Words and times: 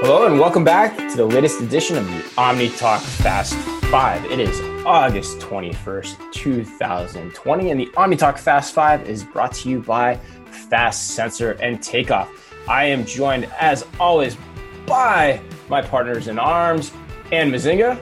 Hello 0.00 0.26
and 0.26 0.38
welcome 0.38 0.62
back 0.62 0.96
to 0.96 1.16
the 1.16 1.24
latest 1.24 1.60
edition 1.60 1.96
of 1.96 2.06
the 2.06 2.24
Omni 2.38 2.68
Talk 2.70 3.00
Fast 3.00 3.54
5. 3.54 4.26
It 4.26 4.38
is 4.38 4.60
August 4.86 5.40
21st, 5.40 6.32
2020, 6.32 7.70
and 7.70 7.80
the 7.80 7.90
Omni 7.96 8.16
Talk 8.16 8.38
Fast 8.38 8.72
5 8.72 9.08
is 9.08 9.24
brought 9.24 9.52
to 9.54 9.68
you 9.68 9.80
by 9.80 10.16
Fast 10.68 11.08
Sensor 11.16 11.52
and 11.52 11.82
Takeoff. 11.82 12.30
I 12.68 12.84
am 12.84 13.04
joined, 13.04 13.46
as 13.58 13.84
always, 13.98 14.36
by 14.86 15.40
my 15.68 15.82
partners 15.82 16.28
in 16.28 16.38
arms, 16.38 16.92
Anne 17.32 17.50
Mezzenga. 17.50 18.00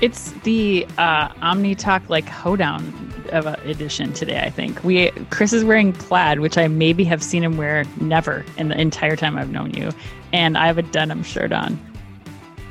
It's 0.00 0.32
the 0.44 0.86
uh, 0.98 1.32
Omni 1.42 1.74
Talk 1.74 2.08
like 2.08 2.28
hoedown 2.28 3.09
of 3.30 3.46
a 3.46 3.54
edition 3.64 4.12
today. 4.12 4.40
I 4.40 4.50
think 4.50 4.82
we 4.84 5.10
Chris 5.30 5.52
is 5.52 5.64
wearing 5.64 5.92
plaid, 5.92 6.40
which 6.40 6.58
I 6.58 6.68
maybe 6.68 7.04
have 7.04 7.22
seen 7.22 7.42
him 7.42 7.56
wear 7.56 7.84
never 8.00 8.44
in 8.56 8.68
the 8.68 8.80
entire 8.80 9.16
time 9.16 9.36
I've 9.38 9.50
known 9.50 9.72
you, 9.74 9.90
and 10.32 10.56
I 10.58 10.66
have 10.66 10.78
a 10.78 10.82
denim 10.82 11.22
shirt 11.22 11.52
on. 11.52 11.78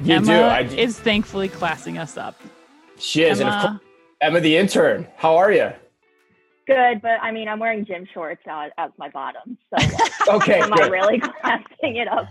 You 0.04 0.16
Emma 0.16 0.26
do. 0.26 0.44
I 0.44 0.64
do. 0.64 0.76
is 0.76 1.00
thankfully 1.00 1.50
classing 1.50 1.98
us 1.98 2.18
up. 2.18 2.40
She 2.98 3.24
is. 3.24 3.40
And 3.40 3.50
of 3.50 3.56
Emma, 3.56 3.62
course, 3.62 3.82
Emma 4.22 4.40
the 4.40 4.58
intern. 4.58 5.08
How 5.18 5.36
are 5.38 5.52
you? 5.52 5.72
Good, 6.68 7.02
but 7.02 7.20
I 7.22 7.32
mean, 7.32 7.48
I'm 7.48 7.60
wearing 7.60 7.84
gym 7.86 8.06
shorts 8.14 8.44
as, 8.48 8.72
as 8.78 8.92
my 8.98 9.10
bottom. 9.10 9.58
So 9.72 9.78
uh, 9.78 9.90
like, 9.92 10.12
Okay. 10.30 10.60
am 10.60 10.72
I 10.74 10.88
really 10.88 11.20
classing 11.42 11.96
it 11.98 12.08
up? 12.08 12.28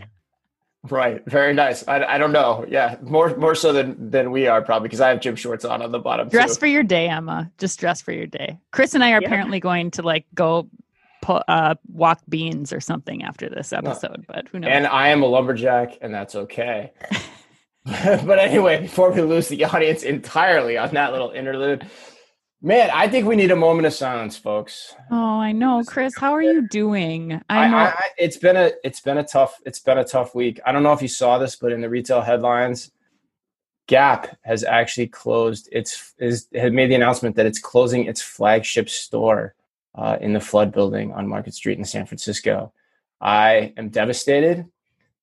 Right. 0.90 1.22
Very 1.26 1.52
nice. 1.54 1.86
I, 1.88 2.04
I 2.04 2.18
don't 2.18 2.32
know. 2.32 2.64
Yeah. 2.68 2.96
More 3.02 3.36
more 3.36 3.54
so 3.54 3.72
than 3.72 4.10
than 4.10 4.30
we 4.30 4.46
are 4.46 4.62
probably 4.62 4.88
because 4.88 5.00
I 5.00 5.08
have 5.10 5.20
gym 5.20 5.36
shorts 5.36 5.64
on 5.64 5.82
on 5.82 5.92
the 5.92 5.98
bottom. 5.98 6.28
dress 6.28 6.54
too. 6.54 6.60
for 6.60 6.66
your 6.66 6.82
day, 6.82 7.08
Emma. 7.08 7.50
Just 7.58 7.78
dress 7.80 8.00
for 8.02 8.12
your 8.12 8.26
day. 8.26 8.58
Chris 8.72 8.94
and 8.94 9.02
I 9.04 9.12
are 9.12 9.20
Yeah. 9.20 9.28
apparently 9.28 9.60
going 9.60 9.90
to 9.92 10.02
like 10.02 10.26
go 10.34 10.68
pu- 11.22 11.32
uh, 11.48 11.74
walk 11.92 12.20
beans 12.28 12.72
or 12.72 12.80
something 12.80 13.22
after 13.22 13.48
this 13.48 13.72
episode, 13.72 14.24
but 14.28 14.48
who 14.48 14.60
knows? 14.60 14.70
And 14.72 14.86
I 14.86 15.08
am 15.08 15.22
a 15.22 15.26
lumberjack, 15.26 15.98
and 16.00 16.12
that's 16.14 16.34
okay. 16.34 16.92
but 17.84 18.38
anyway, 18.38 18.82
before 18.82 19.10
we 19.12 19.22
lose 19.22 19.48
the 19.48 19.64
audience 19.64 20.02
entirely 20.02 20.76
on 20.76 20.92
that 20.94 21.12
little 21.12 21.30
interlude, 21.30 21.86
man, 22.60 22.90
I 22.92 23.08
think 23.08 23.26
we 23.26 23.36
need 23.36 23.50
a 23.50 23.56
moment 23.56 23.86
of 23.86 23.92
silence, 23.92 24.36
folks. 24.36 24.94
oh, 25.10 25.40
I 25.40 25.52
know, 25.52 25.82
Chris. 25.86 26.16
How 26.16 26.32
are 26.32 26.42
you 26.42 26.66
doing? 26.68 27.40
I, 27.48 27.58
I 27.58 27.68
know. 27.68 27.76
I, 27.76 27.84
I, 27.86 28.04
it's 28.18 28.36
been 28.36 28.56
a 28.56 28.72
it's 28.84 29.00
been 29.00 29.18
a 29.18 29.24
tough 29.24 29.60
it's 29.64 29.80
been 29.80 29.98
a 29.98 30.04
tough 30.04 30.34
week. 30.34 30.60
I 30.66 30.72
don't 30.72 30.82
know 30.82 30.92
if 30.92 31.02
you 31.02 31.08
saw 31.08 31.38
this, 31.38 31.56
but 31.56 31.72
in 31.72 31.80
the 31.80 31.88
retail 31.88 32.20
headlines, 32.20 32.90
Gap 33.86 34.36
has 34.42 34.64
actually 34.64 35.08
closed 35.08 35.68
its 35.72 36.14
is 36.18 36.48
has 36.54 36.72
made 36.72 36.90
the 36.90 36.94
announcement 36.94 37.36
that 37.36 37.46
it's 37.46 37.58
closing 37.58 38.04
its 38.04 38.20
flagship 38.20 38.88
store 38.88 39.54
uh, 39.94 40.18
in 40.20 40.32
the 40.32 40.40
Flood 40.40 40.72
Building 40.72 41.12
on 41.12 41.26
Market 41.26 41.54
Street 41.54 41.78
in 41.78 41.84
San 41.84 42.06
Francisco. 42.06 42.72
I 43.20 43.72
am 43.76 43.88
devastated. 43.88 44.66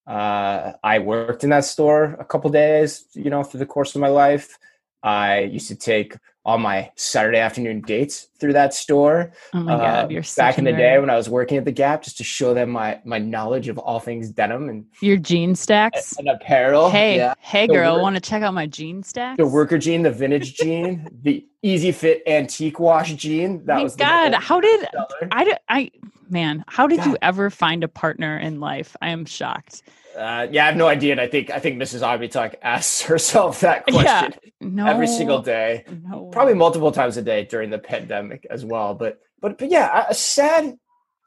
Uh, 0.05 0.73
I 0.83 0.99
worked 0.99 1.43
in 1.43 1.49
that 1.49 1.65
store 1.65 2.15
a 2.19 2.25
couple 2.25 2.49
days, 2.51 3.05
you 3.13 3.29
know, 3.29 3.43
through 3.43 3.59
the 3.59 3.65
course 3.65 3.95
of 3.95 4.01
my 4.01 4.09
life. 4.09 4.57
I 5.05 5.41
used 5.41 5.67
to 5.67 5.75
take 5.75 6.17
all 6.43 6.57
my 6.59 6.91
Saturday 6.95 7.39
afternoon 7.39 7.81
dates 7.81 8.27
through 8.39 8.53
that 8.53 8.71
store 8.73 9.31
oh 9.53 9.59
my 9.61 9.73
uh, 9.73 9.77
god, 9.77 10.11
you're 10.11 10.23
back 10.37 10.57
in 10.59 10.63
the 10.63 10.71
nerd. 10.71 10.77
day 10.77 10.99
when 10.99 11.09
I 11.09 11.15
was 11.15 11.27
working 11.27 11.57
at 11.57 11.65
the 11.65 11.71
Gap, 11.71 12.03
just 12.03 12.17
to 12.17 12.23
show 12.23 12.53
them 12.53 12.69
my 12.71 12.99
my 13.05 13.17
knowledge 13.17 13.67
of 13.67 13.77
all 13.79 13.99
things 13.99 14.29
denim 14.31 14.69
and, 14.69 14.85
Your 15.01 15.17
jean 15.17 15.55
stacks. 15.55 16.17
and 16.17 16.27
apparel. 16.29 16.89
Hey, 16.91 17.17
yeah. 17.17 17.33
hey, 17.39 17.65
The 17.67 17.73
girl, 17.73 17.93
work- 17.95 18.03
want 18.03 18.15
to 18.15 18.21
check 18.21 18.43
out 18.43 18.53
my 18.53 18.67
jean 18.67 19.01
stacks? 19.03 19.37
the 19.37 19.47
worker 19.47 19.77
jean, 19.77 20.03
the 20.03 20.11
vintage 20.11 20.55
jean, 20.55 21.07
the 21.23 21.45
easy 21.63 21.91
fit 21.91 22.21
antique 22.27 22.79
wash 22.79 23.13
jean. 23.13 23.65
That 23.65 23.77
My 23.77 23.83
was 23.83 23.95
the 23.95 24.03
God, 24.03 24.33
how 24.35 24.59
did 24.59 24.87
seller. 24.91 25.29
I 25.69 25.91
man, 26.29 26.63
how 26.67 26.87
did 26.87 27.05
you 27.05 27.17
ever 27.21 27.49
find 27.49 27.83
a 27.83 27.87
partner 27.87 28.37
in 28.37 28.59
life? 28.59 28.95
I 29.01 29.09
am 29.09 29.25
shocked. 29.25 29.81
Uh, 30.15 30.47
yeah, 30.49 30.63
I 30.63 30.67
have 30.67 30.77
no 30.77 30.87
idea. 30.87 31.11
And 31.11 31.21
I 31.21 31.27
think 31.27 31.49
I 31.49 31.59
think 31.59 31.77
Mrs. 31.81 32.01
Abitalk 32.01 32.55
asks 32.61 33.01
herself 33.09 33.59
that 33.61 33.83
Yeah. 33.87 34.21
question 34.29 34.33
No, 34.61 34.87
every 34.87 35.07
single 35.07 35.41
day. 35.41 35.83
No, 36.03 36.25
probably 36.31 36.53
multiple 36.53 36.91
times 36.91 37.17
a 37.17 37.21
day 37.21 37.45
during 37.45 37.69
the 37.69 37.79
pandemic 37.79 38.45
as 38.49 38.63
well. 38.63 38.93
But 38.95 39.19
but 39.41 39.57
but 39.57 39.69
yeah, 39.69 40.05
a 40.09 40.13
sad 40.13 40.75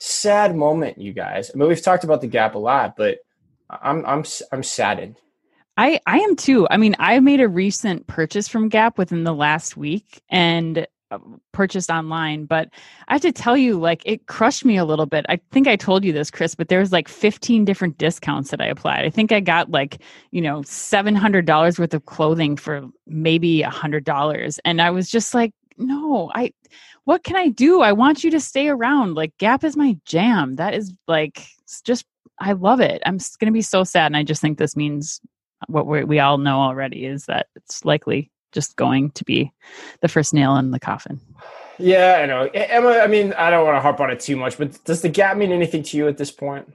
sad 0.01 0.57
moment, 0.57 0.99
you 0.99 1.13
guys. 1.13 1.51
I 1.53 1.59
mean, 1.59 1.69
we've 1.69 1.83
talked 1.83 2.05
about 2.05 2.21
the 2.21 2.27
Gap 2.29 2.55
a 2.55 2.59
lot, 2.59 2.95
but 2.97 3.19
I'm 3.71 4.05
I'm 4.07 4.25
I'm 4.53 4.63
saddened. 4.63 5.17
I 5.77 6.01
I 6.07 6.19
am 6.21 6.35
too. 6.37 6.67
I 6.71 6.77
mean, 6.77 6.97
I 6.99 7.21
made 7.21 7.41
a 7.41 7.49
recent 7.49 8.07
purchase 8.07 8.49
from 8.49 8.69
Gap 8.69 8.97
within 8.99 9.25
the 9.25 9.35
last 9.35 9.77
week 9.77 10.23
and 10.31 10.87
Uh, 11.11 11.19
purchased 11.53 11.89
online, 11.89 12.45
but 12.45 12.69
I 13.09 13.15
have 13.15 13.23
to 13.23 13.33
tell 13.33 13.57
you 13.57 13.81
like 13.81 14.03
it 14.05 14.27
crushed 14.27 14.63
me 14.63 14.77
a 14.77 14.85
little 14.85 15.07
bit. 15.07 15.25
I 15.31 15.41
think 15.53 15.67
I 15.67 15.75
told 15.75 16.05
you 16.05 16.13
this, 16.13 16.31
Chris, 16.31 16.55
but 16.55 16.69
there 16.69 16.81
was 16.81 16.93
like 16.93 17.09
15 17.09 17.65
different 17.65 17.97
discounts 17.97 18.51
that 18.51 18.61
I 18.61 18.67
applied. 18.67 19.07
I 19.07 19.09
think 19.09 19.33
I 19.33 19.41
got 19.41 19.71
like, 19.71 20.03
you 20.33 20.43
know, 20.43 20.61
$700 20.61 21.79
worth 21.79 21.95
of 21.95 22.05
clothing 22.05 22.57
for 22.59 22.87
maybe 23.07 23.63
a 23.63 23.71
$100 23.71 24.59
and 24.67 24.83
I 24.83 24.91
was 24.91 25.09
just 25.09 25.33
like, 25.33 25.55
no, 25.79 26.31
I 26.35 26.53
what 27.05 27.25
can 27.25 27.37
I 27.37 27.49
do? 27.49 27.81
I 27.81 27.93
want 27.93 28.23
you 28.23 28.31
to 28.33 28.41
stay 28.41 28.69
around. 28.69 29.15
Like 29.15 29.37
Gap 29.39 29.65
is 29.65 29.79
my 29.79 29.97
jam. 30.05 30.57
That 30.57 30.75
is 30.75 30.93
like 31.07 31.47
just 31.85 32.05
I 32.39 32.53
love 32.53 32.81
it. 32.81 33.01
I'm 33.07 33.17
going 33.17 33.47
to 33.47 33.51
be 33.53 33.63
so 33.63 33.83
sad 33.83 34.07
and 34.07 34.17
I 34.17 34.25
just 34.25 34.43
think 34.43 34.59
this 34.59 34.77
means 34.77 35.23
what 35.69 35.87
we 35.87 36.21
all 36.21 36.37
know 36.37 36.61
already 36.61 37.07
is 37.07 37.25
that 37.25 37.47
it's 37.57 37.87
likely 37.87 38.31
just 38.53 38.77
going 38.77 39.11
to 39.13 39.25
be 39.25 39.53
the 40.01 40.09
first 40.09 40.35
nail 40.35 40.57
in 40.57 40.71
the 40.71 40.81
coffin. 40.81 41.21
Yeah, 41.79 42.19
I 42.23 42.27
know. 42.27 42.49
Emma, 42.53 42.99
I 42.99 43.07
mean, 43.07 43.33
I 43.35 43.51
don't 43.51 43.65
want 43.65 43.77
to 43.77 43.81
harp 43.81 44.01
on 44.01 44.11
it 44.11 44.21
too 44.21 44.37
much, 44.37 44.59
but 44.59 44.83
does 44.85 45.03
the 45.03 45.09
Gap 45.09 45.37
mean 45.37 45.53
anything 45.53 45.83
to 45.85 45.97
you 45.97 46.09
at 46.09 46.17
this 46.17 46.31
point? 46.31 46.73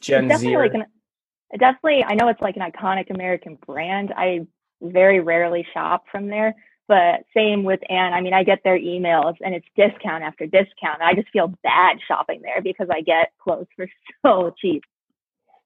Gen 0.00 0.30
It's 0.30 0.40
Z. 0.40 0.46
definitely 0.46 0.68
like 0.68 0.74
an, 0.74 1.58
definitely. 1.58 2.04
I 2.04 2.14
know 2.14 2.28
it's 2.28 2.40
like 2.40 2.56
an 2.56 2.62
iconic 2.62 3.10
American 3.10 3.56
brand. 3.66 4.12
I 4.16 4.46
very 4.82 5.20
rarely 5.20 5.64
shop 5.72 6.04
from 6.10 6.26
there, 6.28 6.54
but 6.88 7.24
same 7.36 7.62
with 7.64 7.80
Anne. 7.88 8.12
I 8.12 8.20
mean, 8.20 8.34
I 8.34 8.42
get 8.42 8.60
their 8.64 8.78
emails 8.78 9.36
and 9.42 9.54
it's 9.54 9.66
discount 9.76 10.24
after 10.24 10.46
discount. 10.46 11.02
I 11.02 11.14
just 11.14 11.28
feel 11.30 11.54
bad 11.62 11.98
shopping 12.08 12.40
there 12.42 12.62
because 12.62 12.88
I 12.90 13.02
get 13.02 13.32
clothes 13.42 13.68
for 13.76 13.86
so 14.26 14.54
cheap. 14.60 14.82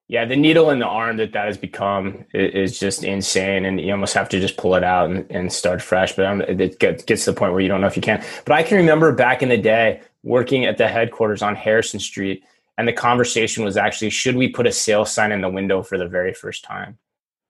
Yeah, 0.08 0.26
the 0.26 0.36
needle 0.36 0.70
in 0.70 0.80
the 0.80 0.86
arm 0.86 1.16
that 1.16 1.32
that 1.32 1.46
has 1.46 1.56
become 1.56 2.26
is 2.34 2.78
just 2.78 3.04
insane, 3.04 3.64
and 3.64 3.80
you 3.80 3.90
almost 3.90 4.14
have 4.14 4.28
to 4.30 4.40
just 4.40 4.58
pull 4.58 4.74
it 4.74 4.84
out 4.84 5.10
and, 5.10 5.30
and 5.30 5.52
start 5.52 5.80
fresh. 5.80 6.14
But 6.14 6.26
um, 6.26 6.42
it 6.42 6.78
gets, 6.78 7.04
to 7.04 7.16
the 7.16 7.32
point 7.32 7.52
where 7.52 7.62
you 7.62 7.68
don't 7.68 7.80
know 7.80 7.86
if 7.86 7.96
you 7.96 8.02
can. 8.02 8.22
But 8.44 8.52
I 8.52 8.62
can 8.62 8.76
remember 8.76 9.12
back 9.12 9.42
in 9.42 9.48
the 9.48 9.56
day 9.56 10.02
working 10.22 10.66
at 10.66 10.76
the 10.76 10.88
headquarters 10.88 11.40
on 11.40 11.56
Harrison 11.56 12.00
Street, 12.00 12.44
and 12.76 12.86
the 12.86 12.92
conversation 12.92 13.64
was 13.64 13.78
actually, 13.78 14.10
should 14.10 14.36
we 14.36 14.48
put 14.48 14.66
a 14.66 14.72
sales 14.72 15.10
sign 15.10 15.32
in 15.32 15.40
the 15.40 15.48
window 15.48 15.82
for 15.82 15.96
the 15.96 16.08
very 16.08 16.34
first 16.34 16.64
time? 16.64 16.98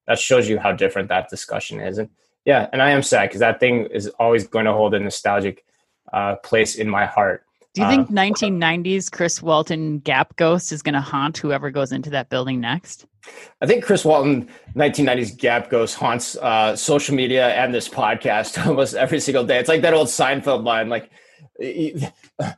That 0.07 0.21
shows 0.21 0.49
you 0.49 0.59
how 0.59 0.73
different 0.73 1.09
that 1.09 1.31
discussion 1.31 1.81
is. 1.81 1.99
And 1.99 2.11
yeah, 2.45 2.69
and 2.73 2.81
I 2.81 2.91
am 2.91 3.03
sad 3.03 3.29
because 3.29 3.41
that 3.41 3.59
thing 3.59 3.87
is 3.87 4.09
always 4.21 4.47
going 4.47 4.67
to 4.67 4.73
hold 4.73 4.95
a 4.95 5.01
nostalgic 5.01 5.65
uh, 6.13 6.37
place 6.37 6.77
in 6.77 6.89
my 6.89 7.07
heart. 7.07 7.44
Do 7.75 7.83
you 7.83 7.89
think 7.89 8.09
Uh, 8.09 8.13
1990s 8.13 9.11
Chris 9.11 9.43
Walton 9.43 9.99
Gap 9.99 10.37
Ghost 10.37 10.71
is 10.71 10.81
going 10.81 10.95
to 10.95 11.01
haunt 11.01 11.37
whoever 11.39 11.71
goes 11.71 11.91
into 11.91 12.09
that 12.11 12.29
building 12.31 12.61
next? 12.61 13.07
I 13.61 13.67
think 13.67 13.85
Chris 13.85 14.05
Walton, 14.05 14.49
1990s 14.77 15.37
Gap 15.37 15.71
Ghost, 15.71 15.97
haunts 15.97 16.37
uh, 16.37 16.77
social 16.77 17.17
media 17.17 17.49
and 17.49 17.75
this 17.75 17.89
podcast 17.89 18.65
almost 18.67 18.95
every 18.95 19.19
single 19.19 19.45
day. 19.45 19.59
It's 19.59 19.69
like 19.69 19.83
that 19.83 19.93
old 19.95 20.07
Seinfeld 20.09 20.65
line, 20.65 20.89
like 20.89 21.11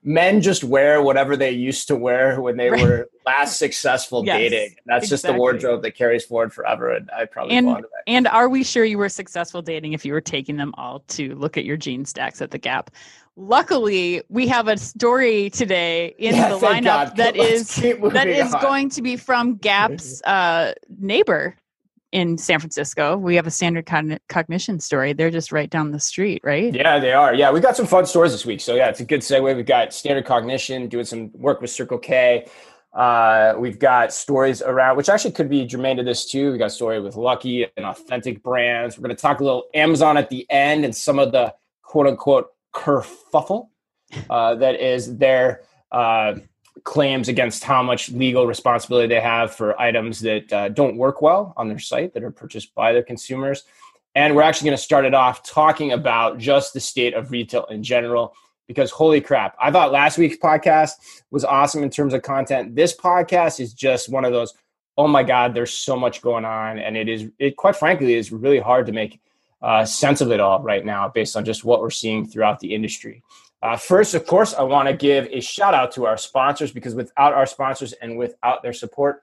men 0.03 0.41
just 0.41 0.65
wear 0.65 1.03
whatever 1.03 1.37
they 1.37 1.51
used 1.51 1.87
to 1.89 1.97
wear 1.97 2.41
when 2.41 2.57
they 2.57 2.71
Right. 2.71 2.83
were 2.83 3.09
last 3.27 3.59
successful 3.59 4.25
Yes, 4.25 4.39
dating. 4.39 4.77
That's 4.87 5.09
just 5.09 5.25
the 5.27 5.35
wardrobe 5.35 5.83
that 5.83 5.93
carries 5.97 6.25
forward 6.25 6.53
forever. 6.53 6.93
And 6.93 7.11
I 7.11 7.25
probably 7.27 7.57
And- 7.57 7.69
that. 7.69 7.85
And 8.07 8.27
are 8.29 8.49
we 8.49 8.65
sure 8.65 8.85
you 8.85 8.99
were 8.99 9.09
successful 9.11 9.61
dating 9.63 9.93
if 9.93 10.05
you 10.05 10.13
were 10.13 10.21
taking 10.23 10.57
them 10.57 10.75
all 10.79 11.01
to 11.09 11.35
look 11.37 11.57
at 11.59 11.65
your 11.65 11.77
jean 11.77 12.05
stacks 12.05 12.41
at 12.43 12.51
the 12.51 12.59
Gap? 12.59 12.91
Luckily, 13.39 14.23
we 14.31 14.49
have 14.49 14.67
a 14.67 14.79
story 14.79 15.51
today 15.51 16.15
in 16.19 16.35
Yeah, 16.35 16.49
the 16.49 16.59
lineup 16.59 16.85
God. 16.85 17.17
that 17.17 17.37
is 17.37 17.75
that 17.77 18.27
is 18.27 18.55
on. 18.55 18.63
going 18.63 18.89
to 18.91 19.03
be 19.03 19.17
from 19.17 19.57
Gap's 19.57 20.23
uh, 20.23 20.73
neighbor 20.99 21.55
in 22.13 22.39
San 22.39 22.61
Francisco. 22.61 23.19
We 23.19 23.37
have 23.37 23.47
a 23.47 23.51
standard 23.51 23.85
cogn- 23.85 24.19
cognition 24.31 24.81
story. 24.81 25.13
They're 25.13 25.31
just 25.31 25.53
right 25.53 25.69
down 25.69 25.91
the 25.91 26.01
street, 26.01 26.41
right? 26.45 26.75
Yeah, 26.75 26.99
they 26.99 27.13
are. 27.13 27.35
Yeah, 27.35 27.51
we 27.53 27.61
got 27.61 27.77
some 27.77 27.85
fun 27.87 28.07
stories 28.07 28.33
this 28.33 28.47
week. 28.47 28.61
So 28.63 28.75
yeah, 28.75 28.89
it's 28.89 29.01
a 29.01 29.05
good 29.05 29.21
segue. 29.21 29.55
We've 29.55 29.67
got 29.67 29.93
standard 29.93 30.25
cognition, 30.25 30.89
doing 30.89 31.05
some 31.05 31.31
work 31.35 31.61
with 31.61 31.69
Circle 31.69 31.99
K. 31.99 32.47
Uh, 32.95 33.53
we've 33.59 33.79
got 33.79 34.15
stories 34.15 34.63
around, 34.63 34.97
which 34.97 35.11
actually 35.11 35.33
could 35.33 35.51
be 35.51 35.67
germane 35.67 35.99
to 35.99 36.03
this 36.03 36.25
too. 36.31 36.53
We 36.53 36.57
got 36.57 36.67
a 36.67 36.71
story 36.71 37.01
with 37.01 37.17
Lucky 37.17 37.67
and 37.77 37.85
authentic 37.85 38.43
brands. 38.43 38.97
We're 38.97 39.03
going 39.03 39.15
to 39.17 39.21
talk 39.21 39.41
a 39.41 39.45
little 39.45 39.65
Amazon 39.75 40.17
at 40.17 40.31
the 40.31 40.47
end 40.49 40.87
and 40.87 40.97
some 40.97 41.19
of 41.19 41.33
the 41.33 41.53
quote 41.83 42.07
unquote 42.07 42.49
kerfuffle 42.77 43.71
uh, 44.31 44.55
that 44.55 44.81
is 44.81 45.17
their 45.17 45.63
uh, 45.91 46.35
claims 46.85 47.29
against 47.29 47.65
how 47.65 47.83
much 47.83 48.11
legal 48.11 48.47
responsibility 48.47 49.09
they 49.09 49.21
have 49.21 49.55
for 49.55 49.81
items 49.81 50.21
that 50.21 50.53
uh, 50.53 50.69
don't 50.69 50.97
work 50.97 51.23
well 51.23 51.55
on 51.57 51.69
their 51.69 51.79
site 51.79 52.13
that 52.15 52.23
are 52.23 52.31
purchased 52.31 52.75
by 52.75 52.93
their 52.93 53.03
consumers. 53.03 53.65
And 54.15 54.37
we're 54.37 54.43
actually 54.43 54.67
going 54.67 54.79
to 54.79 54.83
start 54.83 55.05
it 55.05 55.15
off 55.15 55.43
talking 55.43 55.93
about 55.93 56.39
just 56.39 56.75
the 56.75 56.81
state 56.81 57.15
of 57.15 57.31
retail 57.31 57.65
in 57.67 57.83
general 57.83 58.35
because 58.67 58.91
holy 58.91 59.21
crap, 59.21 59.57
I 59.61 59.71
thought 59.71 59.93
last 59.93 60.19
week's 60.19 60.37
podcast 60.37 60.93
was 61.31 61.45
awesome 61.45 61.83
in 61.83 61.91
terms 61.91 62.15
of 62.15 62.23
content. 62.23 62.75
This 62.75 62.97
podcast 62.97 63.61
is 63.61 63.73
just 63.73 64.09
one 64.09 64.25
of 64.25 64.33
those, 64.33 64.55
oh 64.97 65.09
my 65.09 65.23
God, 65.23 65.55
there's 65.55 65.73
so 65.73 65.97
much 65.97 66.21
going 66.21 66.45
on. 66.45 66.79
And 66.79 66.97
it 66.97 67.09
is, 67.09 67.29
it 67.39 67.57
quite 67.57 67.77
frankly 67.77 68.15
is 68.15 68.33
really 68.33 68.59
hard 68.59 68.87
to 68.87 68.93
make 68.93 69.21
uh, 69.63 69.85
sense 69.85 70.21
of 70.21 70.31
it 70.31 70.41
all 70.41 70.63
right 70.63 70.85
now 70.85 71.09
based 71.09 71.37
on 71.37 71.45
just 71.45 71.65
what 71.65 71.81
we're 71.81 71.91
seeing 71.91 72.27
throughout 72.27 72.61
the 72.61 72.75
industry. 72.75 73.23
Uh, 73.63 73.77
first, 73.77 74.15
of 74.15 74.27
course, 74.27 74.55
I 74.55 74.63
want 74.63 74.89
to 74.89 74.95
give 74.95 75.27
a 75.31 75.41
shout 75.41 75.75
out 75.75 75.93
to 75.93 76.07
our 76.07 76.17
sponsors 76.17 76.73
because 76.73 76.95
without 76.95 77.33
our 77.33 77.47
sponsors 77.47 77.93
and 77.95 78.19
without 78.19 78.63
their 78.63 78.73
support, 78.73 79.23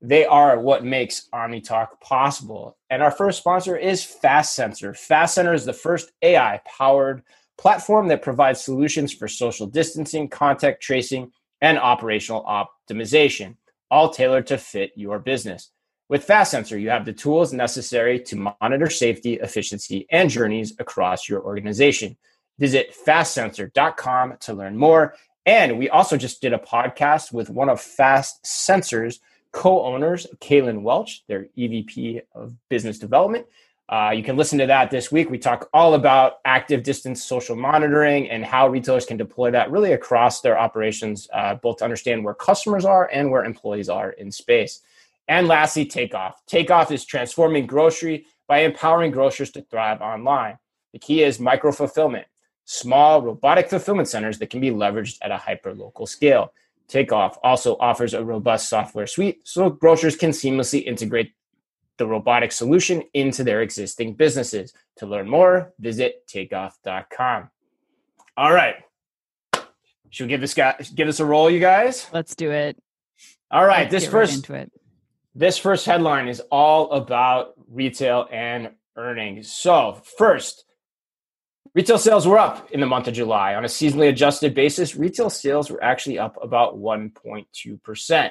they 0.00 0.24
are 0.24 0.58
what 0.58 0.84
makes 0.84 1.28
OmniTalk 1.32 2.00
possible. 2.00 2.76
And 2.90 3.02
our 3.02 3.10
first 3.10 3.38
sponsor 3.38 3.76
is 3.76 4.04
Fast 4.04 4.54
Sensor. 4.54 4.94
Fast 4.94 5.34
Sensor 5.34 5.54
is 5.54 5.64
the 5.64 5.72
first 5.72 6.12
AI 6.22 6.60
powered 6.66 7.22
platform 7.56 8.08
that 8.08 8.22
provides 8.22 8.62
solutions 8.62 9.12
for 9.12 9.28
social 9.28 9.66
distancing, 9.66 10.28
contact 10.28 10.82
tracing, 10.82 11.30
and 11.60 11.78
operational 11.78 12.44
optimization, 12.44 13.56
all 13.90 14.10
tailored 14.10 14.46
to 14.48 14.58
fit 14.58 14.92
your 14.96 15.18
business. 15.18 15.70
With 16.14 16.22
Fast 16.22 16.52
Sensor, 16.52 16.78
you 16.78 16.90
have 16.90 17.04
the 17.04 17.12
tools 17.12 17.52
necessary 17.52 18.20
to 18.20 18.54
monitor 18.60 18.88
safety, 18.88 19.34
efficiency, 19.34 20.06
and 20.10 20.30
journeys 20.30 20.72
across 20.78 21.28
your 21.28 21.42
organization. 21.42 22.16
Visit 22.56 22.94
fastsensor.com 23.04 24.36
to 24.38 24.54
learn 24.54 24.76
more. 24.76 25.16
And 25.44 25.76
we 25.76 25.88
also 25.88 26.16
just 26.16 26.40
did 26.40 26.52
a 26.52 26.58
podcast 26.58 27.32
with 27.32 27.50
one 27.50 27.68
of 27.68 27.80
Fast 27.80 28.44
Sensor's 28.44 29.18
co-owners, 29.50 30.28
Kaylin 30.40 30.82
Welch, 30.82 31.24
their 31.26 31.48
EVP 31.58 32.20
of 32.32 32.54
Business 32.68 33.00
Development. 33.00 33.44
Uh, 33.88 34.12
you 34.14 34.22
can 34.22 34.36
listen 34.36 34.60
to 34.60 34.66
that 34.66 34.92
this 34.92 35.10
week. 35.10 35.30
We 35.30 35.38
talk 35.38 35.68
all 35.74 35.94
about 35.94 36.34
active 36.44 36.84
distance 36.84 37.24
social 37.24 37.56
monitoring 37.56 38.30
and 38.30 38.44
how 38.44 38.68
retailers 38.68 39.04
can 39.04 39.16
deploy 39.16 39.50
that 39.50 39.72
really 39.72 39.94
across 39.94 40.42
their 40.42 40.56
operations, 40.56 41.28
uh, 41.32 41.56
both 41.56 41.78
to 41.78 41.84
understand 41.84 42.24
where 42.24 42.34
customers 42.34 42.84
are 42.84 43.10
and 43.12 43.32
where 43.32 43.44
employees 43.44 43.88
are 43.88 44.10
in 44.12 44.30
space. 44.30 44.80
And 45.28 45.48
lastly, 45.48 45.86
Takeoff. 45.86 46.44
Takeoff 46.46 46.90
is 46.90 47.04
transforming 47.04 47.66
grocery 47.66 48.26
by 48.46 48.60
empowering 48.60 49.10
grocers 49.10 49.50
to 49.52 49.62
thrive 49.62 50.00
online. 50.00 50.58
The 50.92 50.98
key 50.98 51.22
is 51.22 51.40
micro 51.40 51.72
fulfillment, 51.72 52.26
small 52.64 53.22
robotic 53.22 53.68
fulfillment 53.68 54.08
centers 54.08 54.38
that 54.38 54.50
can 54.50 54.60
be 54.60 54.70
leveraged 54.70 55.18
at 55.22 55.30
a 55.30 55.36
hyper 55.36 55.74
local 55.74 56.06
scale. 56.06 56.52
Takeoff 56.88 57.38
also 57.42 57.76
offers 57.80 58.12
a 58.12 58.24
robust 58.24 58.68
software 58.68 59.06
suite 59.06 59.40
so 59.44 59.70
grocers 59.70 60.16
can 60.16 60.30
seamlessly 60.30 60.84
integrate 60.84 61.32
the 61.96 62.06
robotic 62.06 62.52
solution 62.52 63.02
into 63.14 63.44
their 63.44 63.62
existing 63.62 64.14
businesses. 64.14 64.72
To 64.98 65.06
learn 65.06 65.28
more, 65.28 65.72
visit 65.78 66.26
takeoff.com. 66.26 67.50
All 68.36 68.52
right. 68.52 68.76
Should 70.10 70.24
we 70.24 70.28
give 70.28 70.40
this 70.40 70.54
guy 70.54 70.76
give 70.94 71.08
us 71.08 71.20
a 71.20 71.24
roll, 71.24 71.50
you 71.50 71.60
guys? 71.60 72.06
Let's 72.12 72.34
do 72.34 72.50
it. 72.50 72.80
All 73.50 73.64
right. 73.64 73.90
Let's 73.90 74.04
this 74.04 74.06
first 74.06 74.36
into 74.36 74.54
it. 74.54 74.72
This 75.36 75.58
first 75.58 75.84
headline 75.84 76.28
is 76.28 76.40
all 76.52 76.92
about 76.92 77.54
retail 77.68 78.28
and 78.30 78.70
earnings. 78.96 79.50
So, 79.52 80.00
first, 80.16 80.64
retail 81.74 81.98
sales 81.98 82.24
were 82.24 82.38
up 82.38 82.70
in 82.70 82.78
the 82.78 82.86
month 82.86 83.08
of 83.08 83.14
July. 83.14 83.56
On 83.56 83.64
a 83.64 83.68
seasonally 83.68 84.08
adjusted 84.08 84.54
basis, 84.54 84.94
retail 84.94 85.28
sales 85.28 85.70
were 85.70 85.82
actually 85.82 86.20
up 86.20 86.38
about 86.40 86.78
1.2%. 86.78 88.30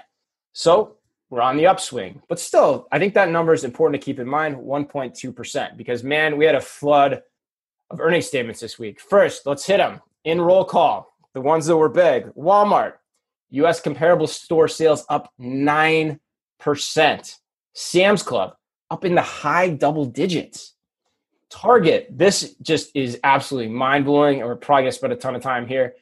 So, 0.54 0.96
we're 1.30 1.42
on 1.42 1.58
the 1.58 1.68
upswing. 1.68 2.22
But 2.30 2.40
still, 2.40 2.88
I 2.90 3.00
think 3.00 3.16
that 3.16 3.30
number 3.30 3.54
is 3.54 3.66
important 3.66 4.02
to 4.02 4.06
keep 4.06 4.20
in 4.20 4.28
mind 4.28 4.56
1.2%, 4.56 5.76
because 5.76 6.06
man, 6.06 6.38
we 6.38 6.46
had 6.46 6.56
a 6.56 6.62
flood 6.62 7.22
of 7.90 8.00
earnings 8.00 8.28
statements 8.28 8.62
this 8.62 8.80
week. 8.80 9.02
First, 9.02 9.46
let's 9.46 9.66
hit 9.66 9.78
them 9.78 10.00
in 10.24 10.40
roll 10.40 10.64
call. 10.64 11.14
The 11.34 11.42
ones 11.42 11.66
that 11.66 11.76
were 11.76 11.90
big 11.90 12.28
Walmart, 12.36 12.94
US 13.50 13.82
comparable 13.82 14.28
store 14.28 14.70
sales 14.70 15.06
up 15.10 15.34
9 15.38 16.20
percent. 16.64 17.38
Sam's 17.74 18.24
Club 18.24 18.56
up 18.90 19.04
in 19.04 19.16
the 19.16 19.22
high 19.22 19.70
double 19.70 20.06
digits. 20.06 20.74
Target, 21.50 22.08
this 22.10 22.56
just 22.62 22.96
is 22.96 23.20
absolutely 23.24 23.72
mind 23.72 24.06
blowing. 24.06 24.40
And 24.40 24.48
we're 24.48 24.56
probably 24.56 24.84
going 24.84 24.92
to 24.92 24.98
spend 24.98 25.14
a 25.14 25.18
ton 25.18 25.36
of 25.36 25.42
time 25.42 25.68
here. 25.68 25.96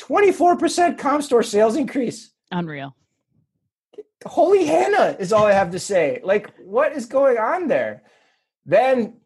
24% 0.00 0.98
comp 0.98 1.22
store 1.22 1.42
sales 1.42 1.76
increase. 1.76 2.30
Unreal. 2.52 2.94
Holy 4.24 4.66
Hannah 4.66 5.16
is 5.18 5.32
all 5.32 5.46
I 5.46 5.52
have 5.52 5.70
to 5.70 5.78
say. 5.78 6.20
Like, 6.22 6.52
what 6.58 6.92
is 6.92 7.06
going 7.06 7.38
on 7.38 7.66
there? 7.66 8.02
Then 8.66 9.16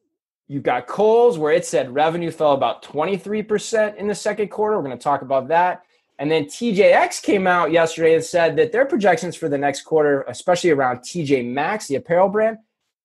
you've 0.47 0.63
got 0.63 0.87
Kohl's, 0.87 1.39
where 1.39 1.53
it 1.53 1.67
said 1.67 1.93
revenue 1.95 2.31
fell 2.31 2.53
about 2.53 2.83
23% 2.85 3.97
in 3.97 4.07
the 4.07 4.15
second 4.15 4.49
quarter. 4.49 4.77
We're 4.77 4.85
going 4.85 4.97
to 4.97 5.03
talk 5.03 5.23
about 5.23 5.49
that. 5.49 5.83
And 6.21 6.31
then 6.31 6.45
TJX 6.45 7.23
came 7.23 7.47
out 7.47 7.73
yesterday 7.73 8.15
and 8.15 8.23
said 8.23 8.57
that 8.57 8.73
their 8.73 8.85
projections 8.85 9.37
for 9.37 9.49
the 9.49 9.57
next 9.57 9.83
quarter, 9.83 10.21
especially 10.29 10.69
around 10.69 10.99
TJ 10.99 11.51
Maxx, 11.51 11.89
the 11.89 11.95
apparel 11.95 12.29
brand, 12.29 12.59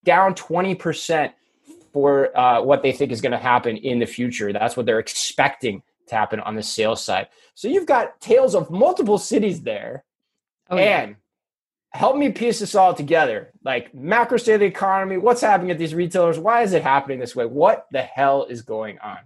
down 0.04 0.36
20% 0.36 1.32
for 1.94 2.38
uh, 2.38 2.62
what 2.62 2.84
they 2.84 2.92
think 2.92 3.14
is 3.14 3.22
going 3.22 3.32
to 3.32 3.38
happen 3.38 3.78
in 3.78 4.00
the 4.00 4.06
future. 4.06 4.52
That's 4.52 4.76
what 4.76 4.86
they're 4.86 5.00
expecting 5.00 5.82
to 6.08 6.16
happen 6.16 6.42
on 6.42 6.56
the 6.56 6.62
sales 6.62 7.06
side. 7.06 7.30
So 7.54 7.70
you've 7.70 7.86
got 7.86 8.20
tales 8.20 8.54
of 8.54 8.70
multiple 8.70 9.18
cities 9.18 9.62
there. 9.62 10.04
Oh, 10.70 10.78
and 10.78 11.12
yeah. 11.12 11.16
help 11.98 12.18
me 12.18 12.34
piece 12.34 12.60
this 12.60 12.76
all 12.76 12.94
together. 12.94 13.54
Like 13.64 13.96
macro 13.96 14.38
state 14.38 14.56
of 14.56 14.60
the 14.60 14.66
economy, 14.66 15.16
what's 15.18 15.40
happening 15.40 15.72
at 15.72 15.78
these 15.78 15.96
retailers? 15.96 16.38
Why 16.38 16.64
is 16.64 16.74
it 16.74 16.84
happening 16.84 17.20
this 17.20 17.34
way? 17.34 17.46
What 17.46 17.88
the 17.94 18.02
hell 18.02 18.44
is 18.44 18.62
going 18.62 19.00
on? 19.00 19.20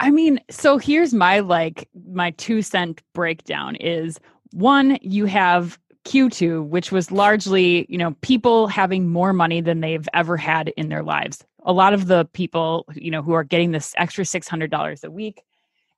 I 0.00 0.10
mean, 0.10 0.40
so 0.50 0.78
here's 0.78 1.14
my 1.14 1.40
like 1.40 1.88
my 2.08 2.30
two 2.32 2.62
cent 2.62 3.02
breakdown 3.12 3.76
is 3.76 4.18
one, 4.52 4.98
you 5.02 5.26
have 5.26 5.78
Q2, 6.04 6.66
which 6.66 6.92
was 6.92 7.10
largely, 7.10 7.86
you 7.88 7.98
know, 7.98 8.12
people 8.20 8.66
having 8.66 9.08
more 9.08 9.32
money 9.32 9.60
than 9.60 9.80
they've 9.80 10.08
ever 10.12 10.36
had 10.36 10.68
in 10.76 10.88
their 10.88 11.02
lives. 11.02 11.44
A 11.64 11.72
lot 11.72 11.94
of 11.94 12.06
the 12.06 12.26
people, 12.32 12.84
you 12.94 13.10
know, 13.10 13.22
who 13.22 13.32
are 13.32 13.44
getting 13.44 13.70
this 13.70 13.94
extra 13.96 14.24
$600 14.24 15.04
a 15.04 15.10
week. 15.10 15.42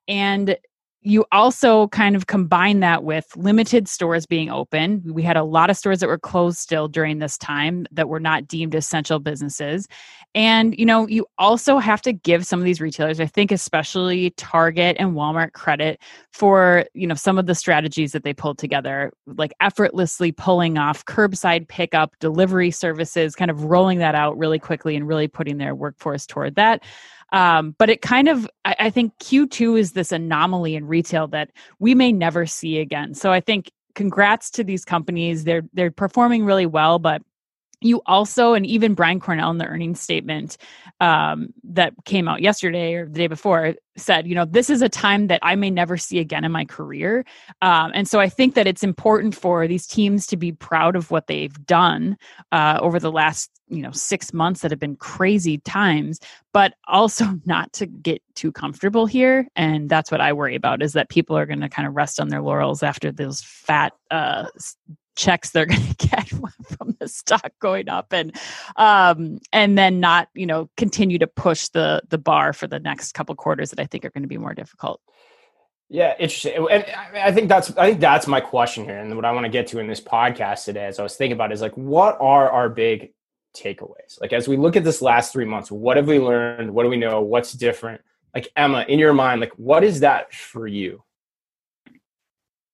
And 0.07 0.57
you 1.07 1.25
also 1.31 1.87
kind 1.87 2.17
of 2.17 2.27
combine 2.27 2.81
that 2.81 3.05
with 3.05 3.25
limited 3.37 3.87
stores 3.87 4.25
being 4.25 4.49
open. 4.49 5.01
We 5.05 5.23
had 5.23 5.37
a 5.37 5.43
lot 5.43 5.69
of 5.69 5.77
stores 5.77 5.99
that 6.01 6.07
were 6.07 6.19
closed 6.19 6.57
still 6.57 6.89
during 6.89 7.19
this 7.19 7.37
time 7.37 7.87
that 7.91 8.09
were 8.09 8.19
not 8.19 8.45
deemed 8.45 8.75
essential 8.75 9.19
businesses. 9.19 9.87
And, 10.35 10.77
you 10.77 10.85
know, 10.85 11.07
you 11.07 11.25
also 11.37 11.77
have 11.77 12.01
to 12.01 12.11
give 12.11 12.45
some 12.45 12.59
of 12.59 12.65
these 12.65 12.81
retailers, 12.81 13.21
I 13.21 13.25
think 13.25 13.53
especially 13.53 14.31
Target 14.31 14.97
and 14.99 15.13
Walmart 15.13 15.53
credit 15.53 16.01
for, 16.33 16.83
you 16.93 17.07
know, 17.07 17.15
some 17.15 17.37
of 17.37 17.45
the 17.45 17.55
strategies 17.55 18.11
that 18.11 18.23
they 18.23 18.33
pulled 18.33 18.57
together, 18.57 19.13
like 19.25 19.53
effortlessly 19.61 20.33
pulling 20.33 20.77
off 20.77 21.05
curbside 21.05 21.69
pickup, 21.69 22.19
delivery 22.19 22.69
services, 22.69 23.33
kind 23.33 23.49
of 23.49 23.63
rolling 23.63 23.99
that 23.99 24.13
out 24.13 24.37
really 24.37 24.59
quickly 24.59 24.97
and 24.97 25.07
really 25.07 25.29
putting 25.29 25.57
their 25.57 25.73
workforce 25.73 26.25
toward 26.25 26.55
that. 26.55 26.83
Um, 27.33 27.75
but 27.77 27.89
it 27.89 28.01
kind 28.01 28.29
of, 28.29 28.49
I, 28.63 28.75
I 28.79 28.89
think 28.89 29.17
Q2 29.19 29.79
is 29.79 29.91
this 29.91 30.11
anomaly 30.11 30.75
in 30.75 30.87
retail 30.87 31.27
that 31.29 31.51
we 31.79 31.93
may 31.93 32.11
never 32.11 32.45
see 32.45 32.79
again. 32.79 33.13
So 33.13 33.31
I 33.31 33.41
think 33.41 33.71
congrats 33.95 34.51
to 34.51 34.63
these 34.63 34.85
companies. 34.85 35.43
They're 35.43 35.63
they're 35.73 35.91
performing 35.91 36.45
really 36.45 36.67
well, 36.67 36.99
but 36.99 37.21
you 37.81 38.01
also 38.05 38.53
and 38.53 38.65
even 38.65 38.93
brian 38.93 39.19
cornell 39.19 39.51
in 39.51 39.57
the 39.57 39.65
earnings 39.65 40.01
statement 40.01 40.57
um, 40.99 41.49
that 41.63 41.93
came 42.05 42.27
out 42.27 42.41
yesterday 42.41 42.95
or 42.95 43.05
the 43.05 43.13
day 43.13 43.27
before 43.27 43.75
said 43.97 44.27
you 44.27 44.35
know 44.35 44.45
this 44.45 44.69
is 44.69 44.81
a 44.81 44.89
time 44.89 45.27
that 45.27 45.39
i 45.43 45.55
may 45.55 45.69
never 45.69 45.97
see 45.97 46.19
again 46.19 46.43
in 46.43 46.51
my 46.51 46.65
career. 46.65 47.25
Um, 47.61 47.91
and 47.93 48.07
so 48.07 48.19
i 48.19 48.29
think 48.29 48.55
that 48.55 48.67
it's 48.67 48.83
important 48.83 49.35
for 49.35 49.67
these 49.67 49.87
teams 49.87 50.25
to 50.27 50.37
be 50.37 50.51
proud 50.51 50.95
of 50.95 51.11
what 51.11 51.27
they've 51.27 51.65
done 51.65 52.17
uh, 52.51 52.79
over 52.81 52.99
the 52.99 53.11
last 53.11 53.51
you 53.67 53.81
know 53.81 53.91
six 53.91 54.33
months 54.33 54.61
that 54.61 54.71
have 54.71 54.79
been 54.79 54.95
crazy 54.95 55.57
times 55.59 56.19
but 56.53 56.73
also 56.87 57.25
not 57.45 57.71
to 57.73 57.85
get 57.85 58.21
too 58.33 58.51
comfortable 58.51 59.05
here. 59.05 59.47
And 59.55 59.89
that's 59.89 60.11
what 60.11 60.21
i 60.21 60.33
worry 60.33 60.55
about 60.55 60.81
is 60.81 60.93
that 60.93 61.09
people 61.09 61.37
are 61.37 61.45
going 61.45 61.59
to 61.59 61.69
kind 61.69 61.87
of 61.87 61.95
rest 61.95 62.19
on 62.19 62.29
their 62.29 62.41
laurels 62.41 62.83
after 62.83 63.11
those 63.11 63.41
fat 63.41 63.93
uh, 64.11 64.45
checks 65.17 65.49
they're 65.49 65.65
going 65.73 65.81
to 65.81 66.07
get 66.07 66.29
from 66.77 66.95
the 66.99 67.07
stock 67.07 67.51
going 67.59 67.89
up 67.89 68.13
and 68.13 68.35
um 68.77 69.39
and 69.51 69.77
then 69.77 69.99
not 69.99 70.29
you 70.33 70.45
know 70.45 70.69
continue 70.77 71.17
to 71.17 71.27
push 71.27 71.67
the 71.69 72.01
the 72.09 72.17
bar 72.17 72.53
for 72.53 72.67
the 72.67 72.79
next 72.79 73.13
couple 73.13 73.35
quarters 73.35 73.71
that 73.71 73.79
i 73.79 73.85
think 73.85 74.05
are 74.05 74.09
going 74.11 74.23
to 74.23 74.29
be 74.29 74.37
more 74.37 74.53
difficult. 74.53 75.01
Yeah 75.89 76.13
interesting. 76.19 76.67
And 76.71 76.85
i 77.15 77.31
think 77.31 77.49
that's 77.49 77.75
i 77.77 77.89
think 77.89 77.99
that's 77.99 78.27
my 78.27 78.39
question 78.39 78.85
here 78.85 78.97
and 78.97 79.13
what 79.15 79.25
i 79.25 79.31
want 79.31 79.45
to 79.45 79.49
get 79.49 79.67
to 79.67 79.79
in 79.79 79.87
this 79.87 80.01
podcast 80.01 80.65
today 80.65 80.85
as 80.85 80.99
i 80.99 81.03
was 81.03 81.15
thinking 81.15 81.33
about 81.33 81.51
is 81.51 81.61
like 81.61 81.75
what 81.75 82.17
are 82.19 82.49
our 82.49 82.69
big 82.69 83.13
takeaways? 83.55 84.21
Like 84.21 84.33
as 84.33 84.47
we 84.47 84.55
look 84.55 84.75
at 84.75 84.83
this 84.83 85.01
last 85.01 85.33
three 85.33 85.45
months 85.45 85.71
what 85.71 85.97
have 85.97 86.07
we 86.07 86.19
learned? 86.19 86.71
What 86.71 86.83
do 86.83 86.89
we 86.89 86.97
know? 86.97 87.21
What's 87.21 87.53
different? 87.53 88.01
Like 88.35 88.51
emma 88.55 88.85
in 88.87 88.99
your 88.99 89.13
mind 89.13 89.41
like 89.41 89.53
what 89.57 89.83
is 89.83 90.01
that 90.01 90.33
for 90.33 90.67
you 90.67 91.03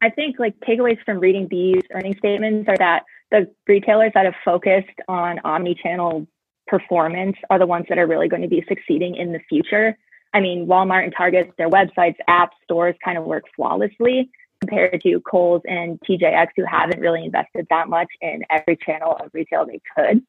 I 0.03 0.10
think 0.10 0.38
like 0.38 0.60
takeaways 0.60 1.01
from 1.05 1.19
reading 1.19 1.48
these 1.50 1.81
earning 1.93 2.17
statements 2.17 2.67
are 2.67 2.75
that 2.77 3.03
the 3.31 3.50
retailers 3.69 4.12
that 4.15 4.25
have 4.25 4.36
focused 4.43 5.00
on 5.07 5.39
omni-channel 5.45 6.27
performance 6.67 7.38
are 7.50 7.57
the 7.57 7.65
ones 7.65 7.86
that 7.88 7.98
are 7.98 8.05
really 8.05 8.27
going 8.27 8.41
to 8.41 8.50
be 8.50 8.65
succeeding 8.67 9.15
in 9.15 9.31
the 9.31 9.39
future. 9.48 9.98
I 10.33 10.41
mean, 10.41 10.67
Walmart 10.67 11.05
and 11.05 11.13
Target, 11.15 11.53
their 11.57 11.69
websites, 11.69 12.17
apps, 12.29 12.50
stores 12.65 12.95
kind 13.03 13.17
of 13.17 13.24
work 13.24 13.45
flawlessly 13.55 14.29
compared 14.60 15.01
to 15.03 15.22
Kohl's 15.22 15.62
and 15.65 15.98
TJX, 16.01 16.48
who 16.57 16.65
haven't 16.65 17.00
really 17.00 17.24
invested 17.24 17.65
that 17.69 17.88
much 17.88 18.10
in 18.19 18.43
every 18.50 18.75
channel 18.75 19.15
of 19.22 19.29
retail 19.33 19.65
they 19.65 19.79
could. 19.95 20.22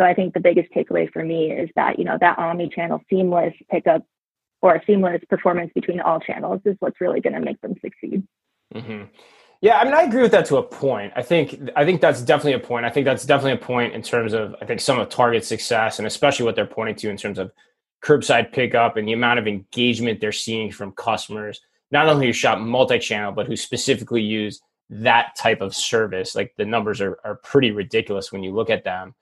So 0.00 0.04
I 0.04 0.14
think 0.14 0.34
the 0.34 0.40
biggest 0.40 0.72
takeaway 0.72 1.12
for 1.12 1.22
me 1.22 1.52
is 1.52 1.70
that, 1.76 1.96
you 1.96 2.04
know, 2.04 2.18
that 2.20 2.40
omni-channel 2.40 3.02
seamless 3.08 3.54
pickup 3.70 4.04
or 4.62 4.82
seamless 4.84 5.22
performance 5.28 5.70
between 5.76 6.00
all 6.00 6.18
channels 6.18 6.60
is 6.64 6.74
what's 6.80 7.00
really 7.00 7.20
going 7.20 7.34
to 7.34 7.40
make 7.40 7.60
them 7.60 7.74
succeed. 7.80 8.26
Mm-hmm. 8.74 9.04
Yeah, 9.60 9.78
I 9.78 9.84
mean, 9.84 9.94
I 9.94 10.02
agree 10.02 10.22
with 10.22 10.32
that 10.32 10.46
to 10.46 10.56
a 10.56 10.62
point. 10.62 11.12
I 11.14 11.22
think 11.22 11.70
I 11.76 11.84
think 11.84 12.00
that's 12.00 12.20
definitely 12.20 12.54
a 12.54 12.66
point. 12.66 12.84
I 12.84 12.90
think 12.90 13.04
that's 13.04 13.24
definitely 13.24 13.52
a 13.52 13.64
point 13.64 13.94
in 13.94 14.02
terms 14.02 14.32
of 14.32 14.56
I 14.60 14.64
think 14.64 14.80
some 14.80 14.98
of 14.98 15.08
Target's 15.08 15.46
success 15.46 15.98
and 15.98 16.06
especially 16.06 16.44
what 16.44 16.56
they're 16.56 16.66
pointing 16.66 16.96
to 16.96 17.10
in 17.10 17.16
terms 17.16 17.38
of 17.38 17.52
curbside 18.02 18.52
pickup 18.52 18.96
and 18.96 19.06
the 19.06 19.12
amount 19.12 19.38
of 19.38 19.46
engagement 19.46 20.20
they're 20.20 20.32
seeing 20.32 20.72
from 20.72 20.90
customers, 20.92 21.60
not 21.92 22.08
only 22.08 22.26
who 22.26 22.32
shop 22.32 22.58
multi-channel, 22.58 23.30
but 23.30 23.46
who 23.46 23.56
specifically 23.56 24.20
use 24.20 24.60
that 24.90 25.36
type 25.36 25.60
of 25.60 25.76
service. 25.76 26.34
Like 26.34 26.54
the 26.56 26.64
numbers 26.64 27.00
are, 27.00 27.18
are 27.24 27.36
pretty 27.36 27.70
ridiculous 27.70 28.32
when 28.32 28.42
you 28.42 28.52
look 28.52 28.68
at 28.68 28.82
them. 28.82 29.14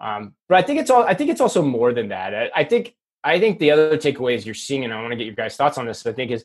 Um, 0.00 0.34
but 0.48 0.58
I 0.58 0.62
think 0.62 0.80
it's 0.80 0.90
all 0.90 1.04
I 1.04 1.14
think 1.14 1.30
it's 1.30 1.40
also 1.40 1.62
more 1.62 1.92
than 1.92 2.08
that. 2.08 2.34
I, 2.34 2.50
I 2.56 2.64
think 2.64 2.96
I 3.22 3.38
think 3.38 3.60
the 3.60 3.70
other 3.70 3.96
takeaways 3.96 4.44
you're 4.44 4.54
seeing, 4.54 4.84
and 4.84 4.92
I 4.92 5.00
want 5.00 5.12
to 5.12 5.16
get 5.16 5.26
your 5.26 5.36
guys' 5.36 5.56
thoughts 5.56 5.78
on 5.78 5.86
this, 5.86 6.04
I 6.04 6.12
think 6.12 6.32
is 6.32 6.44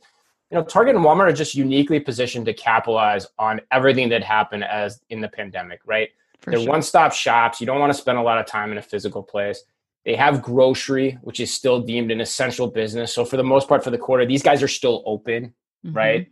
you 0.51 0.57
know, 0.57 0.63
Target 0.63 0.95
and 0.95 1.05
Walmart 1.05 1.29
are 1.29 1.33
just 1.33 1.53
uniquely 1.53 1.99
positioned 1.99 2.45
to 2.47 2.53
capitalize 2.53 3.27
on 3.37 3.61
everything 3.71 4.09
that 4.09 4.23
happened 4.23 4.63
as 4.63 5.01
in 5.09 5.21
the 5.21 5.27
pandemic, 5.27 5.81
right? 5.85 6.09
For 6.41 6.51
They're 6.51 6.61
sure. 6.61 6.69
one-stop 6.69 7.13
shops. 7.13 7.61
You 7.61 7.67
don't 7.67 7.79
want 7.79 7.93
to 7.93 7.99
spend 7.99 8.17
a 8.17 8.21
lot 8.21 8.39
of 8.39 8.45
time 8.45 8.71
in 8.71 8.77
a 8.77 8.81
physical 8.81 9.21
place. 9.21 9.63
They 10.05 10.15
have 10.15 10.41
grocery, 10.41 11.19
which 11.21 11.39
is 11.39 11.53
still 11.53 11.81
deemed 11.81 12.09
an 12.09 12.21
essential 12.21 12.67
business. 12.67 13.13
So 13.13 13.25
for 13.25 13.37
the 13.37 13.43
most 13.43 13.67
part, 13.67 13.83
for 13.83 13.91
the 13.91 13.97
quarter, 13.97 14.25
these 14.25 14.41
guys 14.41 14.63
are 14.63 14.67
still 14.67 15.03
open, 15.05 15.53
mm-hmm. 15.85 15.95
right? 15.95 16.27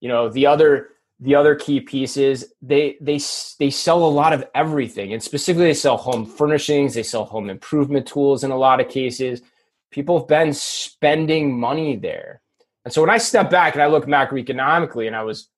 You 0.00 0.08
know, 0.08 0.28
the 0.28 0.46
other 0.46 0.90
the 1.20 1.34
other 1.34 1.54
key 1.54 1.80
piece 1.80 2.16
is 2.16 2.54
they 2.62 2.96
they 3.00 3.18
they 3.58 3.70
sell 3.70 4.04
a 4.04 4.08
lot 4.08 4.32
of 4.32 4.44
everything, 4.54 5.12
and 5.12 5.22
specifically 5.22 5.66
they 5.66 5.74
sell 5.74 5.96
home 5.96 6.24
furnishings, 6.24 6.94
they 6.94 7.02
sell 7.02 7.24
home 7.24 7.50
improvement 7.50 8.06
tools 8.06 8.44
in 8.44 8.50
a 8.50 8.56
lot 8.56 8.80
of 8.80 8.88
cases. 8.88 9.42
People 9.90 10.18
have 10.18 10.28
been 10.28 10.52
spending 10.52 11.58
money 11.58 11.96
there. 11.96 12.40
And 12.84 12.92
so 12.92 13.00
when 13.00 13.10
I 13.10 13.18
step 13.18 13.50
back 13.50 13.74
and 13.74 13.82
I 13.82 13.86
look 13.86 14.06
macroeconomically, 14.06 15.06
and 15.06 15.16
I 15.16 15.22
was 15.22 15.48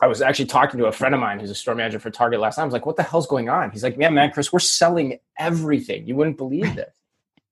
I 0.00 0.06
was 0.06 0.20
actually 0.20 0.46
talking 0.46 0.78
to 0.78 0.86
a 0.86 0.92
friend 0.92 1.14
of 1.14 1.20
mine 1.20 1.40
who's 1.40 1.50
a 1.50 1.54
store 1.54 1.74
manager 1.74 1.98
for 1.98 2.10
Target 2.10 2.40
last 2.40 2.58
night. 2.58 2.64
I 2.64 2.66
was 2.66 2.72
like, 2.72 2.84
what 2.84 2.96
the 2.96 3.02
hell's 3.02 3.26
going 3.26 3.48
on? 3.48 3.70
He's 3.70 3.82
like, 3.82 3.96
yeah, 3.98 4.10
man, 4.10 4.30
Chris, 4.30 4.52
we're 4.52 4.58
selling 4.58 5.18
everything. 5.38 6.06
You 6.06 6.16
wouldn't 6.16 6.36
believe 6.36 6.74
this. 6.74 6.94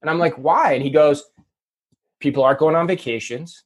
And 0.03 0.11
I'm 0.11 0.19
like, 0.19 0.35
why? 0.35 0.73
And 0.73 0.83
he 0.83 0.91
goes, 0.91 1.25
people 2.21 2.45
aren't 2.45 2.59
going 2.59 2.77
on 2.77 2.87
vacations, 2.87 3.65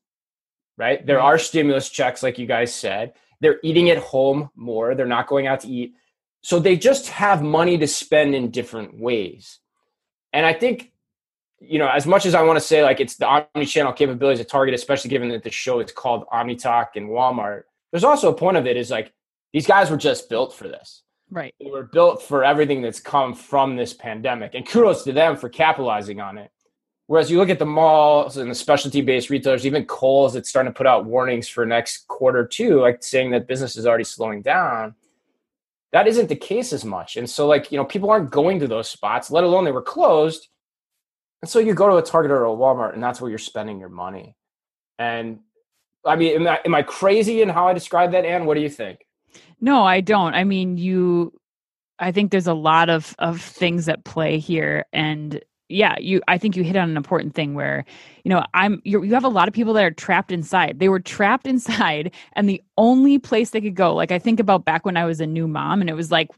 right? 0.77 1.05
There 1.05 1.21
are 1.21 1.39
stimulus 1.39 1.91
checks, 1.91 2.23
like 2.23 2.39
you 2.39 2.47
guys 2.47 2.73
said. 2.73 3.15
They're 3.41 3.59
eating 3.65 3.91
at 3.91 3.99
home 3.99 4.51
more. 4.55 4.95
They're 4.95 5.07
not 5.07 5.27
going 5.27 5.49
out 5.49 5.61
to 5.61 5.69
eat. 5.69 5.95
So 6.43 6.61
they 6.61 6.77
just 6.77 7.09
have 7.09 7.43
money 7.43 7.79
to 7.79 7.89
spend 7.89 8.37
in 8.37 8.51
different 8.53 8.99
ways. 8.99 9.59
And 10.33 10.47
I 10.47 10.53
think 10.53 10.93
you 11.61 11.79
know, 11.79 11.89
as 11.89 12.07
much 12.07 12.27
as 12.27 12.35
I 12.35 12.43
want 12.43 12.59
to 12.59 12.65
say 12.65 12.83
like 12.83 13.01
it's 13.01 13.17
the 13.17 13.27
omni-channel 13.27 13.93
capabilities 13.93 14.41
of 14.41 14.47
Target, 14.47 14.75
especially 14.75 15.11
given 15.11 15.29
that 15.31 15.43
the 15.43 15.51
show 15.51 15.81
is 15.81 15.93
called 15.93 16.27
OmniTalk 16.29 16.89
and 16.95 17.09
Walmart, 17.09 17.63
there's 17.91 18.05
also 18.05 18.31
a 18.31 18.35
point 18.35 18.57
of 18.57 18.67
it 18.67 18.77
is 18.77 18.91
like 18.91 19.13
these 19.53 19.67
guys 19.67 19.91
were 19.91 19.97
just 19.97 20.29
built 20.29 20.55
for 20.55 20.69
this. 20.69 21.03
Right. 21.31 21.55
They 21.61 21.71
were 21.71 21.85
built 21.85 22.23
for 22.23 22.45
everything 22.45 22.81
that's 22.81 23.01
come 23.01 23.35
from 23.35 23.77
this 23.77 23.93
pandemic. 23.93 24.55
And 24.55 24.67
kudos 24.67 25.05
to 25.05 25.13
them 25.13 25.37
for 25.37 25.49
capitalizing 25.49 26.21
on 26.21 26.39
it. 26.39 26.51
Whereas 27.07 27.31
you 27.31 27.39
look 27.39 27.49
at 27.49 27.59
the 27.59 27.67
malls 27.67 28.37
and 28.37 28.51
the 28.51 28.55
specialty 28.55 29.01
based 29.01 29.31
retailers, 29.31 29.67
even 29.67 29.87
Kohl's, 29.87 30.37
it's 30.37 30.49
starting 30.49 30.73
to 30.73 30.77
put 30.77 30.87
out 30.87 31.07
warnings 31.07 31.49
for 31.49 31.65
next 31.65 32.07
quarter 32.07 32.47
too, 32.47 32.81
like 32.81 33.03
saying 33.03 33.31
that 33.31 33.49
business 33.49 33.77
is 33.77 33.87
already 33.87 34.05
slowing 34.05 34.43
down. 34.43 34.95
That 35.93 36.07
isn't 36.07 36.29
the 36.29 36.37
case 36.37 36.75
as 36.75 36.85
much. 36.85 37.17
And 37.17 37.29
so, 37.29 37.47
like, 37.47 37.73
you 37.73 37.79
know, 37.79 37.85
people 37.85 38.11
aren't 38.11 38.31
going 38.31 38.61
to 38.61 38.69
those 38.69 38.91
spots, 38.91 39.31
let 39.31 39.43
alone 39.43 39.65
they 39.65 39.73
were 39.73 39.81
closed 39.81 40.49
and 41.43 41.49
so 41.49 41.59
you 41.59 41.75
go 41.75 41.89
to 41.89 41.97
a 41.97 42.03
Target 42.03 42.31
or 42.31 42.45
a 42.45 42.49
Walmart, 42.49 42.95
and 42.95 43.03
that's 43.03 43.21
where 43.21 43.31
you're 43.31 43.39
spending 43.39 43.79
your 43.79 43.89
money. 43.89 44.35
And 44.99 45.41
I 46.05 46.17
mean, 46.17 46.35
am 46.35 46.49
I, 46.49 46.61
am 46.65 46.75
I 46.75 46.83
crazy 46.83 47.43
in 47.43 47.49
how 47.49 47.69
I 47.69 47.73
describe 47.73 48.13
that, 48.13 48.25
Anne? 48.25 48.47
What 48.47 48.55
do 48.55 48.61
you 48.61 48.69
think? 48.69 49.01
No, 49.61 49.85
I 49.85 50.01
don't. 50.01 50.35
I 50.35 50.45
mean, 50.45 50.77
you. 50.77 51.33
I 52.01 52.13
think 52.13 52.31
there's 52.31 52.47
a 52.47 52.55
lot 52.55 52.89
of 52.89 53.15
of 53.19 53.41
things 53.41 53.89
at 53.89 54.05
play 54.05 54.39
here, 54.39 54.85
and 54.93 55.41
yeah, 55.69 55.97
you. 56.01 56.23
I 56.29 56.39
think 56.39 56.57
you 56.57 56.65
hit 56.65 56.77
on 56.77 56.91
an 56.91 56.97
important 56.97 57.35
thing 57.35 57.55
where, 57.55 57.85
you 58.25 58.31
know, 58.31 58.45
I'm. 58.55 58.81
you 58.85 59.03
you 59.03 59.15
have 59.15 59.25
a 59.25 59.29
lot 59.29 59.49
of 59.49 59.55
people 59.55 59.73
that 59.75 59.85
are 59.85 59.91
trapped 59.91 60.33
inside. 60.33 60.79
They 60.79 60.89
were 60.89 61.01
trapped 61.01 61.47
inside, 61.47 62.15
and 62.35 62.49
the 62.49 62.63
only 62.77 63.19
place 63.19 63.51
they 63.51 63.61
could 63.61 63.75
go, 63.77 63.95
like 63.95 64.13
I 64.13 64.19
think 64.19 64.41
about 64.41 64.65
back 64.65 64.85
when 64.87 64.97
I 64.97 65.05
was 65.05 65.21
a 65.21 65.27
new 65.27 65.47
mom, 65.47 65.81
and 65.81 65.91
it 65.91 65.95
was 65.95 66.11
like 66.11 66.29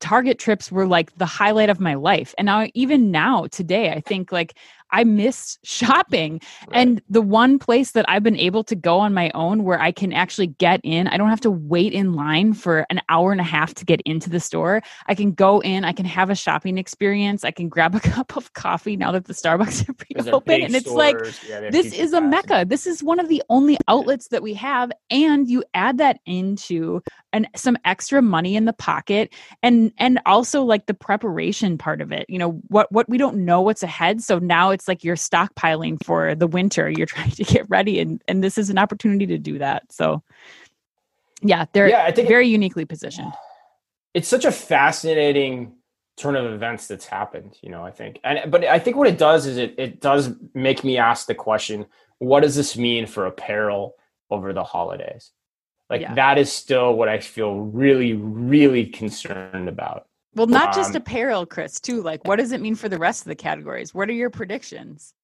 Target 0.00 0.38
trips 0.38 0.70
were 0.70 0.86
like 0.86 1.16
the 1.16 1.26
highlight 1.26 1.70
of 1.70 1.80
my 1.80 1.94
life. 1.94 2.34
And 2.38 2.46
now, 2.46 2.66
even 2.74 3.10
now, 3.10 3.46
today, 3.46 3.90
I 3.90 4.00
think 4.00 4.30
like 4.30 4.56
I 4.90 5.04
miss 5.04 5.58
shopping. 5.64 6.40
Right. 6.68 6.76
And 6.78 7.02
the 7.08 7.22
one 7.22 7.58
place 7.58 7.92
that 7.92 8.04
I've 8.08 8.22
been 8.22 8.36
able 8.36 8.64
to 8.64 8.74
go 8.74 8.98
on 8.98 9.14
my 9.14 9.30
own 9.34 9.64
where 9.64 9.80
I 9.80 9.92
can 9.92 10.12
actually 10.12 10.48
get 10.48 10.80
in, 10.84 11.08
I 11.08 11.16
don't 11.16 11.28
have 11.28 11.40
to 11.42 11.50
wait 11.50 11.92
in 11.92 12.14
line 12.14 12.54
for 12.54 12.86
an 12.90 13.00
hour 13.08 13.32
and 13.32 13.40
a 13.40 13.44
half 13.44 13.74
to 13.74 13.84
get 13.84 14.00
into 14.02 14.30
the 14.30 14.40
store. 14.40 14.82
I 15.06 15.14
can 15.14 15.32
go 15.32 15.60
in, 15.60 15.84
I 15.84 15.92
can 15.92 16.06
have 16.06 16.30
a 16.30 16.34
shopping 16.34 16.78
experience, 16.78 17.44
I 17.44 17.50
can 17.50 17.68
grab 17.68 17.94
a 17.94 18.00
cup 18.06 18.36
of 18.36 18.52
coffee 18.52 18.96
now 18.96 19.12
that 19.12 19.26
the 19.26 19.34
Starbucks 19.34 19.88
are 19.88 20.22
reopened. 20.24 20.62
And 20.64 20.76
it's 20.76 20.86
like, 20.86 21.16
yeah, 21.48 21.70
this 21.70 21.92
is 21.92 22.12
a 22.12 22.20
mecca. 22.20 22.64
This 22.66 22.86
is 22.86 23.02
one 23.02 23.20
of 23.20 23.28
the 23.28 23.42
only 23.48 23.78
outlets 23.88 24.28
that 24.28 24.42
we 24.42 24.54
have. 24.54 24.90
And 25.10 25.48
you 25.48 25.64
add 25.74 25.98
that 25.98 26.20
into 26.26 27.02
and 27.36 27.46
some 27.54 27.76
extra 27.84 28.22
money 28.22 28.56
in 28.56 28.64
the 28.64 28.72
pocket 28.72 29.32
and 29.62 29.92
and 29.98 30.18
also 30.24 30.62
like 30.62 30.86
the 30.86 30.94
preparation 30.94 31.76
part 31.76 32.00
of 32.00 32.10
it 32.10 32.24
you 32.30 32.38
know 32.38 32.52
what 32.68 32.90
what 32.90 33.06
we 33.10 33.18
don't 33.18 33.36
know 33.36 33.60
what's 33.60 33.82
ahead 33.82 34.22
so 34.22 34.38
now 34.38 34.70
it's 34.76 34.86
like 34.86 35.02
you're 35.02 35.16
stockpiling 35.16 36.02
for 36.04 36.34
the 36.34 36.46
winter. 36.46 36.88
You're 36.96 37.06
trying 37.06 37.32
to 37.32 37.44
get 37.44 37.68
ready 37.68 37.98
and 38.00 38.22
and 38.28 38.44
this 38.44 38.56
is 38.58 38.70
an 38.70 38.78
opportunity 38.78 39.26
to 39.26 39.38
do 39.38 39.58
that. 39.58 39.90
So 39.90 40.22
yeah 41.42 41.66
they're 41.72 41.88
yeah, 41.88 42.04
I 42.04 42.12
think 42.12 42.28
very 42.28 42.46
it, 42.46 42.52
uniquely 42.52 42.84
positioned. 42.84 43.32
It's 44.14 44.28
such 44.28 44.44
a 44.44 44.52
fascinating 44.52 45.74
turn 46.16 46.34
of 46.34 46.46
events 46.50 46.86
that's 46.86 47.04
happened 47.04 47.58
you 47.62 47.70
know 47.70 47.84
i 47.84 47.90
think. 47.90 48.20
And 48.24 48.50
but 48.50 48.64
i 48.64 48.78
think 48.78 48.96
what 48.96 49.08
it 49.08 49.18
does 49.18 49.44
is 49.46 49.58
it 49.58 49.74
it 49.76 50.00
does 50.00 50.30
make 50.54 50.82
me 50.82 50.96
ask 50.96 51.26
the 51.26 51.34
question 51.34 51.86
what 52.18 52.42
does 52.42 52.54
this 52.54 52.76
mean 52.76 53.06
for 53.06 53.26
apparel 53.26 53.94
over 54.30 54.52
the 54.52 54.64
holidays? 54.64 55.32
Like 55.88 56.00
yeah. 56.00 56.14
that 56.14 56.38
is 56.38 56.52
still 56.52 56.94
what 56.94 57.08
I 57.08 57.20
feel 57.20 57.56
really, 57.56 58.14
really 58.14 58.86
concerned 58.86 59.68
about. 59.68 60.06
Well, 60.36 60.46
not 60.48 60.68
um, 60.68 60.74
just 60.74 60.94
apparel, 60.94 61.46
Chris, 61.46 61.80
too. 61.80 62.02
Like, 62.02 62.26
what 62.26 62.36
does 62.36 62.52
it 62.52 62.62
mean 62.62 62.76
for 62.76 62.88
the 62.90 62.98
rest 62.98 63.22
of 63.22 63.28
the 63.28 63.36
categories? 63.36 63.94
What 63.94 64.08
are 64.10 64.14
your 64.14 64.30
predictions? 64.30 65.15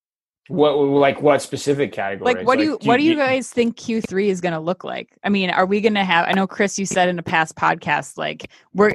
What 0.49 0.75
like 0.77 1.21
what 1.21 1.41
specific 1.41 1.93
category? 1.93 2.33
Like 2.33 2.45
what 2.45 2.57
do 2.57 2.65
you, 2.65 2.77
do 2.77 2.87
what 2.87 2.97
do 2.97 3.03
you 3.03 3.15
guys 3.15 3.49
think 3.49 3.77
Q3 3.77 4.27
is 4.27 4.41
going 4.41 4.53
to 4.53 4.59
look 4.59 4.83
like? 4.83 5.09
I 5.23 5.29
mean, 5.29 5.49
are 5.49 5.65
we 5.65 5.79
going 5.79 5.93
to 5.93 6.03
have 6.03 6.27
I 6.27 6.33
know 6.33 6.47
Chris 6.47 6.77
you 6.77 6.85
said 6.85 7.07
in 7.07 7.17
a 7.17 7.23
past 7.23 7.55
podcast 7.55 8.17
like 8.17 8.49
we're 8.73 8.93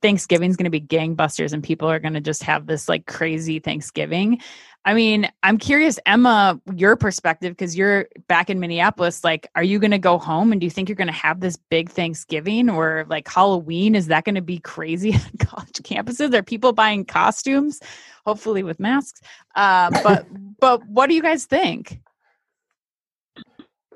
Thanksgiving's 0.00 0.56
going 0.56 0.64
to 0.64 0.70
be 0.70 0.80
gangbusters 0.80 1.52
and 1.52 1.62
people 1.62 1.90
are 1.90 1.98
going 1.98 2.14
to 2.14 2.20
just 2.20 2.42
have 2.44 2.66
this 2.66 2.88
like 2.88 3.06
crazy 3.06 3.58
Thanksgiving. 3.58 4.40
I 4.84 4.94
mean, 4.94 5.30
I'm 5.42 5.58
curious, 5.58 5.98
Emma, 6.06 6.58
your 6.74 6.96
perspective, 6.96 7.52
because 7.52 7.76
you're 7.76 8.08
back 8.28 8.48
in 8.48 8.60
Minneapolis. 8.60 9.24
Like, 9.24 9.48
are 9.54 9.62
you 9.62 9.78
going 9.78 9.90
to 9.90 9.98
go 9.98 10.18
home 10.18 10.52
and 10.52 10.60
do 10.60 10.66
you 10.66 10.70
think 10.70 10.88
you're 10.88 10.96
going 10.96 11.08
to 11.08 11.12
have 11.12 11.40
this 11.40 11.56
big 11.56 11.90
Thanksgiving 11.90 12.70
or 12.70 13.04
like 13.08 13.28
Halloween? 13.28 13.94
Is 13.94 14.06
that 14.06 14.24
going 14.24 14.36
to 14.36 14.40
be 14.40 14.60
crazy 14.60 15.12
on 15.14 15.46
college 15.46 15.72
campuses? 15.82 16.32
Are 16.32 16.42
people 16.42 16.72
buying 16.72 17.04
costumes, 17.04 17.80
hopefully 18.24 18.62
with 18.62 18.78
masks? 18.80 19.20
Uh, 19.56 19.90
but 20.02 20.26
but 20.60 20.86
what 20.86 21.08
do 21.08 21.14
you 21.14 21.22
guys 21.22 21.46
think? 21.46 22.00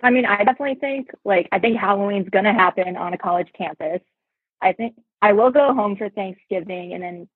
I 0.03 0.11
mean, 0.11 0.27
I 0.27 0.39
definitely 0.39 0.77
think 0.77 1.11
like 1.25 1.49
I 1.53 1.59
think 1.59 1.79
Halloween's 1.79 2.29
going 2.29 2.45
to 2.45 2.53
happen 2.53 2.97
on 2.97 3.15
a 3.15 3.19
college 3.19 3.49
campus. 3.57 4.01
I 4.61 4.73
think 4.73 4.95
I 5.21 5.33
will 5.33 5.51
go 5.51 5.73
home 5.75 5.97
for 5.97 6.09
Thanksgiving 6.09 6.93
and 6.95 7.03
then 7.03 7.29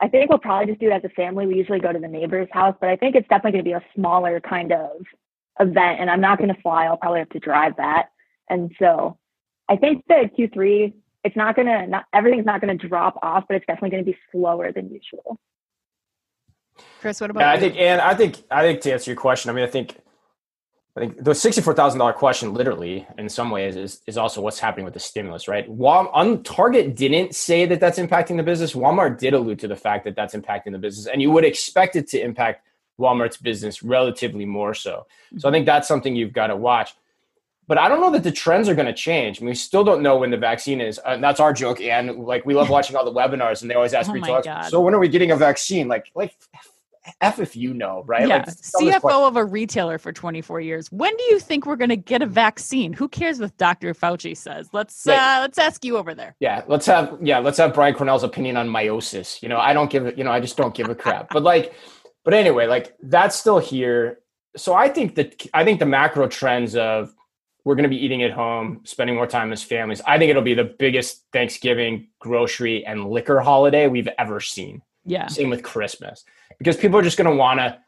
I 0.00 0.08
think 0.08 0.30
we'll 0.30 0.38
probably 0.38 0.66
just 0.66 0.80
do 0.80 0.90
it 0.90 0.94
as 0.94 1.04
a 1.04 1.10
family. 1.10 1.46
We 1.46 1.56
usually 1.56 1.78
go 1.78 1.92
to 1.92 1.98
the 1.98 2.08
neighbor's 2.08 2.48
house, 2.50 2.74
but 2.80 2.88
I 2.88 2.96
think 2.96 3.14
it's 3.14 3.28
definitely 3.28 3.52
going 3.52 3.64
to 3.64 3.68
be 3.68 3.74
a 3.74 3.84
smaller 3.94 4.40
kind 4.40 4.72
of 4.72 4.90
event. 5.60 6.00
And 6.00 6.10
I'm 6.10 6.22
not 6.22 6.38
going 6.38 6.52
to 6.52 6.60
fly. 6.62 6.86
I'll 6.86 6.96
probably 6.96 7.18
have 7.18 7.28
to 7.30 7.38
drive 7.38 7.76
that. 7.76 8.08
And 8.48 8.72
so 8.78 9.18
I 9.68 9.76
think 9.76 10.04
that 10.08 10.34
Q3, 10.36 10.94
it's 11.22 11.36
not 11.36 11.54
going 11.54 11.68
to, 11.68 11.86
not 11.86 12.06
everything's 12.14 12.46
not 12.46 12.62
going 12.62 12.76
to 12.76 12.88
drop 12.88 13.18
off, 13.22 13.44
but 13.46 13.56
it's 13.56 13.66
definitely 13.66 13.90
going 13.90 14.04
to 14.04 14.10
be 14.10 14.18
slower 14.32 14.72
than 14.72 14.90
usual. 14.90 15.38
Chris, 17.00 17.20
what 17.20 17.30
about? 17.30 17.40
Yeah, 17.40 17.52
I 17.52 17.58
think, 17.58 17.76
and 17.76 18.00
I 18.00 18.14
think, 18.14 18.42
I 18.50 18.62
think 18.62 18.80
to 18.82 18.92
answer 18.92 19.10
your 19.10 19.20
question, 19.20 19.50
I 19.50 19.54
mean, 19.54 19.64
I 19.64 19.68
think 19.68 19.96
I 20.96 21.00
think 21.00 21.22
the 21.22 21.34
sixty-four 21.34 21.74
thousand 21.74 21.98
dollar 21.98 22.12
question, 22.12 22.52
literally, 22.52 23.06
in 23.16 23.28
some 23.28 23.50
ways, 23.50 23.76
is 23.76 24.02
is 24.06 24.16
also 24.16 24.40
what's 24.40 24.58
happening 24.58 24.84
with 24.84 24.94
the 24.94 25.00
stimulus, 25.00 25.46
right? 25.46 25.68
Wal- 25.68 26.08
on 26.08 26.42
Target 26.42 26.96
didn't 26.96 27.34
say 27.34 27.64
that 27.66 27.78
that's 27.80 27.98
impacting 27.98 28.36
the 28.36 28.42
business. 28.42 28.72
Walmart 28.74 29.18
did 29.18 29.32
allude 29.32 29.60
to 29.60 29.68
the 29.68 29.76
fact 29.76 30.04
that 30.04 30.16
that's 30.16 30.34
impacting 30.34 30.72
the 30.72 30.78
business, 30.78 31.06
and 31.06 31.22
you 31.22 31.30
would 31.30 31.44
expect 31.44 31.94
it 31.96 32.08
to 32.08 32.20
impact 32.20 32.66
Walmart's 32.98 33.36
business 33.36 33.82
relatively 33.82 34.44
more 34.44 34.74
so. 34.74 35.06
So 35.38 35.48
I 35.48 35.52
think 35.52 35.64
that's 35.64 35.88
something 35.88 36.14
you've 36.14 36.32
got 36.32 36.48
to 36.48 36.56
watch. 36.56 36.92
But 37.66 37.78
I 37.78 37.88
don't 37.88 38.00
know 38.00 38.10
that 38.10 38.24
the 38.24 38.32
trends 38.32 38.68
are 38.68 38.74
going 38.74 38.86
to 38.88 38.92
change. 38.92 39.38
I 39.38 39.42
mean, 39.42 39.50
we 39.50 39.54
still 39.54 39.84
don't 39.84 40.02
know 40.02 40.16
when 40.16 40.32
the 40.32 40.36
vaccine 40.36 40.80
is. 40.80 40.98
Uh, 41.04 41.18
that's 41.18 41.38
our 41.38 41.52
joke. 41.52 41.80
And 41.80 42.18
like, 42.26 42.44
we 42.44 42.52
love 42.52 42.68
watching 42.76 42.96
all 42.96 43.04
the 43.04 43.12
webinars, 43.12 43.62
and 43.62 43.70
they 43.70 43.76
always 43.76 43.94
ask 43.94 44.10
Oh 44.10 44.12
me, 44.12 44.18
my 44.20 44.26
to 44.26 44.42
God. 44.42 44.64
"So 44.64 44.80
when 44.80 44.92
are 44.92 44.98
we 44.98 45.08
getting 45.08 45.30
a 45.30 45.36
vaccine?" 45.36 45.86
Like, 45.86 46.10
like, 46.16 46.36
f 47.20 47.38
if 47.38 47.56
you 47.56 47.74
know, 47.74 48.02
right? 48.06 48.26
Yeah, 48.26 48.38
Like, 48.38 48.48
CFO 48.48 49.26
of 49.28 49.36
a 49.36 49.44
retailer 49.44 49.98
for 49.98 50.12
24 50.12 50.60
years. 50.60 50.90
When 50.90 51.16
do 51.16 51.22
you 51.24 51.38
think 51.38 51.66
we're 51.66 51.76
going 51.76 51.90
to 51.90 51.96
get 51.96 52.22
a 52.22 52.26
vaccine? 52.26 52.92
Who 52.92 53.08
cares 53.08 53.40
what 53.40 53.56
Dr. 53.56 53.94
Fauci 53.94 54.36
says? 54.36 54.68
Let's 54.72 55.04
Right. 55.06 55.16
uh, 55.18 55.40
let's 55.40 55.58
ask 55.58 55.84
you 55.84 55.96
over 55.96 56.14
there. 56.14 56.36
Yeah, 56.40 56.62
let's 56.68 56.86
have 56.86 57.18
yeah, 57.22 57.38
let's 57.38 57.58
have 57.58 57.74
Brian 57.74 57.94
Cornell's 57.94 58.22
opinion 58.22 58.56
on 58.56 58.68
meiosis. 58.68 59.42
You 59.42 59.48
know, 59.48 59.58
I 59.58 59.72
don't 59.72 59.90
give 59.90 60.06
it. 60.06 60.18
You 60.18 60.24
know, 60.24 60.32
I 60.32 60.40
just 60.40 60.56
don't 60.56 60.74
give 60.74 60.88
a 60.88 60.94
crap. 60.94 61.30
But 61.30 61.42
like, 61.42 61.74
but 62.24 62.34
anyway, 62.34 62.66
like 62.66 62.94
that's 63.02 63.36
still 63.36 63.58
here. 63.58 64.20
So 64.56 64.74
I 64.74 64.88
think 64.88 65.14
that 65.16 65.46
I 65.54 65.64
think 65.64 65.78
the 65.80 65.86
macro 65.86 66.28
trends 66.28 66.76
of 66.76 67.14
we're 67.64 67.74
going 67.74 67.84
to 67.84 67.90
be 67.90 68.02
eating 68.02 68.22
at 68.22 68.30
home, 68.30 68.80
spending 68.84 69.16
more 69.16 69.26
time 69.26 69.52
as 69.52 69.62
families. 69.62 70.00
I 70.06 70.18
think 70.18 70.30
it'll 70.30 70.42
be 70.42 70.54
the 70.54 70.64
biggest 70.64 71.24
Thanksgiving 71.32 72.08
grocery 72.18 72.84
and 72.86 73.08
liquor 73.10 73.40
holiday 73.40 73.86
we've 73.86 74.08
ever 74.18 74.40
seen. 74.40 74.82
Yeah. 75.04 75.26
Same 75.26 75.50
with 75.50 75.62
Christmas 75.62 76.24
because 76.60 76.76
people 76.76 76.98
are 76.98 77.02
just 77.02 77.16
going 77.16 77.28
to 77.28 77.36
want 77.36 77.58
to 77.58 77.78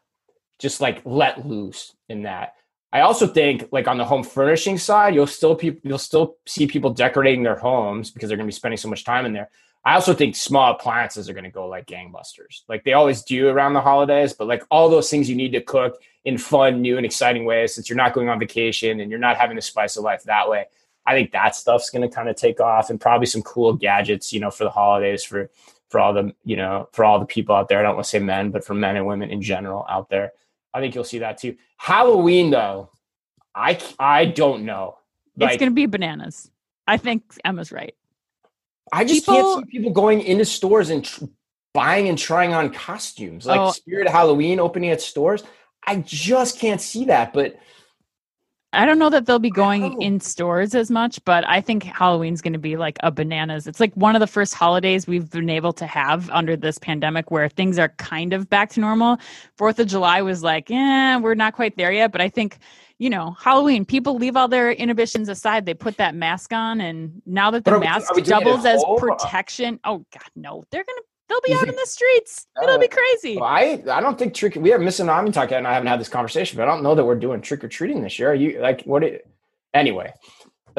just 0.59 0.81
like 0.81 1.01
let 1.05 1.47
loose 1.47 1.95
in 2.09 2.23
that. 2.23 2.55
I 2.91 3.01
also 3.01 3.25
think 3.25 3.69
like 3.71 3.87
on 3.87 3.97
the 3.97 4.05
home 4.05 4.23
furnishing 4.23 4.77
side, 4.77 5.15
you'll 5.15 5.27
still 5.27 5.55
people 5.55 5.79
you'll 5.83 5.97
still 5.97 6.35
see 6.45 6.67
people 6.67 6.91
decorating 6.91 7.43
their 7.43 7.55
homes 7.55 8.11
because 8.11 8.27
they're 8.27 8.37
going 8.37 8.47
to 8.47 8.51
be 8.51 8.55
spending 8.55 8.77
so 8.77 8.89
much 8.89 9.05
time 9.05 9.25
in 9.25 9.33
there. 9.33 9.49
I 9.85 9.95
also 9.95 10.13
think 10.13 10.35
small 10.35 10.71
appliances 10.71 11.29
are 11.29 11.33
going 11.33 11.43
to 11.43 11.49
go 11.49 11.67
like 11.67 11.87
gangbusters. 11.87 12.61
Like 12.69 12.83
they 12.83 12.93
always 12.93 13.23
do 13.23 13.49
around 13.49 13.73
the 13.73 13.81
holidays, 13.81 14.33
but 14.33 14.47
like 14.47 14.63
all 14.71 14.89
those 14.89 15.09
things 15.09 15.29
you 15.29 15.35
need 15.35 15.51
to 15.53 15.61
cook 15.61 16.01
in 16.23 16.37
fun, 16.37 16.81
new 16.81 16.97
and 16.97 17.05
exciting 17.05 17.45
ways 17.45 17.75
since 17.75 17.89
you're 17.89 17.97
not 17.97 18.13
going 18.13 18.29
on 18.29 18.39
vacation 18.39 19.01
and 19.01 19.09
you're 19.09 19.19
not 19.19 19.37
having 19.37 19.55
the 19.57 19.61
spice 19.61 19.97
of 19.97 20.03
life 20.03 20.23
that 20.23 20.49
way. 20.49 20.65
I 21.05 21.13
think 21.13 21.31
that 21.31 21.55
stuff's 21.55 21.89
going 21.89 22.07
to 22.07 22.15
kind 22.15 22.29
of 22.29 22.37
take 22.37 22.61
off 22.61 22.89
and 22.89 23.01
probably 23.01 23.25
some 23.25 23.41
cool 23.41 23.73
gadgets, 23.73 24.31
you 24.31 24.39
know, 24.39 24.51
for 24.51 24.63
the 24.63 24.69
holidays 24.69 25.23
for 25.23 25.49
for 25.93 25.99
all 25.99 26.11
the, 26.11 26.33
you 26.43 26.55
know, 26.55 26.89
for 26.91 27.05
all 27.05 27.19
the 27.19 27.25
people 27.27 27.53
out 27.55 27.69
there. 27.69 27.77
I 27.77 27.83
don't 27.83 27.93
want 27.93 28.05
to 28.05 28.09
say 28.09 28.17
men, 28.17 28.49
but 28.49 28.65
for 28.65 28.73
men 28.73 28.95
and 28.95 29.05
women 29.05 29.29
in 29.29 29.43
general 29.43 29.85
out 29.87 30.09
there. 30.09 30.31
I 30.73 30.79
think 30.79 30.95
you'll 30.95 31.03
see 31.03 31.19
that 31.19 31.37
too. 31.37 31.55
Halloween 31.77 32.49
though, 32.49 32.89
I 33.53 33.79
I 33.99 34.25
don't 34.25 34.65
know. 34.65 34.97
it's 35.39 35.57
going 35.57 35.69
to 35.69 35.75
be 35.75 35.85
bananas. 35.85 36.49
I 36.87 36.97
think 36.97 37.21
Emma's 37.45 37.71
right. 37.71 37.93
I 38.91 39.05
just 39.05 39.27
people- 39.27 39.35
can't 39.57 39.69
see 39.69 39.77
people 39.77 39.91
going 39.91 40.21
into 40.21 40.45
stores 40.45 40.89
and 40.89 41.05
tr- 41.05 41.25
buying 41.75 42.09
and 42.09 42.17
trying 42.17 42.55
on 42.55 42.71
costumes 42.71 43.45
like 43.45 43.59
Oh. 43.59 43.69
Spirit 43.71 44.09
Halloween 44.09 44.59
opening 44.59 44.89
at 44.89 44.99
stores. 44.99 45.43
I 45.85 45.97
just 45.97 46.57
can't 46.59 46.81
see 46.81 47.05
that. 47.05 47.33
But 47.33 47.55
I 48.73 48.85
don't 48.85 48.97
know 48.97 49.09
that 49.11 49.27
they'll 49.27 49.37
be 49.37 49.51
going 49.51 49.83
oh. 49.83 49.99
in 49.99 50.19
stores 50.19 50.73
as 50.73 50.89
much, 50.89 51.23
but 51.25 51.47
I 51.47 51.61
think 51.61 51.83
Halloween's 51.83 52.41
going 52.41 52.53
to 52.53 52.59
be 52.59 52.75
like 52.75 52.97
a 53.03 53.11
bananas. 53.11 53.67
It's 53.67 53.79
like 53.79 53.93
one 53.93 54.15
of 54.15 54.19
the 54.19 54.27
first 54.27 54.55
holidays 54.55 55.05
we've 55.05 55.29
been 55.29 55.49
able 55.49 55.73
to 55.73 55.85
have 55.85 56.29
under 56.31 56.55
this 56.55 56.79
pandemic 56.79 57.29
where 57.29 57.47
things 57.49 57.77
are 57.77 57.89
kind 57.89 58.33
of 58.33 58.49
back 58.49 58.71
to 58.71 58.79
normal. 58.79 59.17
Fourth 59.57 59.77
of 59.77 59.87
July 59.87 60.23
was 60.23 60.41
like, 60.41 60.71
yeah, 60.71 61.17
we're 61.19 61.35
not 61.35 61.53
quite 61.53 61.77
there 61.77 61.91
yet. 61.91 62.11
But 62.11 62.21
I 62.21 62.29
think, 62.29 62.57
you 62.97 63.11
know, 63.11 63.35
Halloween, 63.39 63.85
people 63.85 64.15
leave 64.15 64.35
all 64.35 64.47
their 64.47 64.71
inhibitions 64.71 65.29
aside. 65.29 65.67
They 65.67 65.75
put 65.75 65.97
that 65.97 66.15
mask 66.15 66.51
on, 66.51 66.81
and 66.81 67.21
now 67.27 67.51
that 67.51 67.65
the 67.65 67.75
are 67.75 67.79
mask 67.79 68.15
we 68.15 68.23
doing 68.23 68.41
it 68.41 68.41
at 68.41 68.43
doubles 68.43 68.65
as 68.65 68.81
home? 68.81 68.97
protection, 68.97 69.79
oh 69.83 70.05
God, 70.11 70.29
no, 70.35 70.63
they're 70.71 70.83
gonna 70.83 71.01
they'll 71.29 71.41
be 71.45 71.53
out 71.53 71.67
in 71.67 71.75
the 71.75 71.85
streets. 71.85 72.47
It'll 72.61 72.75
Uh, 72.75 72.79
be 72.79 72.87
crazy. 72.87 73.35
Well, 73.37 73.45
I 73.45 73.81
I 73.91 74.01
don't 74.01 74.17
think 74.17 74.33
trick. 74.33 74.55
We 74.55 74.69
have 74.71 74.81
Missing 74.81 75.05
Nami 75.07 75.31
talking, 75.31 75.57
and 75.57 75.67
I 75.67 75.73
haven't 75.73 75.87
had 75.87 75.99
this 75.99 76.09
conversation, 76.09 76.57
but 76.57 76.63
I 76.67 76.71
don't 76.71 76.83
know 76.83 76.95
that 76.95 77.03
we're 77.05 77.15
doing 77.15 77.41
trick 77.41 77.63
or 77.63 77.67
treating 77.67 78.01
this 78.01 78.19
year. 78.19 78.31
Are 78.31 78.35
you 78.35 78.59
like 78.59 78.83
what? 78.83 79.03
It, 79.03 79.27
anyway, 79.73 80.11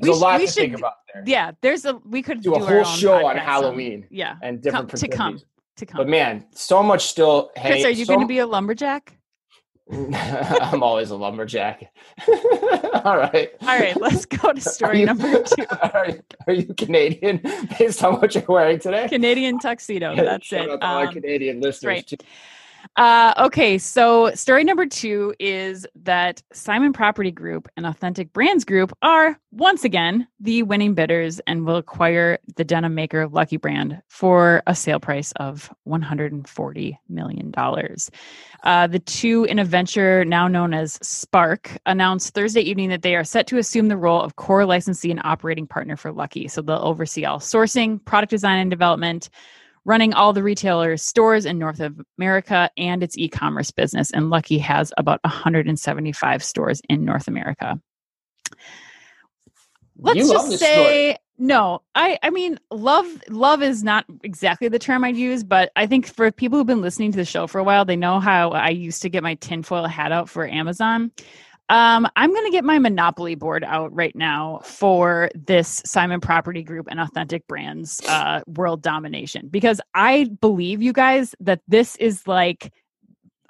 there's 0.01 0.15
We 0.17 0.21
a 0.21 0.23
lot 0.25 0.39
to 0.39 0.47
think 0.47 0.77
about 0.77 0.95
there, 1.13 1.23
Yeah, 1.27 1.53
there's 1.61 1.85
a 1.85 1.95
we 2.05 2.23
could 2.23 2.41
Do 2.43 2.55
do, 2.55 2.63
a 2.63 2.65
whole 2.65 2.85
show 2.85 3.27
on 3.27 3.37
Halloween 3.37 4.07
yeah, 4.11 4.37
and 4.43 4.61
different 4.63 4.91
come- 4.91 4.99
to 5.01 5.09
come 5.09 5.41
to 5.77 5.87
come. 5.87 5.99
But 5.99 6.09
man, 6.09 6.47
so 6.53 6.83
much 6.83 7.07
still. 7.07 7.51
Hey, 7.57 7.71
Chris, 7.71 7.85
are 7.85 7.91
you 7.91 8.05
so- 8.05 8.15
going 8.15 8.21
to 8.21 8.29
be 8.29 8.39
a 8.39 8.47
lumberjack? 8.47 9.17
I'm 9.93 10.83
always 10.83 11.11
a 11.11 11.17
lumberjack. 11.17 11.93
All 13.05 13.17
right. 13.19 13.51
All 13.61 13.79
right, 13.79 13.95
let's 14.01 14.25
go 14.25 14.53
to 14.53 14.61
story 14.77 15.01
you- 15.01 15.07
number 15.07 15.43
two. 15.43 15.65
Are, 15.83 16.09
are 16.47 16.53
you 16.55 16.73
Canadian 16.75 17.41
based 17.79 18.03
on 18.03 18.15
what 18.21 18.35
you're 18.35 18.45
wearing 18.49 18.79
today? 18.79 19.09
Canadian 19.09 19.59
tuxedo. 19.59 20.17
That's 20.17 20.47
Shout 20.47 20.65
it. 20.67 20.71
out 20.71 20.81
to 20.81 20.87
all 20.87 20.97
our 20.99 21.07
Um, 21.09 21.13
Canadian 21.13 21.61
listeners. 21.61 21.89
right. 21.89 22.07
too. 22.07 22.17
Uh, 22.97 23.35
okay, 23.39 23.77
so 23.77 24.33
story 24.35 24.63
number 24.63 24.87
two 24.87 25.35
is 25.41 25.85
that 25.97 26.41
Simon 26.53 26.93
Property 26.93 27.33
Group 27.33 27.69
and 27.77 27.87
Authentic 27.87 28.33
Brands 28.33 28.65
Group 28.65 28.97
are 29.03 29.37
once 29.51 29.83
again 29.83 30.29
the 30.39 30.63
winning 30.63 30.95
bidders 30.95 31.41
and 31.49 31.67
will 31.67 31.77
acquire 31.77 32.39
the 32.55 32.63
denim 32.63 32.95
maker 32.95 33.27
Lucky 33.27 33.57
Brand 33.57 34.01
for 34.09 34.63
a 34.69 34.77
sale 34.77 35.01
price 35.01 35.33
of 35.37 35.73
$140 35.89 36.97
million. 37.09 37.53
Uh, 38.63 38.87
the 38.87 39.01
two 39.01 39.45
in 39.45 39.59
a 39.59 39.65
venture 39.65 40.25
now 40.25 40.47
known 40.47 40.73
as 40.73 40.95
Spark 41.03 41.77
announced 41.87 42.33
Thursday 42.33 42.61
evening 42.61 42.91
that 42.91 43.03
they 43.03 43.17
are 43.17 43.25
set 43.25 43.49
to 43.49 43.59
assume 43.59 43.89
the 43.89 43.97
role 43.97 44.21
of 44.21 44.37
core 44.37 44.65
licensee 44.67 45.11
and 45.11 45.21
operating 45.25 45.67
partner 45.67 45.97
for 45.97 46.13
Lucky. 46.13 46.47
So 46.47 46.63
they'll 46.63 46.77
oversee 46.77 47.25
all 47.25 47.41
sourcing, 47.41 48.05
product 48.05 48.31
design, 48.31 48.61
and 48.61 48.71
development 48.71 49.31
running 49.85 50.15
all 50.15 50.33
the 50.33 50.43
retailers' 50.43 51.03
stores 51.03 51.45
in 51.45 51.59
North 51.59 51.81
America 52.19 52.71
and 52.77 53.03
its 53.03 53.19
e-commerce 53.19 53.71
business. 53.71 54.11
And 54.11 54.31
Lucky 54.31 54.59
has 54.59 54.93
about 54.97 55.21
175 55.25 56.43
stores 56.43 56.81
in 56.89 57.05
North 57.05 57.29
America. 57.29 57.81
Let's 59.99 60.19
You 60.19 60.33
just 60.33 60.59
say 60.59 61.17
no. 61.39 61.83
I 61.95 62.19
I 62.23 62.31
mean 62.31 62.59
love 62.71 63.07
love 63.29 63.63
is 63.63 63.83
not 63.83 64.05
exactly 64.23 64.69
the 64.69 64.79
term 64.79 65.05
I'd 65.05 65.17
use, 65.17 65.45
but 65.45 65.71
I 65.77 65.87
think 65.87 66.07
for 66.07 66.31
people 66.33 66.59
who've 66.59 66.67
been 66.67 66.81
listening 66.81 67.13
to 67.13 67.17
the 67.17 67.25
show 67.25 67.47
for 67.47 67.59
a 67.59 67.65
while, 67.65 67.85
they 67.85 67.97
know 67.97 68.21
how 68.21 68.51
I 68.51 68.71
used 68.71 69.03
to 69.03 69.09
get 69.09 69.23
my 69.23 69.35
tinfoil 69.35 69.87
hat 69.87 70.13
out 70.13 70.29
for 70.29 70.47
Amazon. 70.47 71.13
Um, 71.71 72.07
I'm 72.15 72.31
going 72.31 72.45
to 72.45 72.51
get 72.51 72.65
my 72.65 72.79
Monopoly 72.79 73.37
board 73.37 73.65
out 73.65 73.95
right 73.95 74.15
now 74.15 74.61
for 74.65 75.31
this 75.35 75.83
Simon 75.87 76.21
Property 76.21 76.63
Group 76.63 76.89
and 76.91 77.01
Authentic 77.01 77.47
Brands 77.47 78.03
uh, 78.07 78.43
world 78.47 78.83
domination 78.83 79.49
because 79.49 79.81
I 79.95 80.29
believe 80.41 80.83
you 80.83 80.93
guys 80.93 81.35
that 81.41 81.61
this 81.67 81.97
is 81.97 82.27
like 82.27 82.73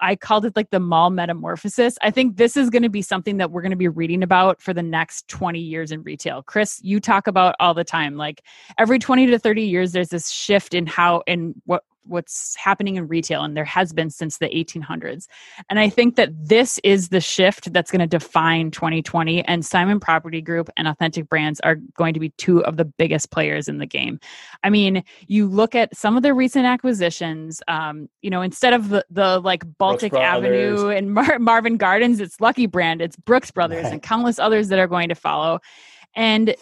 I 0.00 0.16
called 0.16 0.44
it 0.44 0.54
like 0.54 0.70
the 0.70 0.80
mall 0.80 1.10
metamorphosis. 1.10 1.96
I 2.02 2.10
think 2.10 2.36
this 2.36 2.56
is 2.56 2.68
going 2.68 2.82
to 2.82 2.88
be 2.88 3.00
something 3.00 3.38
that 3.38 3.50
we're 3.50 3.62
going 3.62 3.70
to 3.70 3.76
be 3.76 3.88
reading 3.88 4.22
about 4.22 4.60
for 4.60 4.74
the 4.74 4.82
next 4.82 5.28
20 5.28 5.58
years 5.58 5.92
in 5.92 6.02
retail. 6.02 6.42
Chris, 6.42 6.80
you 6.82 7.00
talk 7.00 7.26
about 7.26 7.54
all 7.58 7.74
the 7.74 7.84
time 7.84 8.16
like 8.16 8.42
every 8.76 8.98
20 8.98 9.26
to 9.26 9.38
30 9.38 9.62
years 9.62 9.92
there's 9.92 10.10
this 10.10 10.30
shift 10.30 10.74
in 10.74 10.86
how 10.86 11.22
and 11.26 11.54
what 11.64 11.84
what's 12.06 12.54
happening 12.56 12.96
in 12.96 13.08
retail 13.08 13.42
and 13.42 13.56
there 13.56 13.64
has 13.64 13.92
been 13.92 14.10
since 14.10 14.38
the 14.38 14.48
1800s. 14.48 15.26
And 15.68 15.78
I 15.78 15.88
think 15.88 16.16
that 16.16 16.30
this 16.36 16.78
is 16.84 17.08
the 17.08 17.20
shift 17.20 17.72
that's 17.72 17.90
going 17.90 18.00
to 18.00 18.06
define 18.06 18.70
2020 18.70 19.44
and 19.44 19.64
Simon 19.64 20.00
Property 20.00 20.40
Group 20.40 20.70
and 20.76 20.88
Authentic 20.88 21.28
Brands 21.28 21.60
are 21.60 21.76
going 21.96 22.14
to 22.14 22.20
be 22.20 22.30
two 22.30 22.64
of 22.64 22.76
the 22.76 22.84
biggest 22.84 23.30
players 23.30 23.68
in 23.68 23.78
the 23.78 23.86
game. 23.86 24.20
I 24.62 24.70
mean, 24.70 25.04
you 25.26 25.46
look 25.46 25.74
at 25.74 25.96
some 25.96 26.16
of 26.16 26.22
their 26.22 26.34
recent 26.34 26.66
acquisitions, 26.66 27.62
um, 27.68 28.08
you 28.22 28.30
know, 28.30 28.42
instead 28.42 28.72
of 28.72 28.88
the, 28.88 29.04
the 29.10 29.40
like 29.40 29.64
Baltic 29.78 30.14
Avenue 30.14 30.88
and 30.88 31.12
Mar- 31.14 31.38
Marvin 31.38 31.76
Gardens, 31.76 32.20
it's 32.20 32.40
Lucky 32.40 32.66
Brand, 32.66 33.00
it's 33.02 33.16
Brooks 33.16 33.50
Brothers, 33.50 33.84
Right. 33.84 33.92
and 33.92 34.02
countless 34.02 34.38
others 34.38 34.68
that 34.68 34.78
are 34.78 34.86
going 34.86 35.08
to 35.08 35.14
follow. 35.14 35.60
And 36.14 36.54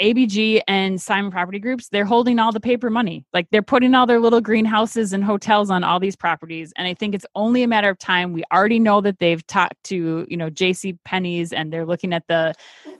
ABG 0.00 0.60
and 0.66 1.00
Simon 1.00 1.30
Property 1.30 1.58
Groups, 1.58 1.88
they're 1.88 2.04
holding 2.04 2.38
all 2.38 2.52
the 2.52 2.60
paper 2.60 2.90
money. 2.90 3.24
Like 3.32 3.48
they're 3.50 3.62
putting 3.62 3.94
all 3.94 4.06
their 4.06 4.18
little 4.18 4.40
greenhouses 4.40 5.12
and 5.12 5.22
hotels 5.22 5.70
on 5.70 5.84
all 5.84 6.00
these 6.00 6.16
properties. 6.16 6.72
And 6.76 6.88
I 6.88 6.94
think 6.94 7.14
it's 7.14 7.26
only 7.34 7.62
a 7.62 7.68
matter 7.68 7.90
of 7.90 7.98
time. 7.98 8.32
We 8.32 8.42
already 8.52 8.78
know 8.78 9.00
that 9.02 9.18
they've 9.18 9.46
talked 9.46 9.82
to, 9.84 10.26
you 10.28 10.36
know, 10.36 10.50
JC 10.50 10.98
Penney's 11.04 11.52
and 11.52 11.72
they're 11.72 11.86
looking 11.86 12.12
at 12.12 12.26
the 12.28 12.54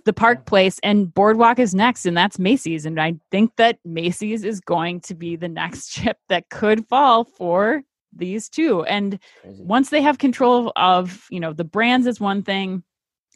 the 0.04 0.12
park 0.12 0.46
place 0.46 0.78
and 0.82 1.12
Boardwalk 1.12 1.58
is 1.58 1.74
next 1.74 2.06
and 2.06 2.16
that's 2.16 2.38
Macy's. 2.38 2.86
And 2.86 3.00
I 3.00 3.14
think 3.30 3.56
that 3.56 3.78
Macy's 3.84 4.44
is 4.44 4.60
going 4.60 5.00
to 5.02 5.14
be 5.14 5.36
the 5.36 5.48
next 5.48 5.88
chip 5.92 6.18
that 6.28 6.50
could 6.50 6.86
fall 6.88 7.24
for 7.24 7.82
these 8.14 8.48
two. 8.48 8.82
And 8.84 9.18
Crazy. 9.42 9.62
once 9.62 9.90
they 9.90 10.02
have 10.02 10.18
control 10.18 10.72
of 10.76 11.26
you 11.30 11.40
know 11.40 11.52
the 11.52 11.64
brands 11.64 12.06
is 12.06 12.20
one 12.20 12.42
thing 12.42 12.82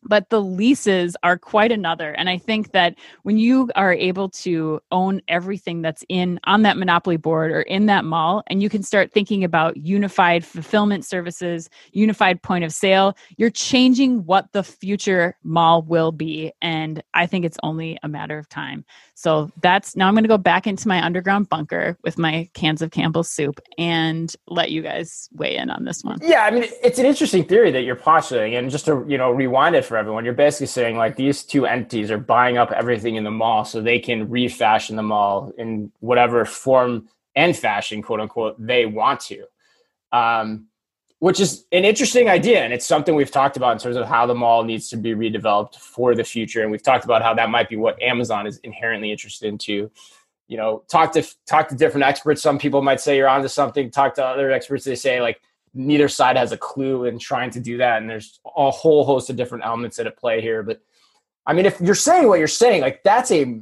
but 0.05 0.31
the 0.31 0.41
leases 0.41 1.17
are 1.23 1.39
quite 1.39 1.73
another. 1.73 2.13
And 2.13 2.29
i 2.29 2.39
think 2.39 2.73
that 2.73 2.95
when 3.23 3.39
you 3.39 3.71
are 3.75 3.93
able 3.93 4.29
to 4.29 4.81
own 4.91 5.21
everything 5.29 5.83
that's 5.83 6.05
in 6.09 6.39
on 6.45 6.63
that 6.63 6.77
monopoly 6.77 7.17
board 7.17 7.51
or 7.51 7.63
in 7.63 7.87
that 7.87 8.05
mall 8.05 8.43
and 8.47 8.63
you 8.63 8.69
can 8.69 8.83
start 8.83 9.13
thinking 9.13 9.45
about 9.45 9.77
unified 9.77 10.45
fulfillment 10.45 11.05
services 11.05 11.69
unified 11.93 12.43
point 12.43 12.65
of 12.65 12.73
sale 12.73 13.17
you're 13.37 13.51
changing 13.51 14.25
what 14.27 14.53
the 14.53 14.63
future 14.63 15.37
mall 15.43 15.83
will 15.83 16.13
be. 16.13 16.53
And 16.63 17.03
i 17.15 17.27
think 17.27 17.45
it's 17.45 17.59
only 17.63 17.99
a 18.03 18.09
matter 18.09 18.39
of 18.39 18.49
time. 18.49 18.85
So 19.15 19.51
that's 19.61 19.97
now 19.97 20.09
i'm 20.09 20.15
going 20.15 20.25
to 20.25 20.29
go 20.29 20.39
back 20.39 20.67
into 20.67 20.89
my 20.89 21.05
underground 21.05 21.49
bunker 21.49 21.99
with 22.03 22.19
my 22.19 22.49
cans 22.55 22.83
of 22.83 22.91
campbell's 22.91 23.31
soup 23.31 23.61
and 23.79 24.35
let 24.49 24.71
you 24.71 24.83
guys 24.83 25.29
weigh 25.33 25.57
in 25.57 25.71
on 25.71 25.85
this 25.85 26.03
one. 26.03 26.19
Yeah 26.23 26.45
i 26.45 26.51
mean 26.51 26.65
it's 26.83 26.99
an 26.99 27.07
interesting 27.07 27.45
theory 27.45 27.71
that 27.71 27.83
you're 27.83 27.97
postulating 27.97 28.55
and 28.55 28.71
just 28.71 28.85
to 28.87 29.05
you 29.09 29.19
know 29.19 29.31
rewind 29.31 29.75
it 29.77 29.85
for 29.85 29.94
everyone. 29.97 30.25
You're 30.25 30.35
basically 30.35 30.67
saying 30.67 30.97
like 30.97 31.17
these 31.17 31.43
two 31.45 31.67
entities 31.67 32.11
are 32.11 32.19
buying 32.19 32.59
up 32.59 32.73
everything 32.73 33.17
in 33.17 33.25
the 33.25 33.31
mall 33.31 33.65
so 33.65 33.81
they 33.81 33.99
can 33.99 34.29
refashion 34.29 34.97
the 34.97 35.03
mall 35.03 35.53
in 35.59 35.93
whatever 36.01 36.45
form 36.45 37.09
and 37.37 37.57
fashion, 37.57 38.03
quote 38.03 38.21
unquote, 38.21 38.55
they 38.65 38.87
want 38.87 39.21
to. 39.21 39.45
Um, 40.13 40.69
which 41.25 41.41
is 41.41 41.65
an 41.73 41.85
interesting 41.85 42.29
idea. 42.29 42.63
And 42.63 42.73
it's 42.73 42.87
something 42.87 43.15
we've 43.15 43.31
talked 43.31 43.57
about 43.57 43.73
in 43.73 43.79
terms 43.79 43.97
of 43.97 44.07
how 44.07 44.27
the 44.27 44.35
mall 44.35 44.63
needs 44.63 44.91
to 44.91 44.97
be 44.97 45.15
redeveloped 45.15 45.77
for 45.77 46.15
the 46.15 46.23
future. 46.23 46.61
And 46.61 46.71
we've 46.71 46.83
talked 46.83 47.07
about 47.07 47.23
how 47.23 47.33
that 47.33 47.49
might 47.49 47.69
be 47.69 47.77
what 47.77 48.01
Amazon 48.03 48.47
is 48.47 48.59
inherently 48.59 49.11
interested 49.11 49.49
in 49.49 49.57
too. 49.57 49.91
You 50.49 50.59
know, 50.59 50.85
talk 50.89 51.13
to 51.13 51.27
talk 51.47 51.69
to 51.69 51.77
different 51.77 52.05
experts. 52.05 52.43
Some 52.43 52.59
people 52.59 52.83
might 52.83 53.01
say 53.01 53.17
you're 53.17 53.29
onto 53.29 53.49
something. 53.49 53.91
Talk 53.91 54.15
to 54.17 54.25
other 54.25 54.51
experts. 54.51 54.85
They 54.85 54.97
say 54.97 55.23
like 55.23 55.41
neither 55.75 56.09
side 56.09 56.37
has 56.37 56.53
a 56.53 56.57
clue 56.57 57.05
in 57.05 57.19
trying 57.19 57.51
to 57.51 57.61
do 57.61 57.79
that. 57.79 58.01
And 58.01 58.09
there's 58.09 58.41
a 58.57 58.71
whole 58.71 59.05
host 59.05 59.29
of 59.31 59.37
different 59.37 59.65
elements 59.65 59.97
that 59.97 60.07
at 60.07 60.17
play 60.17 60.41
here. 60.41 60.63
But 60.63 60.81
I 61.47 61.53
mean, 61.53 61.67
if 61.67 61.81
you're 61.81 61.95
saying 61.95 62.29
what 62.29 62.39
you're 62.39 62.49
saying, 62.49 62.83
like 62.83 63.03
that's 63.03 63.31
a 63.31 63.61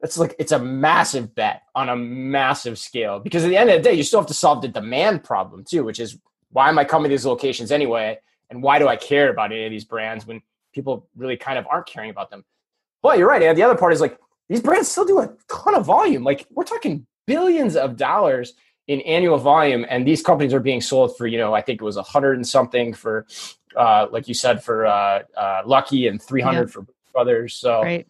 that's 0.00 0.18
like 0.18 0.34
it's 0.38 0.52
a 0.52 0.58
massive 0.58 1.34
bet 1.34 1.62
on 1.74 1.88
a 1.88 1.96
massive 1.96 2.78
scale 2.78 3.20
because 3.20 3.44
at 3.44 3.48
the 3.48 3.56
end 3.56 3.70
of 3.70 3.82
the 3.82 3.88
day, 3.88 3.94
you 3.94 4.02
still 4.02 4.20
have 4.20 4.26
to 4.26 4.34
solve 4.34 4.60
the 4.60 4.68
demand 4.68 5.22
problem 5.22 5.64
too, 5.64 5.84
which 5.84 6.00
is 6.00 6.18
why 6.50 6.68
am 6.68 6.78
I 6.78 6.84
coming 6.84 7.08
to 7.08 7.14
these 7.14 7.24
locations 7.24 7.70
anyway? 7.70 8.18
And 8.50 8.62
why 8.62 8.78
do 8.78 8.88
I 8.88 8.96
care 8.96 9.30
about 9.30 9.52
any 9.52 9.64
of 9.64 9.70
these 9.70 9.84
brands 9.84 10.26
when 10.26 10.42
people 10.74 11.08
really 11.16 11.36
kind 11.36 11.58
of 11.58 11.66
aren't 11.70 11.86
caring 11.86 12.10
about 12.10 12.30
them? 12.30 12.44
But 13.00 13.18
you're 13.18 13.28
right. 13.28 13.42
And 13.42 13.56
the 13.56 13.62
other 13.62 13.76
part 13.76 13.92
is 13.92 14.00
like 14.00 14.18
these 14.48 14.60
brands 14.60 14.88
still 14.88 15.06
do 15.06 15.20
a 15.20 15.32
ton 15.48 15.74
of 15.74 15.86
volume. 15.86 16.24
Like 16.24 16.46
we're 16.50 16.64
talking 16.64 17.06
billions 17.26 17.76
of 17.76 17.96
dollars 17.96 18.54
in 18.88 19.00
annual 19.02 19.38
volume, 19.38 19.86
and 19.88 20.06
these 20.06 20.22
companies 20.22 20.52
are 20.52 20.60
being 20.60 20.80
sold 20.80 21.16
for 21.16 21.26
you 21.26 21.38
know 21.38 21.54
I 21.54 21.60
think 21.60 21.80
it 21.80 21.84
was 21.84 21.96
a 21.96 22.02
hundred 22.02 22.36
and 22.36 22.46
something 22.46 22.94
for, 22.94 23.26
uh, 23.76 24.06
like 24.10 24.28
you 24.28 24.34
said 24.34 24.62
for 24.62 24.86
uh, 24.86 25.22
uh, 25.36 25.62
Lucky 25.64 26.06
and 26.06 26.20
three 26.20 26.42
hundred 26.42 26.68
yeah. 26.68 26.72
for 26.72 26.86
Brothers. 27.12 27.54
So 27.54 27.82
right. 27.82 28.06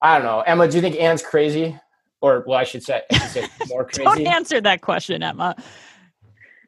I 0.00 0.18
don't 0.18 0.26
know, 0.26 0.40
Emma. 0.40 0.68
Do 0.68 0.76
you 0.76 0.82
think 0.82 0.96
Anne's 0.96 1.22
crazy, 1.22 1.78
or 2.20 2.44
well, 2.46 2.58
I 2.58 2.64
should 2.64 2.82
say, 2.82 3.02
I 3.10 3.18
should 3.18 3.30
say 3.30 3.48
more 3.68 3.84
crazy? 3.84 4.04
don't 4.04 4.26
answer 4.26 4.60
that 4.60 4.80
question, 4.80 5.22
Emma. 5.22 5.56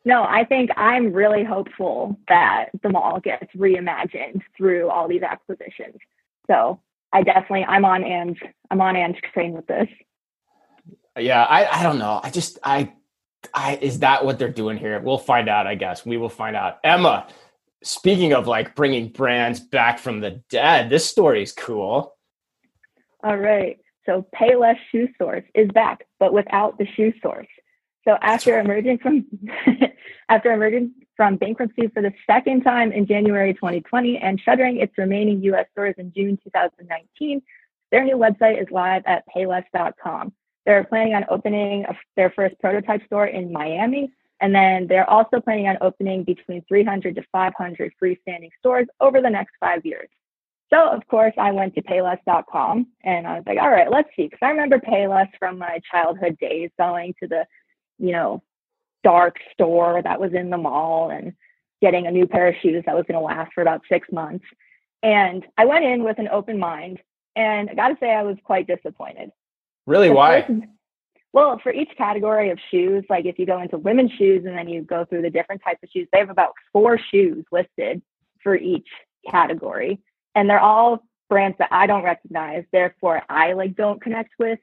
No, 0.04 0.22
I 0.22 0.44
think 0.44 0.70
I'm 0.76 1.12
really 1.12 1.44
hopeful 1.44 2.18
that 2.28 2.66
the 2.82 2.88
mall 2.88 3.20
gets 3.20 3.52
reimagined 3.54 4.40
through 4.56 4.88
all 4.88 5.08
these 5.08 5.22
acquisitions. 5.22 5.96
So 6.46 6.80
I 7.12 7.22
definitely 7.22 7.64
I'm 7.64 7.84
on 7.84 8.04
Anne's 8.04 8.38
I'm 8.70 8.80
on 8.80 8.96
Anne's 8.96 9.16
train 9.32 9.52
with 9.52 9.66
this. 9.66 9.88
Yeah, 11.18 11.44
I, 11.44 11.80
I 11.80 11.82
don't 11.82 11.98
know. 11.98 12.20
I 12.22 12.30
just 12.30 12.58
I 12.62 12.92
I, 13.54 13.76
is 13.80 14.00
that 14.00 14.24
what 14.24 14.38
they're 14.38 14.48
doing 14.48 14.78
here? 14.78 15.00
We'll 15.00 15.18
find 15.18 15.48
out, 15.48 15.66
I 15.66 15.74
guess. 15.74 16.04
We 16.04 16.16
will 16.16 16.28
find 16.28 16.56
out. 16.56 16.78
Emma, 16.84 17.26
speaking 17.82 18.32
of 18.32 18.46
like 18.46 18.74
bringing 18.74 19.08
brands 19.08 19.60
back 19.60 19.98
from 19.98 20.20
the 20.20 20.42
dead, 20.50 20.90
this 20.90 21.06
story 21.06 21.42
is 21.42 21.52
cool. 21.52 22.14
All 23.22 23.36
right. 23.36 23.78
So 24.06 24.26
Payless 24.34 24.76
Shoe 24.90 25.08
Source 25.18 25.44
is 25.54 25.68
back, 25.70 26.06
but 26.18 26.32
without 26.32 26.78
the 26.78 26.86
shoe 26.96 27.12
source. 27.22 27.46
So 28.06 28.16
after 28.22 28.58
emerging 28.58 28.98
from 28.98 29.26
after 30.28 30.52
emerging 30.52 30.94
from 31.14 31.36
bankruptcy 31.36 31.88
for 31.88 32.00
the 32.00 32.12
second 32.26 32.62
time 32.62 32.90
in 32.90 33.06
January 33.06 33.52
2020 33.52 34.16
and 34.18 34.40
shuttering 34.40 34.78
its 34.78 34.96
remaining 34.96 35.42
U.S. 35.42 35.66
stores 35.72 35.94
in 35.98 36.12
June 36.16 36.38
2019, 36.42 37.42
their 37.90 38.04
new 38.04 38.16
website 38.16 38.62
is 38.62 38.68
live 38.70 39.02
at 39.04 39.24
payless.com. 39.34 40.32
They're 40.68 40.84
planning 40.84 41.14
on 41.14 41.24
opening 41.30 41.86
a, 41.86 41.96
their 42.14 42.28
first 42.28 42.54
prototype 42.60 43.02
store 43.06 43.26
in 43.26 43.50
Miami. 43.50 44.12
And 44.42 44.54
then 44.54 44.86
they're 44.86 45.08
also 45.08 45.40
planning 45.40 45.66
on 45.66 45.78
opening 45.80 46.24
between 46.24 46.62
300 46.68 47.14
to 47.14 47.22
500 47.32 47.92
freestanding 48.00 48.50
stores 48.58 48.86
over 49.00 49.22
the 49.22 49.30
next 49.30 49.54
five 49.58 49.86
years. 49.86 50.10
So, 50.68 50.86
of 50.90 51.06
course, 51.06 51.32
I 51.38 51.52
went 51.52 51.74
to 51.76 51.82
Payless.com 51.82 52.86
and 53.02 53.26
I 53.26 53.36
was 53.36 53.44
like, 53.46 53.56
all 53.56 53.70
right, 53.70 53.90
let's 53.90 54.10
see. 54.14 54.24
Because 54.24 54.40
I 54.42 54.50
remember 54.50 54.78
Payless 54.78 55.30
from 55.38 55.56
my 55.56 55.80
childhood 55.90 56.36
days 56.38 56.68
going 56.78 57.14
to 57.22 57.28
the, 57.28 57.46
you 57.98 58.12
know, 58.12 58.42
dark 59.02 59.38
store 59.54 60.02
that 60.02 60.20
was 60.20 60.34
in 60.34 60.50
the 60.50 60.58
mall 60.58 61.08
and 61.08 61.32
getting 61.80 62.06
a 62.06 62.10
new 62.10 62.26
pair 62.26 62.46
of 62.46 62.56
shoes 62.60 62.84
that 62.84 62.94
was 62.94 63.06
going 63.08 63.18
to 63.18 63.24
last 63.24 63.54
for 63.54 63.62
about 63.62 63.80
six 63.88 64.06
months. 64.12 64.44
And 65.02 65.46
I 65.56 65.64
went 65.64 65.86
in 65.86 66.04
with 66.04 66.18
an 66.18 66.28
open 66.28 66.58
mind. 66.58 66.98
And 67.36 67.70
I 67.70 67.74
got 67.74 67.88
to 67.88 67.96
say, 68.00 68.10
I 68.10 68.22
was 68.22 68.36
quite 68.44 68.66
disappointed. 68.66 69.30
Really? 69.88 70.10
Why? 70.10 70.46
well, 71.32 71.58
for 71.62 71.72
each 71.72 71.88
category 71.96 72.50
of 72.50 72.58
shoes, 72.70 73.04
like 73.08 73.24
if 73.24 73.38
you 73.38 73.46
go 73.46 73.62
into 73.62 73.78
women's 73.78 74.12
shoes 74.12 74.44
and 74.44 74.56
then 74.56 74.68
you 74.68 74.82
go 74.82 75.06
through 75.06 75.22
the 75.22 75.30
different 75.30 75.62
types 75.64 75.82
of 75.82 75.88
shoes, 75.88 76.06
they 76.12 76.18
have 76.18 76.28
about 76.28 76.52
four 76.74 76.98
shoes 77.10 77.42
listed 77.50 78.02
for 78.42 78.54
each 78.54 78.86
category. 79.30 79.98
And 80.34 80.48
they're 80.48 80.60
all 80.60 81.02
brands 81.30 81.56
that 81.58 81.70
I 81.72 81.86
don't 81.86 82.04
recognize. 82.04 82.64
Therefore, 82.70 83.22
I 83.30 83.54
like 83.54 83.76
don't 83.76 83.98
connect 83.98 84.32
with 84.38 84.58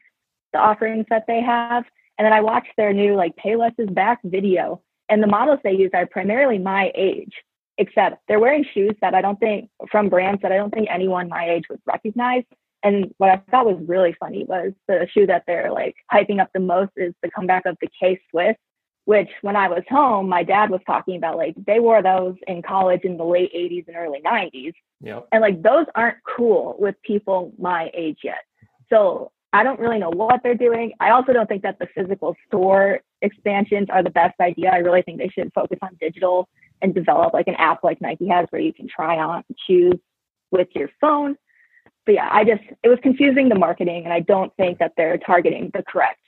the 0.53 0.59
offerings 0.59 1.07
that 1.09 1.25
they 1.27 1.41
have. 1.41 1.85
And 2.19 2.25
then 2.25 2.33
I 2.33 2.41
watched 2.41 2.73
their 2.77 2.93
new 2.93 3.15
like 3.15 3.35
Payless 3.35 3.73
is 3.79 3.89
back 3.89 4.19
video. 4.23 4.83
And 5.09 5.23
the 5.23 5.27
models 5.27 5.59
they 5.63 5.73
use 5.73 5.89
are 5.95 6.05
primarily 6.05 6.59
my 6.59 6.91
age, 6.93 7.33
except 7.79 8.21
they're 8.27 8.39
wearing 8.39 8.65
shoes 8.75 8.93
that 9.01 9.15
I 9.15 9.21
don't 9.21 9.39
think 9.39 9.71
from 9.89 10.07
brands 10.07 10.43
that 10.43 10.51
I 10.51 10.57
don't 10.57 10.71
think 10.71 10.87
anyone 10.91 11.29
my 11.29 11.49
age 11.49 11.63
would 11.71 11.81
recognize. 11.87 12.43
And 12.85 13.11
what 13.17 13.31
I 13.31 13.37
thought 13.49 13.65
was 13.65 13.83
really 13.87 14.15
funny 14.19 14.45
was 14.47 14.71
the 14.87 15.07
shoe 15.11 15.25
that 15.25 15.43
they're 15.47 15.71
like 15.71 15.95
hyping 16.13 16.39
up 16.39 16.49
the 16.53 16.59
most 16.59 16.91
is 16.95 17.15
the 17.23 17.31
comeback 17.31 17.65
of 17.65 17.75
the 17.81 17.89
K 17.99 18.21
Swiss, 18.29 18.55
which 19.05 19.27
when 19.41 19.55
I 19.55 19.67
was 19.67 19.81
home, 19.89 20.29
my 20.29 20.43
dad 20.43 20.69
was 20.69 20.81
talking 20.85 21.17
about 21.17 21.35
like 21.35 21.55
they 21.65 21.79
wore 21.79 22.03
those 22.03 22.35
in 22.47 22.61
college 22.61 23.01
in 23.03 23.17
the 23.17 23.25
late 23.25 23.51
80s 23.55 23.87
and 23.87 23.97
early 23.97 24.21
90s. 24.21 24.73
Yep. 25.01 25.27
And 25.31 25.41
like 25.41 25.63
those 25.63 25.87
aren't 25.95 26.17
cool 26.37 26.75
with 26.77 26.93
people 27.01 27.53
my 27.57 27.89
age 27.95 28.19
yet. 28.23 28.43
So 28.91 29.31
I 29.51 29.63
don't 29.63 29.79
really 29.79 29.97
know 29.97 30.11
what 30.11 30.41
they're 30.43 30.53
doing. 30.53 30.93
I 30.99 31.09
also 31.09 31.33
don't 31.33 31.49
think 31.49 31.63
that 31.63 31.79
the 31.79 31.87
physical 31.95 32.35
store 32.45 32.99
expansions 33.23 33.87
are 33.89 34.03
the 34.03 34.11
best 34.11 34.39
idea. 34.39 34.69
I 34.69 34.77
really 34.77 35.01
think 35.01 35.17
they 35.17 35.29
should 35.29 35.51
focus 35.55 35.79
on 35.81 35.97
digital 35.99 36.47
and 36.83 36.93
develop 36.93 37.33
like 37.33 37.47
an 37.47 37.55
app 37.55 37.83
like 37.83 37.99
Nike 37.99 38.27
has 38.27 38.45
where 38.51 38.61
you 38.61 38.73
can 38.73 38.87
try 38.87 39.17
on 39.17 39.43
shoes 39.65 39.95
with 40.51 40.67
your 40.75 40.91
phone 41.01 41.35
but 42.05 42.15
yeah, 42.15 42.29
I 42.31 42.43
just 42.43 42.63
it 42.83 42.89
was 42.89 42.99
confusing 43.01 43.49
the 43.49 43.55
marketing, 43.55 44.03
and 44.03 44.13
I 44.13 44.19
don't 44.19 44.55
think 44.57 44.79
that 44.79 44.93
they're 44.97 45.17
targeting 45.17 45.71
the 45.73 45.83
correct 45.83 46.19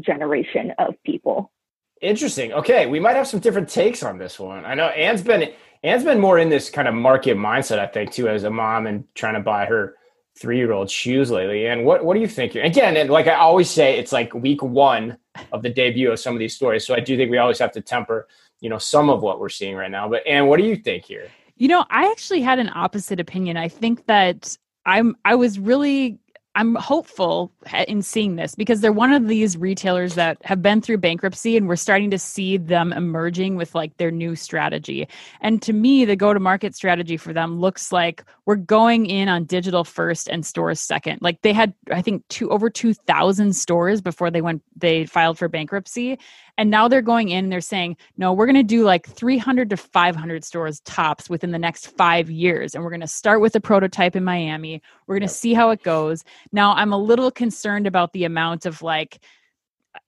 generation 0.00 0.72
of 0.78 0.94
people. 1.04 1.52
Interesting. 2.00 2.52
Okay, 2.52 2.86
we 2.86 2.98
might 2.98 3.14
have 3.14 3.28
some 3.28 3.40
different 3.40 3.68
takes 3.68 4.02
on 4.02 4.18
this 4.18 4.38
one. 4.38 4.64
I 4.64 4.74
know 4.74 4.86
Anne's 4.86 5.22
been 5.22 5.52
Anne's 5.84 6.04
been 6.04 6.20
more 6.20 6.38
in 6.38 6.48
this 6.48 6.70
kind 6.70 6.88
of 6.88 6.94
market 6.94 7.36
mindset, 7.36 7.78
I 7.78 7.86
think, 7.86 8.12
too, 8.12 8.28
as 8.28 8.44
a 8.44 8.50
mom 8.50 8.86
and 8.86 9.04
trying 9.14 9.34
to 9.34 9.40
buy 9.40 9.66
her 9.66 9.96
three 10.38 10.56
year 10.56 10.72
old 10.72 10.90
shoes 10.90 11.30
lately. 11.30 11.66
And 11.66 11.84
what 11.84 12.04
what 12.04 12.14
do 12.14 12.20
you 12.20 12.26
think? 12.26 12.52
Here? 12.52 12.64
Again, 12.64 12.96
and 12.96 13.10
like 13.10 13.28
I 13.28 13.34
always 13.34 13.70
say, 13.70 13.98
it's 13.98 14.12
like 14.12 14.34
week 14.34 14.62
one 14.62 15.16
of 15.52 15.62
the 15.62 15.70
debut 15.70 16.10
of 16.10 16.18
some 16.18 16.34
of 16.34 16.40
these 16.40 16.54
stories. 16.54 16.86
So 16.86 16.94
I 16.94 17.00
do 17.00 17.16
think 17.16 17.30
we 17.30 17.38
always 17.38 17.58
have 17.60 17.72
to 17.72 17.80
temper, 17.80 18.26
you 18.60 18.68
know, 18.68 18.78
some 18.78 19.08
of 19.08 19.22
what 19.22 19.38
we're 19.38 19.48
seeing 19.48 19.76
right 19.76 19.90
now. 19.90 20.08
But 20.08 20.26
and 20.26 20.48
what 20.48 20.58
do 20.58 20.64
you 20.64 20.76
think 20.76 21.04
here? 21.04 21.28
You 21.56 21.68
know, 21.68 21.84
I 21.90 22.10
actually 22.10 22.40
had 22.42 22.58
an 22.58 22.70
opposite 22.74 23.20
opinion. 23.20 23.56
I 23.56 23.68
think 23.68 24.06
that 24.06 24.56
I'm 24.84 25.16
I 25.24 25.34
was 25.34 25.58
really 25.58 26.18
I'm 26.54 26.74
hopeful 26.74 27.50
in 27.88 28.02
seeing 28.02 28.36
this 28.36 28.54
because 28.54 28.82
they're 28.82 28.92
one 28.92 29.10
of 29.10 29.26
these 29.26 29.56
retailers 29.56 30.16
that 30.16 30.36
have 30.44 30.60
been 30.60 30.82
through 30.82 30.98
bankruptcy 30.98 31.56
and 31.56 31.66
we're 31.66 31.76
starting 31.76 32.10
to 32.10 32.18
see 32.18 32.58
them 32.58 32.92
emerging 32.92 33.56
with 33.56 33.74
like 33.74 33.96
their 33.96 34.10
new 34.10 34.36
strategy. 34.36 35.08
And 35.40 35.62
to 35.62 35.72
me, 35.72 36.04
the 36.04 36.14
go 36.14 36.34
to 36.34 36.40
market 36.40 36.74
strategy 36.74 37.16
for 37.16 37.32
them 37.32 37.58
looks 37.58 37.90
like 37.90 38.22
we're 38.44 38.56
going 38.56 39.06
in 39.06 39.30
on 39.30 39.44
digital 39.44 39.82
first 39.82 40.28
and 40.28 40.44
stores 40.44 40.78
second. 40.78 41.20
Like 41.22 41.40
they 41.40 41.54
had, 41.54 41.72
I 41.90 42.02
think, 42.02 42.28
two 42.28 42.50
over 42.50 42.68
2,000 42.68 43.56
stores 43.56 44.02
before 44.02 44.30
they 44.30 44.42
went, 44.42 44.62
they 44.76 45.06
filed 45.06 45.38
for 45.38 45.48
bankruptcy. 45.48 46.18
And 46.58 46.70
now 46.70 46.86
they're 46.86 47.02
going 47.02 47.30
in 47.30 47.48
they're 47.48 47.60
saying, 47.60 47.96
no, 48.16 48.32
we're 48.32 48.46
going 48.46 48.56
to 48.56 48.62
do 48.62 48.84
like 48.84 49.06
300 49.06 49.70
to 49.70 49.76
500 49.76 50.44
stores 50.44 50.80
tops 50.80 51.30
within 51.30 51.50
the 51.50 51.58
next 51.58 51.86
five 51.96 52.30
years. 52.30 52.74
And 52.74 52.84
we're 52.84 52.90
going 52.90 53.00
to 53.00 53.06
start 53.06 53.40
with 53.40 53.54
a 53.56 53.60
prototype 53.60 54.16
in 54.16 54.24
Miami. 54.24 54.82
We're 55.06 55.18
going 55.18 55.28
to 55.28 55.34
see 55.34 55.54
how 55.54 55.70
it 55.70 55.82
goes. 55.82 56.24
Now, 56.52 56.74
I'm 56.74 56.92
a 56.92 56.98
little 56.98 57.30
concerned 57.30 57.86
about 57.86 58.12
the 58.12 58.24
amount 58.24 58.66
of 58.66 58.82
like, 58.82 59.20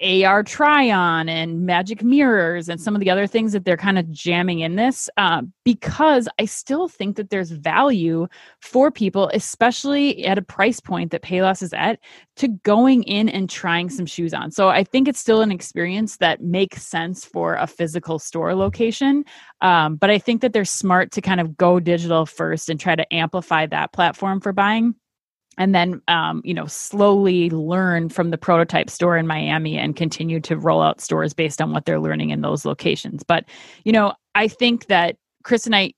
AR 0.05 0.43
try 0.43 0.91
on 0.91 1.29
and 1.29 1.65
magic 1.65 2.03
mirrors 2.03 2.69
and 2.69 2.81
some 2.81 2.95
of 2.95 3.01
the 3.01 3.11
other 3.11 3.27
things 3.27 3.53
that 3.53 3.65
they're 3.65 3.77
kind 3.77 3.99
of 3.99 4.11
jamming 4.11 4.61
in 4.61 4.77
this 4.77 5.09
uh, 5.17 5.43
because 5.65 6.29
I 6.39 6.45
still 6.45 6.89
think 6.89 7.17
that 7.17 7.31
there's 7.31 7.51
value 7.51 8.29
for 8.61 8.91
people, 8.91 9.31
especially 9.33 10.25
at 10.27 10.39
a 10.39 10.43
price 10.43 10.81
point 10.81 11.11
that 11.11 11.23
Payless 11.23 11.63
is 11.63 11.73
at, 11.73 11.99
to 12.37 12.49
going 12.49 13.05
in 13.05 13.29
and 13.29 13.49
trying 13.49 13.89
some 13.89 14.07
shoes 14.07 14.35
on. 14.35 14.51
So 14.51 14.69
I 14.69 14.85
think 14.85 15.09
it's 15.09 15.21
still 15.21 15.41
an 15.41 15.51
experience 15.51 16.19
that 16.19 16.43
makes 16.43 16.87
sense 16.87 17.25
for 17.25 17.55
a 17.55 17.67
physical 17.67 18.19
store 18.19 18.55
location. 18.55 19.25
Um, 19.61 19.97
but 19.97 20.11
I 20.11 20.19
think 20.19 20.43
that 20.43 20.53
they're 20.53 20.65
smart 20.65 21.13
to 21.13 21.23
kind 21.23 21.41
of 21.41 21.57
go 21.57 21.81
digital 21.81 22.27
first 22.27 22.69
and 22.69 22.79
try 22.79 22.95
to 22.95 23.15
amplify 23.15 23.67
that 23.67 23.93
platform 23.93 24.41
for 24.41 24.53
buying 24.53 24.95
and 25.59 25.75
then 25.75 26.01
um, 26.09 26.41
you 26.45 26.55
know 26.55 26.67
slowly 26.67 27.51
learn 27.51 28.09
from 28.09 28.31
the 28.31 28.39
prototype 28.39 28.91
store 28.91 29.17
in 29.17 29.27
miami 29.27 29.79
and 29.79 29.97
continue 29.97 30.41
to 30.41 30.57
roll 30.57 30.83
out 30.83 31.01
stores 31.01 31.35
based 31.35 31.61
on 31.61 31.73
what 31.73 31.85
they're 31.85 32.01
learning 32.01 32.31
in 32.31 32.41
those 32.41 32.65
locations. 32.65 33.23
But 33.23 33.45
you 33.85 33.93
know 33.93 34.15
i 34.35 34.49
think 34.49 34.87
that 34.87 35.17
chris 35.43 35.67
and 35.67 35.75
i 35.75 35.93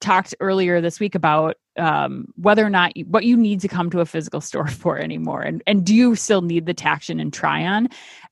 talked 0.00 0.34
earlier 0.40 0.80
this 0.80 1.00
week 1.00 1.14
about 1.14 1.56
um, 1.78 2.26
whether 2.36 2.66
or 2.66 2.70
not 2.70 2.96
you, 2.96 3.04
what 3.06 3.24
you 3.24 3.36
need 3.36 3.60
to 3.60 3.68
come 3.68 3.88
to 3.90 4.00
a 4.00 4.06
physical 4.06 4.40
store 4.40 4.66
for 4.82 4.98
anymore 4.98 5.42
and, 5.42 5.62
and 5.66 5.84
do 5.84 5.94
you 5.94 6.14
still 6.14 6.42
need 6.42 6.66
the 6.66 6.74
taction 6.74 7.20
and 7.20 7.32
try 7.32 7.64
on? 7.64 7.88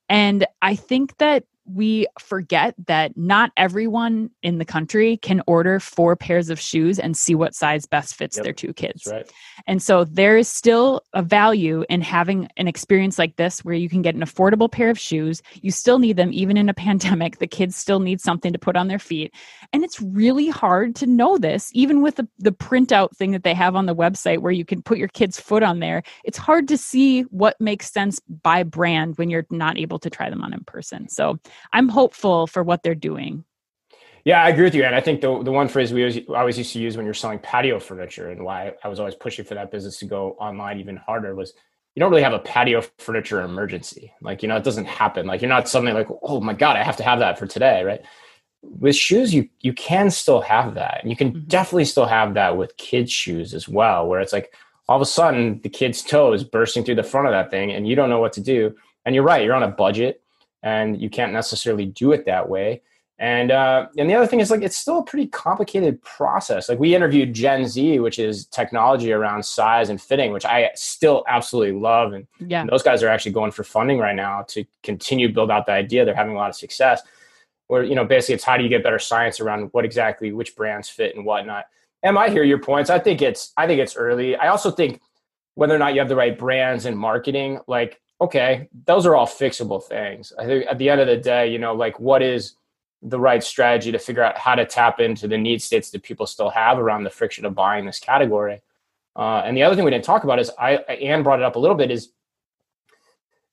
And 0.08 0.46
i 0.62 0.74
think 0.74 1.16
that 1.18 1.44
we 1.68 2.06
forget 2.18 2.74
that 2.86 3.16
not 3.16 3.52
everyone 3.56 4.30
in 4.42 4.58
the 4.58 4.64
country 4.64 5.16
can 5.18 5.42
order 5.46 5.80
four 5.80 6.16
pairs 6.16 6.50
of 6.50 6.58
shoes 6.58 6.98
and 6.98 7.16
see 7.16 7.34
what 7.34 7.54
size 7.54 7.86
best 7.86 8.14
fits 8.14 8.36
yep, 8.36 8.44
their 8.44 8.52
two 8.52 8.72
kids. 8.72 9.06
Right. 9.06 9.30
And 9.66 9.82
so 9.82 10.04
there 10.04 10.36
is 10.36 10.48
still 10.48 11.02
a 11.12 11.22
value 11.22 11.84
in 11.88 12.00
having 12.00 12.48
an 12.56 12.68
experience 12.68 13.18
like 13.18 13.36
this 13.36 13.64
where 13.64 13.74
you 13.74 13.88
can 13.88 14.02
get 14.02 14.14
an 14.14 14.22
affordable 14.22 14.70
pair 14.70 14.90
of 14.90 14.98
shoes. 14.98 15.42
You 15.54 15.70
still 15.70 15.98
need 15.98 16.16
them 16.16 16.32
even 16.32 16.56
in 16.56 16.68
a 16.68 16.74
pandemic. 16.88 17.38
The 17.38 17.46
kids 17.46 17.76
still 17.76 18.00
need 18.00 18.20
something 18.20 18.52
to 18.52 18.58
put 18.58 18.76
on 18.76 18.88
their 18.88 18.98
feet. 18.98 19.34
And 19.72 19.84
it's 19.84 20.00
really 20.00 20.48
hard 20.48 20.94
to 20.96 21.06
know 21.06 21.38
this, 21.38 21.70
even 21.74 22.02
with 22.02 22.16
the, 22.16 22.28
the 22.38 22.52
printout 22.52 23.16
thing 23.16 23.32
that 23.32 23.42
they 23.42 23.54
have 23.54 23.76
on 23.76 23.86
the 23.86 23.94
website 23.94 24.38
where 24.38 24.52
you 24.52 24.64
can 24.64 24.82
put 24.82 24.98
your 24.98 25.08
kid's 25.08 25.38
foot 25.38 25.62
on 25.62 25.80
there. 25.80 26.02
It's 26.24 26.38
hard 26.38 26.68
to 26.68 26.78
see 26.78 27.22
what 27.22 27.60
makes 27.60 27.92
sense 27.92 28.20
by 28.42 28.62
brand 28.62 29.18
when 29.18 29.30
you're 29.30 29.46
not 29.50 29.78
able 29.78 29.98
to 29.98 30.10
try 30.10 30.30
them 30.30 30.42
on 30.42 30.52
in 30.52 30.64
person. 30.64 31.08
So 31.08 31.38
I'm 31.72 31.88
hopeful 31.88 32.46
for 32.46 32.62
what 32.62 32.82
they're 32.82 32.94
doing. 32.94 33.44
Yeah, 34.24 34.42
I 34.42 34.50
agree 34.50 34.64
with 34.64 34.74
you. 34.74 34.84
And 34.84 34.94
I 34.94 35.00
think 35.00 35.20
the, 35.20 35.42
the 35.42 35.52
one 35.52 35.68
phrase 35.68 35.92
we 35.92 36.02
always, 36.02 36.28
always 36.28 36.58
used 36.58 36.72
to 36.74 36.80
use 36.80 36.96
when 36.96 37.06
you're 37.06 37.14
selling 37.14 37.38
patio 37.38 37.80
furniture 37.80 38.30
and 38.30 38.44
why 38.44 38.74
I 38.84 38.88
was 38.88 39.00
always 39.00 39.14
pushing 39.14 39.44
for 39.44 39.54
that 39.54 39.70
business 39.70 39.98
to 40.00 40.04
go 40.04 40.32
online 40.32 40.80
even 40.80 40.96
harder 40.96 41.34
was 41.34 41.54
you 41.94 42.00
don't 42.00 42.10
really 42.10 42.22
have 42.22 42.34
a 42.34 42.38
patio 42.38 42.82
furniture 42.98 43.40
emergency. 43.40 44.12
Like, 44.20 44.42
you 44.42 44.48
know, 44.48 44.56
it 44.56 44.64
doesn't 44.64 44.84
happen. 44.84 45.26
Like 45.26 45.40
you're 45.40 45.48
not 45.48 45.68
suddenly 45.68 45.94
like, 45.94 46.08
oh 46.22 46.40
my 46.40 46.52
God, 46.52 46.76
I 46.76 46.82
have 46.82 46.96
to 46.98 47.02
have 47.04 47.20
that 47.20 47.38
for 47.38 47.46
today, 47.46 47.82
right? 47.84 48.02
With 48.62 48.96
shoes, 48.96 49.32
you 49.32 49.48
you 49.60 49.72
can 49.72 50.10
still 50.10 50.40
have 50.42 50.74
that. 50.74 50.98
And 51.00 51.10
you 51.10 51.16
can 51.16 51.32
mm-hmm. 51.32 51.48
definitely 51.48 51.86
still 51.86 52.06
have 52.06 52.34
that 52.34 52.56
with 52.56 52.76
kids' 52.76 53.12
shoes 53.12 53.54
as 53.54 53.68
well, 53.68 54.06
where 54.06 54.20
it's 54.20 54.32
like 54.32 54.52
all 54.88 54.96
of 54.96 55.02
a 55.02 55.06
sudden 55.06 55.60
the 55.62 55.68
kid's 55.68 56.02
toe 56.02 56.32
is 56.32 56.44
bursting 56.44 56.84
through 56.84 56.96
the 56.96 57.02
front 57.02 57.26
of 57.28 57.32
that 57.32 57.50
thing 57.50 57.72
and 57.72 57.88
you 57.88 57.94
don't 57.94 58.10
know 58.10 58.20
what 58.20 58.34
to 58.34 58.40
do. 58.40 58.74
And 59.04 59.14
you're 59.14 59.24
right, 59.24 59.44
you're 59.44 59.54
on 59.54 59.62
a 59.62 59.68
budget 59.68 60.22
and 60.62 61.00
you 61.00 61.10
can't 61.10 61.32
necessarily 61.32 61.86
do 61.86 62.12
it 62.12 62.26
that 62.26 62.48
way. 62.48 62.82
And 63.20 63.50
uh, 63.50 63.88
and 63.98 64.08
the 64.08 64.14
other 64.14 64.28
thing 64.28 64.38
is 64.38 64.48
like 64.48 64.62
it's 64.62 64.76
still 64.76 65.00
a 65.00 65.04
pretty 65.04 65.26
complicated 65.26 66.00
process. 66.02 66.68
Like 66.68 66.78
we 66.78 66.94
interviewed 66.94 67.34
Gen 67.34 67.66
Z, 67.66 67.98
which 67.98 68.20
is 68.20 68.46
technology 68.46 69.12
around 69.12 69.44
size 69.44 69.88
and 69.88 70.00
fitting, 70.00 70.32
which 70.32 70.44
I 70.44 70.70
still 70.76 71.24
absolutely 71.26 71.80
love. 71.80 72.12
And, 72.12 72.28
yeah. 72.38 72.60
and 72.60 72.70
those 72.70 72.84
guys 72.84 73.02
are 73.02 73.08
actually 73.08 73.32
going 73.32 73.50
for 73.50 73.64
funding 73.64 73.98
right 73.98 74.14
now 74.14 74.42
to 74.48 74.64
continue 74.84 75.32
build 75.32 75.50
out 75.50 75.66
the 75.66 75.72
idea. 75.72 76.04
They're 76.04 76.14
having 76.14 76.34
a 76.34 76.38
lot 76.38 76.48
of 76.48 76.54
success. 76.54 77.02
Where 77.66 77.82
you 77.82 77.96
know 77.96 78.04
basically 78.04 78.36
it's 78.36 78.44
how 78.44 78.56
do 78.56 78.62
you 78.62 78.68
get 78.68 78.84
better 78.84 79.00
science 79.00 79.40
around 79.40 79.70
what 79.72 79.84
exactly 79.84 80.32
which 80.32 80.54
brands 80.54 80.88
fit 80.88 81.16
and 81.16 81.26
whatnot. 81.26 81.66
And 82.04 82.16
I 82.16 82.30
hear 82.30 82.44
your 82.44 82.58
points. 82.58 82.88
I 82.88 83.00
think 83.00 83.20
it's 83.20 83.52
I 83.56 83.66
think 83.66 83.80
it's 83.80 83.96
early. 83.96 84.36
I 84.36 84.48
also 84.48 84.70
think 84.70 85.00
whether 85.54 85.74
or 85.74 85.78
not 85.78 85.92
you 85.92 85.98
have 85.98 86.08
the 86.08 86.14
right 86.14 86.38
brands 86.38 86.86
and 86.86 86.96
marketing, 86.96 87.58
like 87.66 88.00
okay, 88.20 88.68
those 88.86 89.06
are 89.06 89.14
all 89.14 89.26
fixable 89.26 89.82
things. 89.82 90.32
I 90.38 90.44
think 90.44 90.66
at 90.68 90.78
the 90.78 90.90
end 90.90 91.00
of 91.00 91.06
the 91.06 91.16
day, 91.16 91.50
you 91.50 91.58
know, 91.58 91.74
like 91.74 92.00
what 92.00 92.22
is 92.22 92.54
the 93.02 93.20
right 93.20 93.42
strategy 93.44 93.92
to 93.92 93.98
figure 93.98 94.24
out 94.24 94.36
how 94.36 94.54
to 94.56 94.66
tap 94.66 94.98
into 94.98 95.28
the 95.28 95.38
need 95.38 95.62
states 95.62 95.90
that 95.90 96.02
people 96.02 96.26
still 96.26 96.50
have 96.50 96.78
around 96.78 97.04
the 97.04 97.10
friction 97.10 97.44
of 97.44 97.54
buying 97.54 97.86
this 97.86 98.00
category. 98.00 98.60
Uh, 99.14 99.42
and 99.44 99.56
the 99.56 99.62
other 99.62 99.76
thing 99.76 99.84
we 99.84 99.90
didn't 99.90 100.04
talk 100.04 100.24
about 100.24 100.38
is 100.38 100.50
I 100.58 100.76
Anne 100.76 101.22
brought 101.22 101.38
it 101.38 101.44
up 101.44 101.56
a 101.56 101.58
little 101.58 101.76
bit 101.76 101.90
is 101.90 102.10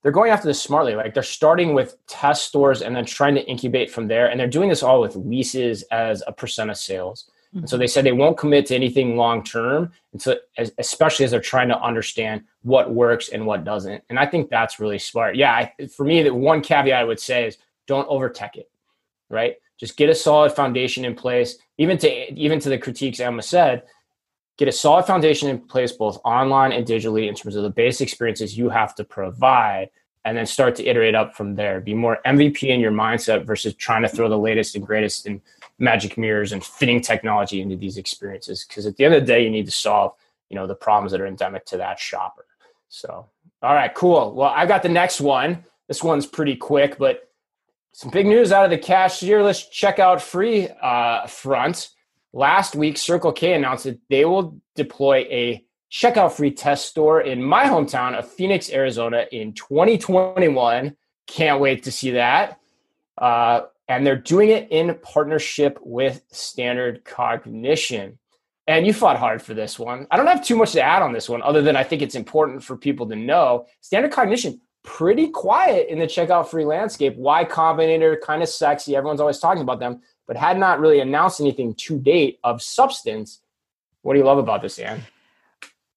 they're 0.02 0.12
going 0.12 0.30
after 0.32 0.48
this 0.48 0.62
smartly. 0.62 0.96
Like 0.96 1.16
they're 1.16 1.24
starting 1.24 1.74
with 1.74 1.96
test 2.06 2.46
stores 2.46 2.84
and 2.84 2.96
then 2.96 3.06
trying 3.06 3.34
to 3.36 3.46
incubate 3.48 3.90
from 3.90 4.08
there. 4.08 4.28
And 4.28 4.40
they're 4.40 4.48
doing 4.48 4.70
this 4.70 4.84
all 4.84 5.02
with 5.02 5.16
leases 5.16 5.82
as 5.92 6.22
a 6.28 6.32
percent 6.32 6.70
of 6.70 6.78
sales. 6.78 7.30
Mm-hmm. 7.56 7.60
And 7.60 7.70
so 7.70 7.78
they 7.78 7.88
said 7.88 8.04
they 8.04 8.12
won't 8.12 8.38
commit 8.38 8.66
to 8.66 8.76
anything 8.76 9.16
long 9.16 9.42
term, 9.42 9.94
and 10.12 10.22
so 10.22 10.36
especially 10.78 11.24
as 11.24 11.32
they're 11.32 11.40
trying 11.40 11.70
to 11.70 11.80
understand 11.80 12.44
what 12.64 12.94
works 12.94 13.30
and 13.30 13.46
what 13.46 13.64
doesn't. 13.64 14.04
And 14.10 14.20
I 14.20 14.26
think 14.26 14.50
that's 14.50 14.78
really 14.78 15.00
smart. 15.00 15.38
Yeah, 15.38 15.54
I, 15.54 15.88
for 15.88 16.06
me, 16.06 16.22
the 16.22 16.34
one 16.34 16.62
caveat 16.62 17.00
I 17.00 17.06
would 17.06 17.20
say 17.20 17.48
is 17.48 17.58
don't 17.88 18.08
over 18.10 18.30
tech 18.30 18.58
it, 18.58 18.70
right? 19.30 19.56
Just 19.78 19.96
get 19.96 20.10
a 20.10 20.16
solid 20.16 20.52
foundation 20.52 21.06
in 21.06 21.16
place. 21.16 21.58
Even 21.78 21.98
to 22.00 22.34
even 22.34 22.60
to 22.60 22.68
the 22.68 22.78
critiques 22.78 23.22
Emma 23.22 23.42
said, 23.42 23.84
get 24.58 24.68
a 24.68 24.74
solid 24.74 25.06
foundation 25.06 25.48
in 25.48 25.60
place 25.60 25.94
both 25.94 26.20
online 26.26 26.74
and 26.74 26.86
digitally 26.86 27.30
in 27.30 27.36
terms 27.36 27.56
of 27.56 27.64
the 27.64 27.70
base 27.70 28.02
experiences 28.02 28.58
you 28.58 28.70
have 28.70 28.96
to 28.96 29.06
provide 29.06 29.90
and 30.26 30.36
then 30.36 30.46
start 30.46 30.76
to 30.76 30.86
iterate 30.86 31.14
up 31.16 31.36
from 31.36 31.56
there. 31.56 31.80
Be 31.80 31.94
more 31.94 32.18
MVP 32.26 32.64
in 32.64 32.80
your 32.80 32.92
mindset 32.92 33.46
versus 33.46 33.76
trying 33.76 34.02
to 34.02 34.10
throw 34.10 34.28
the 34.28 34.38
latest 34.38 34.76
and 34.76 34.86
greatest 34.86 35.28
in 35.28 35.40
magic 35.80 36.18
mirrors 36.18 36.52
and 36.52 36.64
fitting 36.64 37.02
technology 37.02 37.62
into 37.62 37.76
these 37.76 37.98
experiences. 37.98 38.66
Because 38.68 38.86
at 38.86 38.96
the 38.98 39.06
end 39.06 39.14
of 39.14 39.22
the 39.22 39.28
day, 39.28 39.44
you 39.44 39.50
need 39.50 39.66
to 39.66 39.72
solve, 39.72 40.14
you 40.50 40.56
know, 40.56 40.68
the 40.68 40.76
problems 40.76 41.12
that 41.12 41.22
are 41.22 41.28
endemic 41.28 41.66
to 41.66 41.78
that 41.78 42.00
shopper. 42.00 42.46
So, 42.90 43.28
all 43.62 43.74
right, 43.74 43.94
cool. 43.94 44.34
Well, 44.34 44.52
I 44.56 44.66
got 44.66 44.84
the 44.84 44.90
next 44.90 45.20
one. 45.20 45.66
This 45.88 46.04
one's 46.04 46.26
pretty 46.26 46.56
quick, 46.56 46.98
but 46.98 47.30
some 47.94 48.12
big 48.12 48.26
news 48.26 48.52
out 48.52 48.66
of 48.66 48.72
the 48.72 48.78
cashierless 48.78 49.70
checkout 49.72 50.22
free 50.22 50.70
uh, 50.82 51.28
front. 51.28 51.90
Last 52.34 52.76
week, 52.76 52.98
Circle 52.98 53.32
K 53.32 53.54
announced 53.54 53.86
that 53.86 54.00
they 54.10 54.26
will 54.26 54.60
deploy 54.76 55.20
a 55.30 55.66
checkout 55.92 56.34
free 56.34 56.52
test 56.52 56.88
store 56.88 57.22
in 57.22 57.42
my 57.42 57.64
hometown 57.64 58.18
of 58.18 58.30
Phoenix, 58.30 58.70
Arizona 58.70 59.26
in 59.32 59.54
2021. 59.54 60.96
Can't 61.28 61.62
wait 61.62 61.84
to 61.84 61.92
see 61.92 62.12
that. 62.12 62.60
Uh, 63.18 63.62
and 63.88 64.06
they're 64.06 64.16
doing 64.16 64.50
it 64.50 64.68
in 64.72 64.98
partnership 65.02 65.78
with 65.82 66.22
Standard 66.32 67.04
Cognition. 67.06 68.18
And 68.68 68.88
you 68.88 68.94
fought 68.94 69.18
hard 69.18 69.42
for 69.42 69.54
this 69.54 69.78
one. 69.78 70.08
I 70.10 70.18
don't 70.18 70.26
have 70.26 70.44
too 70.44 70.56
much 70.56 70.72
to 70.72 70.82
add 70.82 71.04
on 71.04 71.14
this 71.14 71.30
one, 71.30 71.44
other 71.44 71.62
than 71.62 71.76
I 71.76 71.84
think 71.84 72.02
it's 72.02 72.16
important 72.16 72.64
for 72.64 72.76
people 72.76 73.08
to 73.10 73.16
know. 73.16 73.68
Standard 73.82 74.12
Cognition, 74.12 74.60
pretty 74.84 75.30
quiet 75.30 75.88
in 75.90 76.00
the 76.00 76.06
checkout 76.06 76.48
free 76.48 76.66
landscape. 76.66 77.16
Y 77.16 77.46
Combinator, 77.46 78.20
kind 78.22 78.42
of 78.42 78.50
sexy. 78.50 78.96
Everyone's 78.96 79.22
always 79.22 79.40
talking 79.40 79.62
about 79.62 79.80
them, 79.80 80.02
but 80.28 80.36
had 80.36 80.58
not 80.58 80.80
really 80.80 81.00
announced 81.00 81.40
anything 81.40 81.76
to 81.76 82.00
date 82.00 82.40
of 82.44 82.62
substance. 82.62 83.42
What 84.02 84.14
do 84.14 84.20
you 84.20 84.26
love 84.26 84.40
about 84.40 84.64
this, 84.64 84.80
Anne? 84.80 85.04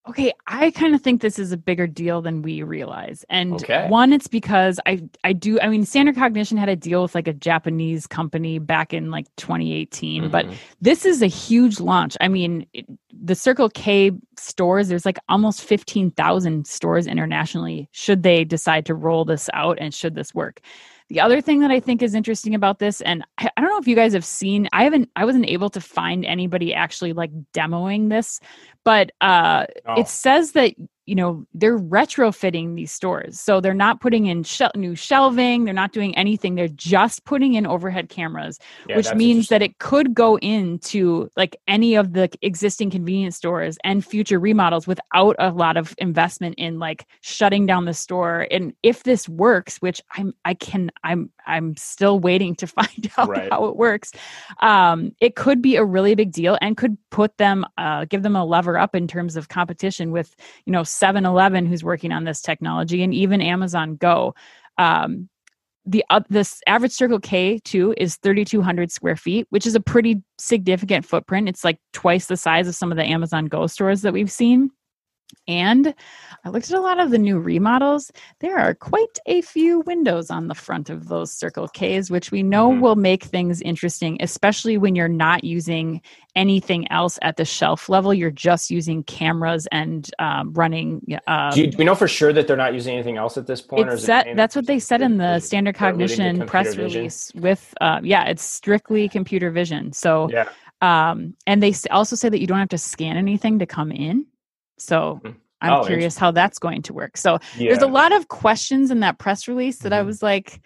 Okay, 0.09 0.33
I 0.47 0.71
kind 0.71 0.95
of 0.95 1.03
think 1.03 1.21
this 1.21 1.39
is 1.39 1.53
a 1.53 1.57
bigger 1.57 1.87
deal 1.87 2.23
than 2.23 2.41
we 2.41 2.63
realize. 2.63 3.27
And 3.29 3.55
okay. 3.55 3.87
one, 3.89 4.13
it's 4.13 4.27
because 4.27 4.81
I 4.87 5.03
I 5.23 5.35
do 5.35 5.61
I 5.61 5.69
mean 5.69 5.85
Standard 5.85 6.15
Cognition 6.15 6.57
had 6.57 6.71
a 6.71 6.77
deal 6.77 7.03
with 7.03 7.15
like 7.15 7.29
a 7.29 7.35
Japanese 7.35 8.07
company 8.07 8.59
back 8.59 8.95
in 8.95 9.11
like 9.11 9.27
2018, 9.37 10.23
mm-hmm. 10.23 10.31
but 10.31 10.47
this 10.81 11.05
is 11.05 11.21
a 11.21 11.27
huge 11.27 11.79
launch. 11.79 12.17
I 12.23 12.29
mean, 12.29 12.67
it, 12.73 12.87
the 13.13 13.35
Circle 13.35 13.69
K 13.71 14.13
stores, 14.39 14.89
there's 14.89 15.05
like 15.05 15.19
almost 15.29 15.63
15,000 15.63 16.67
stores 16.67 17.07
internationally 17.07 17.89
should 17.93 18.23
they 18.23 18.45
decide 18.45 18.87
to 18.87 18.95
roll 18.95 19.25
this 19.25 19.51
out 19.53 19.77
and 19.79 19.93
should 19.93 20.15
this 20.15 20.35
work. 20.35 20.61
The 21.09 21.21
other 21.21 21.41
thing 21.41 21.61
that 21.61 21.71
I 21.71 21.81
think 21.81 22.03
is 22.03 22.15
interesting 22.15 22.55
about 22.55 22.79
this, 22.79 23.01
and 23.01 23.25
I, 23.39 23.51
I 23.57 23.61
don't 23.61 23.71
know 23.71 23.79
if 23.79 23.89
you 23.89 23.97
guys 23.97 24.13
have 24.13 24.25
seen, 24.25 24.69
I 24.73 24.85
haven't, 24.85 25.11
I 25.17 25.25
wasn't 25.25 25.47
able 25.47 25.71
to 25.71 25.81
find 25.81 26.25
anybody 26.25 26.75
actually 26.75 27.15
like 27.15 27.31
demoing 27.55 28.11
this, 28.11 28.41
but 28.85 29.11
uh, 29.21 29.67
oh. 29.87 30.01
it 30.01 30.09
says 30.09 30.53
that 30.53 30.75
you 31.09 31.15
know 31.15 31.45
they're 31.55 31.79
retrofitting 31.79 32.77
these 32.77 32.93
stores. 32.93 33.41
So 33.41 33.61
they're 33.61 33.75
not 33.75 34.01
putting 34.01 34.27
in 34.27 34.45
new 34.77 34.95
shelving 34.95 35.65
they're 35.65 35.75
not 35.75 35.93
doing 35.93 36.17
anything 36.17 36.55
they're 36.55 36.69
just 36.69 37.25
putting 37.25 37.55
in 37.55 37.67
overhead 37.67 38.09
cameras 38.09 38.59
yeah, 38.89 38.97
which 38.97 39.13
means 39.15 39.49
that 39.49 39.63
it 39.63 39.79
could 39.79 40.15
go 40.15 40.39
into 40.39 41.31
like 41.37 41.57
any 41.67 41.95
of 41.95 42.13
the 42.13 42.29
existing 42.43 42.91
convenience 42.91 43.37
stores 43.37 43.79
and 43.85 44.05
future 44.05 44.39
remodels 44.39 44.87
without 44.87 45.37
a 45.39 45.51
lot 45.51 45.77
of 45.77 45.95
investment 45.99 46.55
in 46.59 46.79
like 46.79 47.07
shutting 47.21 47.67
down 47.67 47.85
the 47.85 47.95
store. 47.95 48.47
And 48.51 48.73
if 48.83 49.05
this 49.05 49.29
works 49.29 49.79
which 49.81 50.01
i'm 50.17 50.35
i 50.45 50.55
can 50.55 50.91
i'm 51.05 51.31
i'm 51.47 51.77
still 51.77 52.21
waiting 52.21 52.55
to 52.55 52.67
find 52.79 53.11
out 53.17 53.29
right. 53.29 53.49
how 53.51 53.65
it 53.67 53.77
works 53.77 54.13
um 54.61 55.13
it 55.21 55.37
could 55.37 55.63
be 55.63 55.77
a 55.77 55.85
really 55.85 56.15
big 56.15 56.33
deal 56.33 56.59
and 56.61 56.77
could 56.77 56.97
put 57.11 57.37
them 57.39 57.65
uh 57.79 58.05
give 58.05 58.23
them 58.23 58.37
a 58.37 58.45
lever 58.45 58.79
up 58.79 58.95
in 58.95 59.07
terms 59.07 59.37
of 59.37 59.49
competition 59.49 60.11
with 60.11 60.37
you 60.65 60.73
know 60.73 60.83
7 60.99 61.25
Eleven 61.25 61.67
who's 61.67 61.85
working 61.85 62.13
on 62.13 62.25
this 62.25 62.41
technology 62.41 63.03
and 63.03 63.15
even 63.15 63.41
Amazon 63.41 63.97
Go. 63.97 64.35
Um, 64.77 65.29
the 65.87 66.05
uh, 66.11 66.21
this 66.29 66.61
average 66.67 66.93
Circle 66.93 67.21
K 67.21 67.61
too 67.65 67.95
is 67.97 68.17
3,200 68.17 68.93
square 68.93 69.17
feet, 69.17 69.47
which 69.51 69.67
is 69.67 69.75
a 69.75 69.81
pretty 69.81 70.23
significant 70.39 71.07
footprint. 71.07 71.49
It's 71.49 71.65
like 71.65 71.79
twice 71.93 72.27
the 72.27 72.37
size 72.37 72.69
of 72.69 72.75
some 72.75 72.93
of 72.93 72.99
the 72.99 73.05
Amazon 73.05 73.47
Go 73.47 73.67
stores 73.67 74.03
that 74.03 74.13
we've 74.13 74.31
seen. 74.31 74.71
And 75.47 75.95
I 76.45 76.51
looked 76.51 76.71
at 76.71 76.79
a 76.79 76.81
lot 76.81 77.01
of 77.01 77.11
the 77.11 77.19
new 77.19 77.39
remodels. 77.39 78.13
There 78.41 78.59
are 78.59 78.75
quite 78.75 79.19
a 79.27 79.41
few 79.41 79.81
windows 79.81 80.31
on 80.31 80.49
the 80.49 80.55
front 80.55 80.91
of 80.91 81.09
those 81.09 81.33
Circle 81.33 81.69
Ks, 81.69 82.11
which 82.11 82.31
we 82.31 82.43
know 82.43 82.71
mm-hmm. 82.71 82.81
will 82.81 82.97
make 82.97 83.25
things 83.25 83.63
interesting, 83.63 84.19
especially 84.21 84.77
when 84.77 84.95
you're 84.95 85.09
not 85.09 85.45
using 85.45 86.03
anything 86.37 86.91
else 86.93 87.19
at 87.23 87.37
the 87.37 87.45
shelf 87.45 87.89
level. 87.89 88.13
You're 88.13 88.31
just 88.31 88.71
using 88.71 89.03
cameras 89.05 89.67
and 89.73 90.11
um, 90.19 90.53
running. 90.53 91.03
Um, 91.27 91.53
do, 91.53 91.63
you, 91.63 91.67
do, 91.69 91.79
we 91.79 91.85
know 91.85 91.95
for 91.95 92.09
sure 92.09 92.33
that 92.33 92.47
they're 92.47 92.57
not 92.57 92.75
using 92.75 92.95
anything 92.95 93.17
else 93.17 93.37
at 93.39 93.47
this 93.47 93.63
point? 93.63 93.99
Set, 93.99 94.37
that's 94.37 94.55
what 94.55 94.67
they 94.67 94.79
said 94.79 95.01
in 95.01 95.17
the 95.17 95.41
standard 95.41 95.75
cognition 95.75 96.47
press 96.47 96.75
vision? 96.75 97.01
release. 97.01 97.33
With 97.35 97.75
uh, 97.81 98.01
yeah, 98.03 98.25
it's 98.25 98.45
strictly 98.45 99.09
computer 99.09 99.51
vision. 99.51 99.93
So 99.93 100.29
yeah. 100.31 100.49
Um, 100.81 101.35
and 101.47 101.63
they 101.63 101.75
also 101.91 102.15
say 102.15 102.29
that 102.29 102.41
you 102.41 102.47
don't 102.47 102.59
have 102.59 102.69
to 102.69 102.79
scan 102.79 103.17
anything 103.17 103.59
to 103.59 103.67
come 103.67 103.91
in. 103.91 104.27
So 104.79 105.21
mm-hmm. 105.25 105.39
I'm 105.61 105.81
oh, 105.81 105.85
curious 105.85 106.17
how 106.17 106.31
that's 106.31 106.59
going 106.59 106.83
to 106.83 106.93
work. 106.93 107.17
So 107.17 107.39
yeah. 107.57 107.71
there's 107.71 107.83
a 107.83 107.89
lot 107.89 108.13
of 108.13 108.29
questions 108.29 108.91
in 108.91 109.01
that 109.01 109.19
press 109.19 109.49
release 109.49 109.79
that 109.79 109.93
mm-hmm. 109.93 110.01
I 110.01 110.03
was 110.03 110.23
like, 110.23 110.61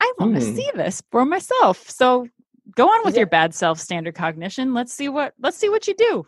I 0.00 0.12
want 0.18 0.34
to 0.36 0.40
mm. 0.40 0.56
see 0.56 0.70
this 0.74 1.02
for 1.10 1.24
myself. 1.24 1.88
So 1.88 2.28
go 2.74 2.86
on 2.86 3.00
with 3.04 3.14
yeah. 3.14 3.20
your 3.20 3.26
bad 3.28 3.54
self 3.54 3.80
standard 3.80 4.14
cognition. 4.14 4.74
Let's 4.74 4.92
see 4.92 5.08
what 5.08 5.34
let's 5.40 5.56
see 5.56 5.68
what 5.68 5.88
you 5.88 5.94
do. 5.94 6.26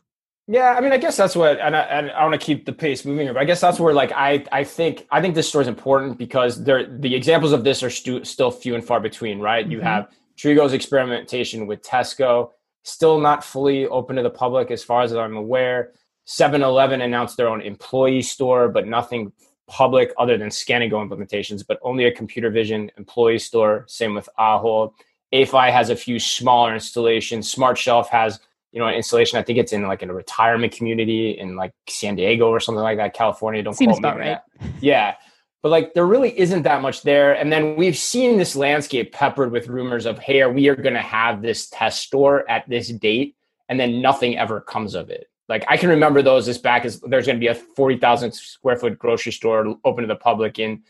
Yeah, 0.50 0.70
I 0.70 0.80
mean, 0.80 0.92
I 0.92 0.96
guess 0.96 1.14
that's 1.14 1.36
what, 1.36 1.60
and 1.60 1.76
I, 1.76 1.80
and 1.82 2.10
I 2.10 2.24
want 2.24 2.40
to 2.40 2.44
keep 2.44 2.64
the 2.64 2.72
pace 2.72 3.04
moving 3.04 3.26
here. 3.26 3.34
But 3.34 3.40
I 3.40 3.44
guess 3.44 3.60
that's 3.60 3.78
where, 3.78 3.92
like, 3.92 4.12
I, 4.12 4.46
I 4.50 4.64
think, 4.64 5.06
I 5.10 5.20
think 5.20 5.34
this 5.34 5.46
story 5.46 5.60
is 5.60 5.68
important 5.68 6.16
because 6.16 6.64
there, 6.64 6.86
the 6.86 7.14
examples 7.14 7.52
of 7.52 7.64
this 7.64 7.82
are 7.82 7.90
stu- 7.90 8.24
still 8.24 8.50
few 8.50 8.74
and 8.74 8.82
far 8.82 8.98
between, 8.98 9.40
right? 9.40 9.62
Mm-hmm. 9.62 9.72
You 9.72 9.80
have 9.82 10.10
Trigo's 10.38 10.72
experimentation 10.72 11.66
with 11.66 11.82
Tesco, 11.82 12.52
still 12.82 13.20
not 13.20 13.44
fully 13.44 13.86
open 13.88 14.16
to 14.16 14.22
the 14.22 14.30
public, 14.30 14.70
as 14.70 14.82
far 14.82 15.02
as 15.02 15.12
I'm 15.12 15.36
aware. 15.36 15.92
7-Eleven 16.28 17.00
announced 17.00 17.36
their 17.36 17.48
own 17.48 17.62
employee 17.62 18.22
store, 18.22 18.68
but 18.68 18.86
nothing 18.86 19.32
public 19.66 20.12
other 20.18 20.38
than 20.38 20.50
Scan 20.50 20.82
and 20.82 20.90
Go 20.90 20.98
implementations, 20.98 21.64
but 21.66 21.78
only 21.82 22.04
a 22.04 22.12
computer 22.12 22.50
vision 22.50 22.90
employee 22.96 23.38
store. 23.38 23.84
Same 23.88 24.14
with 24.14 24.28
Ahold. 24.38 24.92
AiFi 25.32 25.72
has 25.72 25.90
a 25.90 25.96
few 25.96 26.18
smaller 26.18 26.74
installations. 26.74 27.50
Smart 27.50 27.76
Shelf 27.76 28.08
has, 28.10 28.40
you 28.72 28.80
know, 28.80 28.86
an 28.86 28.94
installation. 28.94 29.38
I 29.38 29.42
think 29.42 29.58
it's 29.58 29.72
in 29.72 29.82
like 29.86 30.02
in 30.02 30.10
a 30.10 30.14
retirement 30.14 30.72
community 30.72 31.38
in 31.38 31.56
like 31.56 31.72
San 31.88 32.14
Diego 32.14 32.48
or 32.48 32.60
something 32.60 32.82
like 32.82 32.98
that, 32.98 33.14
California. 33.14 33.62
Don't 33.62 33.74
Seems 33.74 33.98
about 33.98 34.18
right. 34.18 34.38
That. 34.60 34.70
Yeah. 34.80 35.14
But 35.62 35.70
like 35.70 35.92
there 35.92 36.06
really 36.06 36.38
isn't 36.38 36.62
that 36.62 36.82
much 36.82 37.02
there. 37.02 37.34
And 37.34 37.52
then 37.52 37.76
we've 37.76 37.96
seen 37.96 38.38
this 38.38 38.56
landscape 38.56 39.12
peppered 39.12 39.50
with 39.50 39.68
rumors 39.68 40.06
of, 40.06 40.18
hey, 40.18 40.46
we 40.46 40.68
are 40.68 40.76
going 40.76 40.94
to 40.94 41.00
have 41.00 41.42
this 41.42 41.68
test 41.68 42.02
store 42.02 42.48
at 42.48 42.68
this 42.68 42.88
date, 42.88 43.34
and 43.68 43.78
then 43.78 44.00
nothing 44.00 44.38
ever 44.38 44.60
comes 44.60 44.94
of 44.94 45.10
it. 45.10 45.26
Like 45.48 45.64
I 45.68 45.76
can 45.76 45.88
remember 45.88 46.22
those 46.22 46.48
as 46.48 46.58
back 46.58 46.84
as 46.84 47.00
there's 47.00 47.26
going 47.26 47.36
to 47.36 47.40
be 47.40 47.48
a 47.48 47.54
40,000 47.54 48.32
square 48.32 48.76
foot 48.76 48.98
grocery 48.98 49.32
store 49.32 49.76
open 49.84 50.02
to 50.02 50.08
the 50.08 50.16
public 50.16 50.58
in 50.58 50.82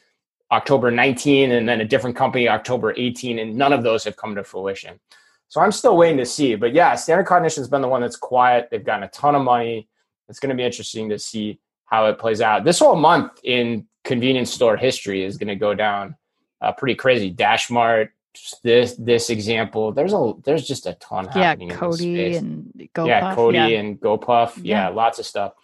October 0.50 0.90
19 0.90 1.52
and 1.52 1.68
then 1.68 1.80
a 1.80 1.84
different 1.84 2.16
company 2.16 2.48
October 2.48 2.94
18 2.96 3.38
and 3.38 3.54
none 3.54 3.72
of 3.72 3.82
those 3.82 4.04
have 4.04 4.16
come 4.16 4.34
to 4.34 4.42
fruition. 4.42 4.98
So 5.48 5.60
I'm 5.60 5.72
still 5.72 5.96
waiting 5.96 6.18
to 6.18 6.26
see. 6.26 6.54
But 6.56 6.74
yeah, 6.74 6.94
Standard 6.94 7.26
Cognition 7.26 7.62
has 7.62 7.68
been 7.68 7.82
the 7.82 7.88
one 7.88 8.02
that's 8.02 8.16
quiet. 8.16 8.68
They've 8.70 8.84
gotten 8.84 9.04
a 9.04 9.08
ton 9.08 9.34
of 9.34 9.42
money. 9.42 9.88
It's 10.28 10.40
going 10.40 10.50
to 10.50 10.56
be 10.56 10.64
interesting 10.64 11.08
to 11.08 11.18
see 11.18 11.58
how 11.86 12.06
it 12.06 12.18
plays 12.18 12.40
out. 12.40 12.64
This 12.64 12.80
whole 12.80 12.96
month 12.96 13.40
in 13.44 13.86
convenience 14.04 14.52
store 14.52 14.76
history 14.76 15.24
is 15.24 15.38
going 15.38 15.48
to 15.48 15.56
go 15.56 15.74
down 15.74 16.16
uh, 16.60 16.72
pretty 16.72 16.94
crazy. 16.94 17.32
Dashmart, 17.32 18.10
this 18.62 18.94
this 18.96 19.30
example 19.30 19.92
there's 19.92 20.12
a 20.12 20.32
there's 20.44 20.66
just 20.66 20.86
a 20.86 20.94
ton 20.94 21.26
happening. 21.26 21.68
yeah 21.70 21.76
cody 21.76 22.36
and 22.36 22.72
GoPuff. 22.94 23.06
yeah 23.06 23.34
cody 23.34 23.58
yeah. 23.58 23.66
and 23.66 24.00
GoPuff 24.00 24.56
yeah, 24.56 24.62
yeah 24.62 24.88
lots 24.88 25.18
of 25.18 25.26
stuff 25.26 25.54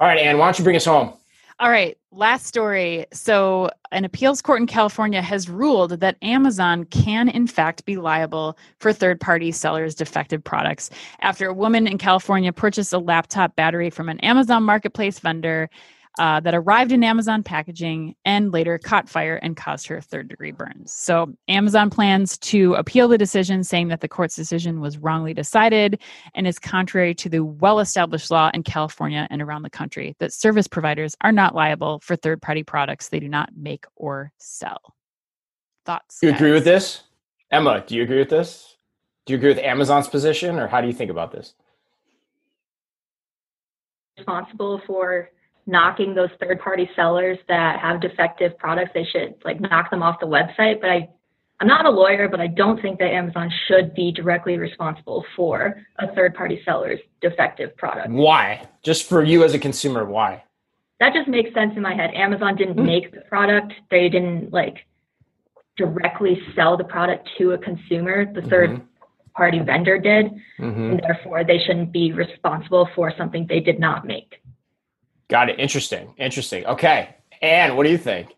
all 0.00 0.08
right 0.08 0.18
Anne 0.18 0.38
why 0.38 0.46
don't 0.46 0.58
you 0.58 0.64
bring 0.64 0.76
us 0.76 0.84
home 0.84 1.14
all 1.60 1.70
right 1.70 1.96
last 2.10 2.46
story 2.46 3.06
so 3.12 3.70
an 3.92 4.04
appeals 4.04 4.42
court 4.42 4.60
in 4.60 4.66
california 4.66 5.22
has 5.22 5.48
ruled 5.48 6.00
that 6.00 6.16
amazon 6.22 6.84
can 6.84 7.28
in 7.28 7.46
fact 7.46 7.84
be 7.84 7.96
liable 7.96 8.58
for 8.80 8.92
third 8.92 9.20
party 9.20 9.52
sellers 9.52 9.94
defective 9.94 10.42
products 10.42 10.90
after 11.20 11.48
a 11.48 11.54
woman 11.54 11.86
in 11.86 11.96
california 11.96 12.52
purchased 12.52 12.92
a 12.92 12.98
laptop 12.98 13.54
battery 13.56 13.88
from 13.88 14.08
an 14.08 14.18
amazon 14.20 14.64
marketplace 14.64 15.20
vendor 15.20 15.70
uh, 16.18 16.40
that 16.40 16.54
arrived 16.54 16.92
in 16.92 17.02
Amazon 17.02 17.42
packaging 17.42 18.14
and 18.24 18.52
later 18.52 18.78
caught 18.78 19.08
fire 19.08 19.36
and 19.36 19.56
caused 19.56 19.86
her 19.86 20.00
third 20.00 20.28
degree 20.28 20.52
burns. 20.52 20.92
So, 20.92 21.34
Amazon 21.48 21.90
plans 21.90 22.38
to 22.38 22.74
appeal 22.74 23.08
the 23.08 23.18
decision, 23.18 23.64
saying 23.64 23.88
that 23.88 24.00
the 24.00 24.08
court's 24.08 24.36
decision 24.36 24.80
was 24.80 24.98
wrongly 24.98 25.34
decided 25.34 26.00
and 26.34 26.46
is 26.46 26.58
contrary 26.58 27.14
to 27.16 27.28
the 27.28 27.44
well 27.44 27.80
established 27.80 28.30
law 28.30 28.50
in 28.54 28.62
California 28.62 29.26
and 29.30 29.42
around 29.42 29.62
the 29.62 29.70
country 29.70 30.14
that 30.20 30.32
service 30.32 30.68
providers 30.68 31.16
are 31.22 31.32
not 31.32 31.54
liable 31.54 31.98
for 32.00 32.16
third 32.16 32.40
party 32.40 32.62
products 32.62 33.08
they 33.08 33.20
do 33.20 33.28
not 33.28 33.50
make 33.56 33.84
or 33.96 34.32
sell. 34.38 34.94
Thoughts? 35.84 36.20
Do 36.20 36.26
you 36.28 36.32
guys? 36.32 36.40
agree 36.40 36.52
with 36.52 36.64
this? 36.64 37.02
Emma, 37.50 37.84
do 37.86 37.94
you 37.96 38.02
agree 38.02 38.18
with 38.18 38.30
this? 38.30 38.76
Do 39.26 39.32
you 39.32 39.38
agree 39.38 39.50
with 39.50 39.58
Amazon's 39.58 40.08
position, 40.08 40.58
or 40.58 40.68
how 40.68 40.80
do 40.80 40.86
you 40.86 40.92
think 40.92 41.10
about 41.10 41.32
this? 41.32 41.54
Responsible 44.16 44.80
for 44.86 45.30
knocking 45.66 46.14
those 46.14 46.30
third 46.40 46.60
party 46.60 46.88
sellers 46.94 47.38
that 47.48 47.80
have 47.80 48.00
defective 48.00 48.56
products. 48.58 48.90
They 48.94 49.04
should 49.04 49.34
like 49.44 49.60
knock 49.60 49.90
them 49.90 50.02
off 50.02 50.20
the 50.20 50.26
website. 50.26 50.80
But 50.80 50.90
I, 50.90 51.08
I'm 51.60 51.68
not 51.68 51.86
a 51.86 51.90
lawyer, 51.90 52.28
but 52.28 52.40
I 52.40 52.48
don't 52.48 52.80
think 52.82 52.98
that 52.98 53.10
Amazon 53.10 53.50
should 53.66 53.94
be 53.94 54.12
directly 54.12 54.58
responsible 54.58 55.24
for 55.36 55.82
a 55.98 56.14
third 56.14 56.34
party 56.34 56.60
seller's 56.64 57.00
defective 57.20 57.76
product. 57.76 58.10
Why? 58.10 58.66
Just 58.82 59.08
for 59.08 59.22
you 59.22 59.44
as 59.44 59.54
a 59.54 59.58
consumer, 59.58 60.04
why? 60.04 60.44
That 61.00 61.12
just 61.12 61.28
makes 61.28 61.52
sense 61.54 61.72
in 61.76 61.82
my 61.82 61.94
head. 61.94 62.10
Amazon 62.14 62.56
didn't 62.56 62.76
mm-hmm. 62.76 62.86
make 62.86 63.12
the 63.12 63.22
product. 63.22 63.72
They 63.90 64.08
didn't 64.08 64.52
like 64.52 64.86
directly 65.76 66.40
sell 66.54 66.76
the 66.76 66.84
product 66.84 67.28
to 67.38 67.52
a 67.52 67.58
consumer. 67.58 68.32
The 68.32 68.42
3rd 68.42 68.68
mm-hmm. 68.68 68.84
party 69.34 69.58
vendor 69.60 69.98
did. 69.98 70.26
Mm-hmm. 70.60 70.90
And 70.90 71.00
therefore 71.00 71.44
they 71.44 71.58
shouldn't 71.58 71.92
be 71.92 72.12
responsible 72.12 72.88
for 72.94 73.12
something 73.16 73.46
they 73.48 73.60
did 73.60 73.80
not 73.80 74.06
make. 74.06 74.40
Got 75.28 75.50
it. 75.50 75.58
Interesting. 75.58 76.14
Interesting. 76.18 76.66
Okay. 76.66 77.14
Anne, 77.42 77.76
what 77.76 77.84
do 77.84 77.90
you 77.90 77.98
think? 77.98 78.34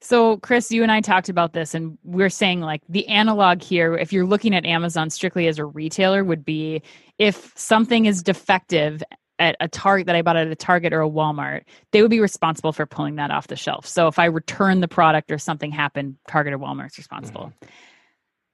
So, 0.00 0.36
Chris, 0.38 0.70
you 0.70 0.82
and 0.82 0.92
I 0.92 1.00
talked 1.00 1.30
about 1.30 1.54
this, 1.54 1.74
and 1.74 1.96
we're 2.04 2.28
saying 2.28 2.60
like 2.60 2.82
the 2.90 3.08
analog 3.08 3.62
here, 3.62 3.96
if 3.96 4.12
you're 4.12 4.26
looking 4.26 4.54
at 4.54 4.66
Amazon 4.66 5.08
strictly 5.08 5.48
as 5.48 5.58
a 5.58 5.64
retailer, 5.64 6.22
would 6.22 6.44
be 6.44 6.82
if 7.18 7.52
something 7.56 8.04
is 8.04 8.22
defective 8.22 9.02
at 9.38 9.56
a 9.60 9.68
Target 9.68 10.06
that 10.06 10.14
I 10.14 10.20
bought 10.20 10.36
at 10.36 10.46
a 10.46 10.54
Target 10.54 10.92
or 10.92 11.00
a 11.00 11.08
Walmart, 11.08 11.62
they 11.92 12.02
would 12.02 12.10
be 12.10 12.20
responsible 12.20 12.72
for 12.72 12.84
pulling 12.84 13.16
that 13.16 13.30
off 13.30 13.46
the 13.46 13.56
shelf. 13.56 13.86
So, 13.86 14.06
if 14.06 14.18
I 14.18 14.26
return 14.26 14.80
the 14.80 14.88
product 14.88 15.32
or 15.32 15.38
something 15.38 15.70
happened, 15.70 16.16
Target 16.28 16.52
or 16.52 16.58
Walmart's 16.58 16.98
responsible. 16.98 17.52
Mm-hmm. 17.62 17.70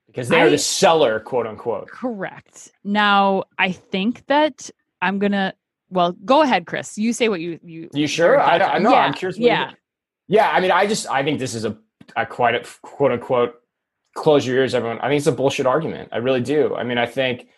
Because 0.07 0.29
they're 0.29 0.47
I, 0.47 0.51
the 0.51 0.59
seller, 0.59 1.19
quote 1.19 1.49
unquote. 1.49 1.89
Correct. 1.89 2.71
Now, 2.85 3.45
I 3.59 3.73
think 3.73 4.27
that 4.27 4.71
I'm 5.03 5.19
going 5.19 5.33
to 5.33 5.53
well, 5.91 6.13
go 6.25 6.43
ahead, 6.43 6.67
Chris. 6.67 6.97
You 6.97 7.13
say 7.13 7.29
what 7.29 7.41
you 7.41 7.59
you. 7.63 7.91
You 7.93 8.07
sure? 8.07 8.41
I, 8.41 8.59
I 8.59 8.79
know. 8.79 8.93
Yeah. 8.93 8.99
I'm 8.99 9.15
curious. 9.15 9.39
yeah. 9.39 9.73
Yeah. 10.29 10.51
I 10.51 10.61
mean, 10.61 10.71
I 10.71 10.87
just 10.87 11.09
I 11.09 11.23
think 11.23 11.39
this 11.39 11.55
is 11.55 11.65
a, 11.65 11.77
a 12.17 12.25
quite 12.25 12.55
a 12.55 12.65
quote 12.83 13.13
unquote 13.13 13.57
close 14.15 14.47
your 14.47 14.57
ears, 14.57 14.75
everyone. 14.75 14.99
I 14.99 15.09
think 15.09 15.19
it's 15.19 15.27
a 15.27 15.33
bullshit 15.33 15.67
argument. 15.67 16.09
I 16.13 16.19
really 16.19 16.41
do. 16.41 16.75
I 16.75 16.83
mean, 16.83 16.99
I 16.99 17.07
think 17.07 17.49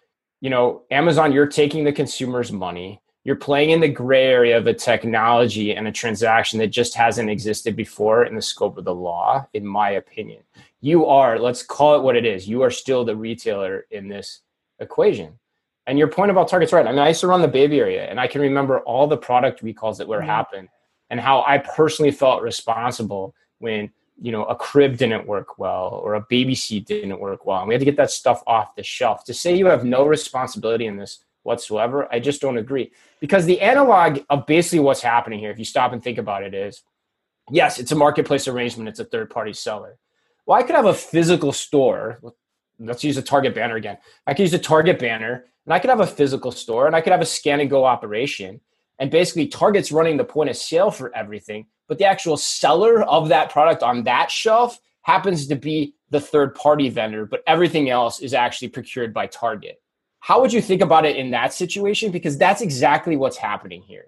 you 0.43 0.51
know, 0.51 0.83
Amazon, 0.91 1.33
you're 1.33 1.47
taking 1.47 1.85
the 1.85 1.93
consumer's 1.93 2.51
money. 2.51 3.01
You're 3.25 3.37
playing 3.37 3.71
in 3.71 3.81
the 3.81 3.89
gray 3.89 4.27
area 4.27 4.59
of 4.59 4.67
a 4.67 4.75
technology 4.75 5.77
and 5.77 5.87
a 5.87 5.93
transaction 5.93 6.59
that 6.59 6.67
just 6.67 6.97
hasn't 6.97 7.31
existed 7.31 7.77
before 7.77 8.25
in 8.25 8.35
the 8.35 8.43
scope 8.43 8.77
of 8.77 8.85
the 8.85 8.95
law, 8.95 9.47
in 9.55 9.65
my 9.65 9.91
opinion. 9.91 10.43
You 10.81 11.07
are, 11.07 11.39
let's 11.39 11.63
call 11.63 11.95
it 11.95 12.03
what 12.03 12.17
it 12.17 12.27
is. 12.27 12.49
You 12.49 12.63
are 12.63 12.71
still 12.71 13.05
the 13.05 13.15
retailer 13.15 13.87
in 13.93 14.09
this 14.09 14.41
equation. 14.81 15.39
And 15.87 15.99
your 15.99 16.09
point 16.09 16.31
about 16.31 16.49
Target's 16.49 16.73
right. 16.73 16.87
I 16.87 16.91
mean, 16.91 17.01
I 17.01 17.09
used 17.09 17.21
to 17.21 17.27
run 17.27 17.43
the 17.43 17.49
baby 17.49 17.81
area, 17.81 18.09
and 18.09 18.21
I 18.21 18.29
can 18.29 18.41
remember 18.41 18.81
all 18.81 19.07
the 19.07 19.17
product 19.17 19.63
recalls 19.63 19.99
that 19.99 20.07
were 20.07 20.19
mm-hmm. 20.19 20.27
happening, 20.27 20.69
and 21.11 21.19
how 21.19 21.43
I 21.47 21.59
personally 21.59 22.13
felt 22.13 22.43
responsible 22.43 23.35
when 23.59 23.91
you 24.21 24.31
know 24.31 24.45
a 24.45 24.55
crib 24.55 24.97
didn't 24.97 25.27
work 25.27 25.59
well 25.59 26.01
or 26.05 26.15
a 26.15 26.21
baby 26.29 26.55
seat 26.55 26.87
didn't 26.87 27.19
work 27.19 27.47
well, 27.47 27.61
and 27.61 27.69
we 27.69 27.75
had 27.75 27.81
to 27.81 27.85
get 27.85 27.97
that 27.97 28.11
stuff 28.11 28.43
off 28.47 28.77
the 28.77 28.83
shelf. 28.83 29.25
To 29.25 29.35
say 29.35 29.57
you 29.57 29.67
have 29.67 29.85
no 29.85 30.07
responsibility 30.07 30.87
in 30.87 30.97
this 30.97 31.25
whatsoever, 31.43 32.07
I 32.13 32.21
just 32.21 32.41
don't 32.41 32.59
agree. 32.59 32.93
Because 33.19 33.45
the 33.45 33.61
analog 33.61 34.21
of 34.31 34.47
basically 34.47 34.79
what's 34.79 35.03
happening 35.03 35.41
here, 35.41 35.51
if 35.51 35.59
you 35.59 35.65
stop 35.65 35.93
and 35.93 36.03
think 36.03 36.19
about 36.19 36.45
it, 36.45 36.55
is 36.55 36.83
yes, 37.51 37.81
it's 37.81 37.91
a 37.91 37.97
marketplace 37.97 38.47
arrangement. 38.47 38.89
It's 38.89 39.01
a 39.01 39.05
third 39.05 39.31
party 39.31 39.53
seller. 39.53 39.99
Well, 40.47 40.59
I 40.59 40.63
could 40.63 40.77
have 40.77 40.87
a 40.87 40.95
physical 40.95 41.53
store. 41.53 42.21
Let's 42.79 43.05
use 43.05 43.17
a 43.17 43.23
Target 43.23 43.55
banner 43.55 43.77
again. 43.77 43.99
I 44.27 44.35
could 44.35 44.43
use 44.43 44.55
a 44.55 44.59
Target 44.59 44.99
banner 44.99 45.47
and 45.67 45.75
I 45.75 45.79
could 45.79 45.91
have 45.91 46.01
a 46.01 46.07
physical 46.07 46.53
store 46.53 46.87
and 46.87 46.97
I 46.97 47.01
could 47.01 47.13
have 47.13 47.21
a 47.21 47.27
scan 47.27 47.61
and 47.61 47.71
go 47.71 47.85
operation. 47.85 48.61
And 48.99 49.11
basically, 49.11 49.47
Target's 49.49 49.93
running 49.93 50.17
the 50.17 50.25
point 50.25 50.51
of 50.51 50.57
sale 50.57 50.91
for 50.91 51.15
everything, 51.17 51.67
but 51.89 51.99
the 51.99 52.05
actual 52.05 52.37
seller 52.37 53.03
of 53.03 53.29
that 53.29 53.51
product 53.51 53.83
on 53.83 54.05
that 54.05 54.31
shelf 54.31 54.81
happens 55.03 55.47
to 55.49 55.57
be 55.57 55.95
the 56.11 56.21
third 56.21 56.55
party 56.55 56.89
vendor, 56.89 57.27
but 57.27 57.43
everything 57.47 57.91
else 57.91 58.21
is 58.21 58.35
actually 58.35 58.69
procured 58.69 59.13
by 59.13 59.27
Target. 59.27 59.81
How 60.21 60.41
would 60.41 60.53
you 60.53 60.63
think 60.63 60.83
about 60.83 61.05
it 61.05 61.17
in 61.17 61.33
that 61.33 61.53
situation? 61.53 62.13
Because 62.13 62.39
that's 62.39 62.61
exactly 62.61 63.17
what's 63.17 63.37
happening 63.37 63.83
here. 63.83 64.07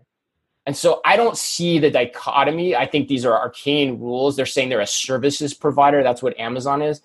And 0.67 0.77
so 0.77 1.01
I 1.05 1.17
don't 1.17 1.37
see 1.37 1.79
the 1.79 1.91
dichotomy. 1.91 2.77
I 2.77 2.87
think 2.87 3.09
these 3.09 3.25
are 3.25 3.37
arcane 3.37 3.99
rules. 3.99 4.37
They're 4.37 4.47
saying 4.47 4.69
they're 4.69 4.81
a 4.81 4.87
services 4.87 5.53
provider. 5.53 6.03
That's 6.03 6.23
what 6.23 6.39
Amazon 6.39 6.83
is. 6.83 7.03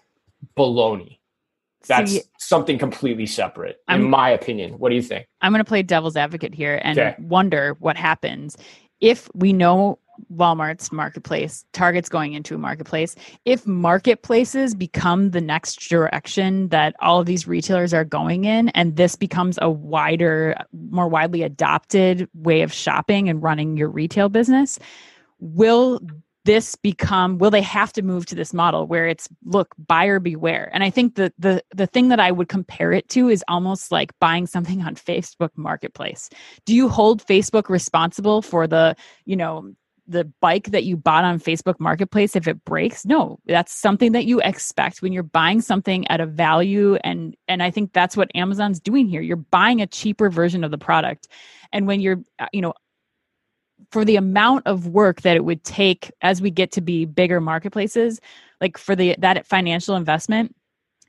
Baloney. 0.56 1.19
That's 1.88 2.12
see, 2.12 2.22
something 2.38 2.78
completely 2.78 3.26
separate, 3.26 3.78
in 3.88 3.96
I'm, 3.96 4.10
my 4.10 4.30
opinion. 4.30 4.80
What 4.80 4.90
do 4.90 4.96
you 4.96 5.02
think? 5.02 5.28
I'm 5.42 5.52
going 5.52 5.64
to 5.64 5.68
play 5.68 5.82
devil's 5.82 6.18
advocate 6.18 6.54
here 6.54 6.82
and 6.84 7.00
okay. 7.00 7.16
wonder 7.20 7.76
what 7.80 7.96
happens 7.96 8.58
if 9.02 9.30
we 9.34 9.54
know 9.54 10.00
Walmart's 10.34 10.92
marketplace, 10.92 11.66
Target's 11.72 12.10
going 12.10 12.34
into 12.34 12.56
a 12.56 12.58
marketplace. 12.58 13.16
If 13.46 13.66
marketplaces 13.66 14.76
become 14.76 15.32
the 15.32 15.42
next 15.42 15.90
direction 15.90 16.68
that 16.70 16.96
all 17.00 17.20
of 17.20 17.26
these 17.26 17.48
retailers 17.48 17.94
are 17.94 18.04
going 18.04 18.46
in, 18.46 18.70
and 18.70 18.96
this 18.98 19.16
becomes 19.16 19.58
a 19.62 19.70
wider, 19.70 20.56
more 20.74 21.08
widely 21.08 21.44
adopted 21.44 22.28
way 22.34 22.62
of 22.62 22.74
shopping 22.74 23.30
and 23.30 23.42
running 23.42 23.78
your 23.78 23.90
retail 23.90 24.30
business, 24.30 24.78
will 25.40 26.02
this 26.46 26.76
become 26.76 27.38
will 27.38 27.52
they 27.52 27.62
have 27.62 27.92
to 27.94 28.02
move 28.02 28.26
to 28.26 28.36
this 28.36 28.54
model 28.54 28.88
where 28.88 29.08
it's 29.08 29.28
look 29.44 29.76
buyer 29.88 30.20
beware 30.20 30.70
and 30.74 30.84
i 30.84 30.90
think 30.90 31.16
the 31.16 31.34
the 31.38 31.62
the 31.74 31.88
thing 31.88 32.08
that 32.10 32.20
i 32.20 32.32
would 32.32 32.50
compare 32.50 32.92
it 32.92 33.08
to 33.10 33.30
is 33.30 33.44
almost 33.48 33.92
like 33.92 34.18
buying 34.20 34.48
something 34.48 34.82
on 34.82 34.96
facebook 34.96 35.50
marketplace 35.56 36.30
do 36.66 36.74
you 36.76 36.88
hold 36.88 37.26
facebook 37.26 37.70
responsible 37.70 38.42
for 38.42 38.68
the 38.68 38.96
you 39.26 39.36
know 39.36 39.74
the 40.10 40.26
bike 40.42 40.72
that 40.72 40.84
you 40.86 40.98
bought 40.98 41.24
on 41.24 41.40
Facebook 41.40 41.80
Marketplace 41.80 42.36
if 42.36 42.48
it 42.48 42.66
breaks. 42.66 43.06
No, 43.06 43.40
that's 43.46 43.72
something 43.72 44.12
that 44.14 44.26
you 44.26 44.42
expect 44.42 45.02
when 45.02 45.14
you're 45.14 45.24
buying 45.24 45.62
something 45.62 46.08
at 46.08 46.20
a 46.20 46.26
value 46.26 46.96
and 46.96 47.38
and 47.48 47.62
I 47.62 47.70
think 47.70 47.94
that's 47.94 48.18
what 48.18 48.32
Amazon's 48.34 48.80
doing 48.80 49.08
here. 49.08 49.22
You're 49.22 49.38
buying 49.38 49.82
a 49.82 49.88
cheaper 49.88 50.30
version 50.30 50.64
of 50.64 50.72
the 50.72 50.78
product. 50.78 51.28
And 51.72 51.86
when 51.86 52.02
you're 52.02 52.22
uh, 52.40 52.48
you 52.52 52.62
know 52.62 52.74
for 53.92 54.06
the 54.06 54.16
amount 54.16 54.68
of 54.68 54.88
work 54.88 55.22
that 55.22 55.36
it 55.36 55.46
would 55.46 55.64
take 55.64 56.12
as 56.22 56.42
we 56.42 56.52
get 56.52 56.72
to 56.74 56.82
be 56.82 57.06
bigger 57.06 57.42
marketplaces, 57.42 58.20
like 58.62 58.78
for 58.78 58.96
the 58.96 59.16
that 59.20 59.46
financial 59.46 59.96
investment, 59.96 60.56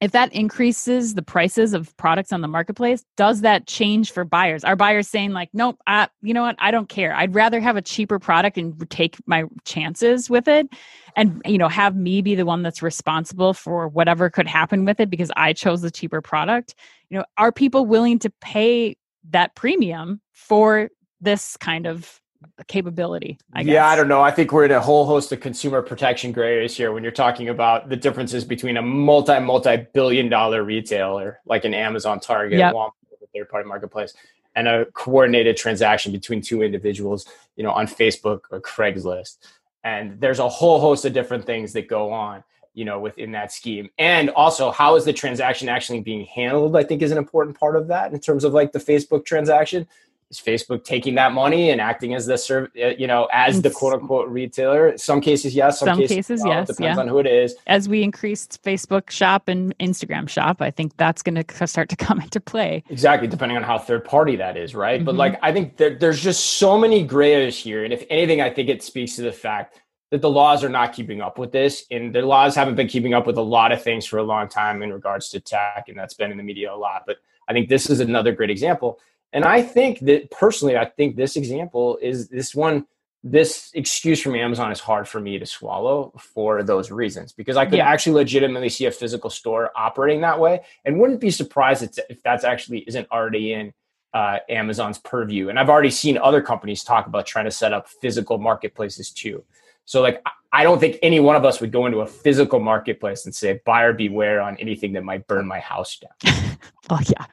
if 0.01 0.13
that 0.13 0.33
increases 0.33 1.15
the 1.15 1.23
prices 1.23 1.75
of 1.75 1.95
products 1.99 2.33
on 2.33 2.41
the 2.41 2.49
marketplace 2.49 3.05
does 3.17 3.43
that 3.43 3.67
change 3.67 4.13
for 4.13 4.25
buyers? 4.25 4.65
Are 4.65 4.77
buyers 4.77 5.09
saying 5.09 5.33
like 5.33 5.51
nope 5.53 5.79
I, 5.87 6.09
you 6.23 6.33
know 6.33 6.43
what? 6.43 6.57
I 6.59 6.71
don't 6.71 6.89
care. 6.89 7.15
I'd 7.15 7.35
rather 7.35 7.61
have 7.61 7.77
a 7.77 7.83
cheaper 7.83 8.19
product 8.19 8.57
and 8.57 8.89
take 8.91 9.17
my 9.27 9.45
chances 9.65 10.31
with 10.31 10.49
it 10.49 10.69
and 11.17 11.43
you 11.45 11.59
know 11.59 11.69
have 11.69 11.97
me 11.97 12.23
be 12.23 12.35
the 12.35 12.47
one 12.47 12.63
that's 12.63 12.83
responsible 12.83 13.53
for 13.53 13.89
whatever 13.89 14.31
could 14.31 14.47
happen 14.47 14.85
with 14.85 15.01
it 15.01 15.11
because 15.11 15.31
i 15.37 15.53
chose 15.53 15.83
the 15.83 15.91
cheaper 15.91 16.21
product. 16.21 16.75
You 17.11 17.19
know 17.19 17.25
are 17.37 17.53
people 17.53 17.85
willing 17.87 18.19
to 18.21 18.31
pay 18.41 18.97
that 19.31 19.55
premium 19.55 20.21
for 20.33 20.89
this 21.21 21.57
kind 21.59 21.87
of 21.87 22.21
capability. 22.69 23.39
I 23.53 23.63
guess 23.63 23.73
yeah, 23.73 23.89
I 23.89 23.97
don't 23.97 24.09
know. 24.09 24.23
I 24.23 24.31
think 24.31 24.53
we're 24.53 24.65
in 24.65 24.71
a 24.71 24.81
whole 24.81 25.07
host 25.07 25.33
of 25.33 25.41
consumer 25.41 25.83
protection 25.83 26.33
gray 26.33 26.55
areas 26.55 26.77
here 26.77 26.93
when 26.93 27.03
you're 27.03 27.13
talking 27.13 27.49
about 27.49 27.89
the 27.89 27.97
differences 27.97 28.45
between 28.45 28.77
a 28.77 28.83
multi 28.83 29.39
multi 29.41 29.87
billion 29.93 30.29
dollar 30.29 30.65
retailer 30.65 31.41
like 31.47 31.65
an 31.65 31.75
Amazon, 31.75 32.21
Target, 32.21 32.59
yep. 32.59 32.75
Walmart, 32.75 32.93
third 33.35 33.49
party 33.49 33.69
marketplace, 33.69 34.15
and 34.55 34.69
a 34.69 34.87
coordinated 34.93 35.57
transaction 35.57 36.13
between 36.13 36.41
two 36.41 36.63
individuals, 36.63 37.27
you 37.57 37.65
know, 37.65 37.73
on 37.73 37.87
Facebook 37.87 38.41
or 38.51 38.61
Craigslist. 38.61 39.39
And 39.85 40.21
there's 40.21 40.39
a 40.39 40.49
whole 40.49 40.81
host 40.81 41.05
of 41.05 41.13
different 41.13 41.45
things 41.45 41.73
that 41.73 41.89
go 41.89 42.13
on 42.13 42.45
you 42.73 42.85
know 42.85 43.01
within 43.01 43.33
that 43.33 43.51
scheme 43.51 43.91
and 43.99 44.31
also 44.31 44.71
how 44.71 44.95
is 44.95 45.05
the 45.05 45.13
transaction 45.13 45.69
actually 45.69 46.01
being 46.01 46.25
handled 46.27 46.77
i 46.77 46.85
think 46.85 47.03
is 47.03 47.11
an 47.11 47.19
important 47.19 47.59
part 47.59 47.75
of 47.75 47.89
that 47.89 48.13
in 48.13 48.21
terms 48.21 48.45
of 48.45 48.53
like 48.53 48.71
the 48.71 48.79
facebook 48.79 49.25
transaction 49.25 49.89
is 50.31 50.41
Facebook 50.41 50.85
taking 50.85 51.17
that 51.17 51.33
money 51.33 51.71
and 51.71 51.81
acting 51.81 52.15
as 52.15 52.27
the 52.27 52.39
serv- 52.39 52.71
uh, 52.81 52.89
you 52.89 53.07
know 53.07 53.29
as 53.33 53.63
the 53.63 53.71
quote 53.71 53.95
unquote 53.95 54.29
retailer? 54.29 54.97
Some 54.97 55.21
cases 55.21 55.55
yes, 55.55 55.81
some, 55.81 55.87
some 55.87 55.99
cases, 55.99 56.17
cases 56.17 56.45
no. 56.45 56.51
yes. 56.51 56.69
Depends 56.69 56.97
yeah. 56.97 57.01
on 57.01 57.09
who 57.09 57.19
it 57.19 57.27
is. 57.27 57.57
As 57.67 57.89
we 57.89 58.03
increased 58.03 58.63
Facebook 58.63 59.11
Shop 59.11 59.49
and 59.49 59.77
Instagram 59.79 60.29
Shop, 60.29 60.63
I 60.63 60.71
think 60.71 60.97
that's 60.97 61.23
going 61.23 61.43
to 61.45 61.67
start 61.67 61.89
to 61.89 61.97
come 62.07 62.21
into 62.21 62.41
play. 62.41 62.85
Exactly, 62.89 63.29
depending 63.29 63.57
on 63.57 63.65
how 63.65 63.79
third 63.79 64.05
party 64.05 64.37
that 64.37 64.57
is, 64.57 64.75
right? 64.75 64.99
Mm-hmm. 64.99 65.07
But 65.07 65.17
like 65.17 65.39
I 65.43 65.53
think 65.53 65.77
there, 65.77 65.95
there's 65.95 66.23
just 66.23 66.59
so 66.59 66.79
many 66.79 67.03
gray 67.03 67.35
areas 67.35 67.59
here, 67.59 67.85
and 67.85 67.93
if 67.93 68.05
anything, 68.09 68.41
I 68.41 68.51
think 68.51 68.69
it 68.69 68.83
speaks 68.83 69.17
to 69.17 69.23
the 69.23 69.33
fact 69.33 69.81
that 70.11 70.21
the 70.21 70.31
laws 70.31 70.65
are 70.65 70.69
not 70.69 70.93
keeping 70.93 71.21
up 71.21 71.39
with 71.39 71.53
this, 71.53 71.87
and 71.91 72.15
the 72.15 72.23
laws 72.23 72.55
haven't 72.55 72.75
been 72.75 72.89
keeping 72.89 73.15
up 73.15 73.27
with 73.27 73.39
a 73.39 73.43
lot 73.43 73.73
of 73.73 73.83
things 73.83 74.07
for 74.07 74.19
a 74.19 74.23
long 74.23 74.49
time 74.49 74.83
in 74.83 74.93
regards 74.93 75.29
to 75.31 75.41
tech, 75.41 75.85
and 75.89 75.99
that's 75.99 76.15
been 76.15 76.31
in 76.31 76.37
the 76.37 76.43
media 76.43 76.73
a 76.73 76.77
lot. 76.77 77.05
But 77.07 77.19
I 77.49 77.53
think 77.53 77.69
this 77.69 77.91
is 77.91 77.99
another 77.99 78.33
great 78.33 78.51
example 78.51 79.01
and 79.33 79.45
I 79.45 79.63
think 79.63 80.01
that 80.01 80.31
personally, 80.31 80.77
I 80.77 80.85
think 80.85 81.17
this 81.17 81.37
example 81.37 81.99
is 82.03 82.29
this 82.29 82.55
one, 82.55 82.87
this 83.23 83.71
excuse 83.75 84.21
from 84.21 84.35
Amazon 84.35 84.73
is 84.73 84.81
hard 84.81 85.07
for 85.07 85.21
me 85.21 85.39
to 85.39 85.47
swallow 85.47 86.13
for 86.19 86.63
those 86.63 86.91
reasons 86.91 87.33
because 87.33 87.57
I 87.57 87.67
could 87.67 87.79
yeah. 87.79 87.89
actually 87.89 88.15
legitimately 88.15 88.71
see 88.71 88.87
a 88.87 88.91
physical 88.91 89.31
store 89.31 89.71
operating 89.77 90.23
that 90.23 90.41
way 90.41 90.61
and 90.85 90.99
wouldn't 90.99 91.21
be 91.21 91.31
surprised 91.31 92.01
if 92.09 92.23
that's 92.23 92.45
actually 92.45 92.79
isn't 92.81 93.09
already 93.13 93.53
in 93.53 93.73
uh, 94.15 94.39
Amazon's 94.49 94.99
purview. 94.99 95.49
And 95.49 95.59
I've 95.59 95.69
already 95.69 95.91
seen 95.91 96.19
other 96.19 96.43
companies 96.43 96.83
talk 96.83 97.07
about 97.07 97.27
trying 97.27 97.45
to 97.45 97.51
set 97.51 97.73
up 97.73 97.89
physical 97.89 98.39
marketplaces 98.39 99.11
too. 99.11 99.45
So, 99.85 100.03
like, 100.03 100.23
I 100.53 100.65
don't 100.65 100.79
think 100.79 100.99
any 101.03 101.21
one 101.21 101.37
of 101.37 101.45
us 101.45 101.61
would 101.61 101.73
go 101.73 101.87
into 101.87 102.01
a 102.01 102.07
physical 102.07 102.59
marketplace 102.59 103.25
and 103.25 103.35
say, 103.35 103.61
buyer 103.65 103.93
beware 103.93 104.41
on 104.41 104.57
anything 104.57 104.93
that 104.95 105.05
might 105.05 105.27
burn 105.27 105.47
my 105.47 105.61
house 105.61 105.99
down. 105.99 106.35
oh, 106.91 106.99
yeah. 107.07 107.27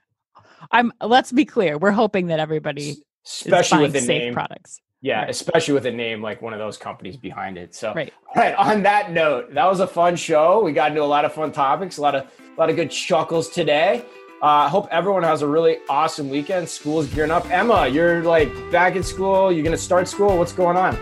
I'm 0.71 0.91
let's 1.01 1.31
be 1.31 1.45
clear, 1.45 1.77
we're 1.77 1.91
hoping 1.91 2.27
that 2.27 2.39
everybody 2.39 2.97
especially 3.25 3.81
with 3.81 3.93
the 3.93 3.99
safe 3.99 4.23
name 4.23 4.33
products. 4.33 4.81
Yeah, 5.01 5.21
right. 5.21 5.29
especially 5.29 5.75
with 5.75 5.85
a 5.85 5.91
name 5.91 6.21
like 6.21 6.41
one 6.41 6.53
of 6.53 6.59
those 6.59 6.77
companies 6.77 7.17
behind 7.17 7.57
it. 7.57 7.75
So, 7.75 7.93
right. 7.93 8.11
all 8.35 8.41
right. 8.41 8.55
On 8.55 8.81
that 8.83 9.11
note, 9.11 9.53
that 9.53 9.65
was 9.65 9.79
a 9.79 9.87
fun 9.87 10.15
show. 10.15 10.63
We 10.63 10.71
got 10.71 10.91
into 10.91 11.03
a 11.03 11.05
lot 11.05 11.23
of 11.23 11.33
fun 11.33 11.51
topics, 11.51 11.97
a 11.97 12.01
lot 12.01 12.15
of 12.15 12.23
a 12.23 12.59
lot 12.59 12.69
of 12.69 12.75
good 12.75 12.89
chuckles 12.89 13.49
today. 13.49 14.03
I 14.41 14.65
uh, 14.65 14.69
hope 14.69 14.87
everyone 14.91 15.23
has 15.23 15.41
a 15.41 15.47
really 15.47 15.77
awesome 15.89 16.29
weekend. 16.29 16.69
School's 16.69 17.07
gearing 17.07 17.31
up. 17.31 17.49
Emma, 17.51 17.87
you're 17.87 18.23
like 18.23 18.49
back 18.71 18.95
in 18.95 19.03
school. 19.03 19.51
You're 19.51 19.63
gonna 19.63 19.77
start 19.77 20.07
school. 20.07 20.37
What's 20.37 20.53
going 20.53 20.77
on? 20.77 20.95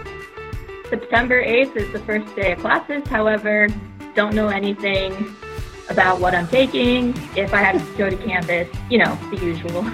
September 0.90 1.44
8th 1.44 1.76
is 1.76 1.92
the 1.92 2.00
first 2.00 2.34
day 2.36 2.54
of 2.54 2.60
classes. 2.60 3.06
However, 3.08 3.68
don't 4.14 4.36
know 4.36 4.50
anything 4.50 5.36
about 5.90 6.20
what 6.20 6.34
I'm 6.34 6.48
taking, 6.48 7.16
if 7.36 7.54
I 7.54 7.58
have 7.58 7.80
to 7.80 7.98
go 7.98 8.10
to 8.10 8.18
campus, 8.18 8.68
you 8.90 8.98
know, 8.98 9.18
the 9.32 9.38
usual. 9.38 9.86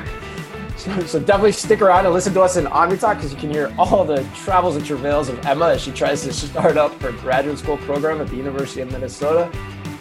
So, 0.77 0.99
so 1.05 1.19
definitely 1.19 1.51
stick 1.51 1.81
around 1.81 2.05
and 2.05 2.13
listen 2.13 2.33
to 2.33 2.41
us 2.41 2.57
in 2.57 2.65
OmniTalk 2.65 3.15
because 3.15 3.31
you 3.31 3.39
can 3.39 3.51
hear 3.51 3.73
all 3.77 4.03
the 4.03 4.25
travels 4.33 4.75
and 4.75 4.85
travails 4.85 5.29
of 5.29 5.45
Emma 5.45 5.69
as 5.69 5.81
she 5.81 5.91
tries 5.91 6.23
to 6.23 6.33
start 6.33 6.77
up 6.77 6.91
her 7.01 7.11
graduate 7.11 7.59
school 7.59 7.77
program 7.77 8.19
at 8.19 8.27
the 8.27 8.35
University 8.35 8.81
of 8.81 8.91
Minnesota. 8.91 9.51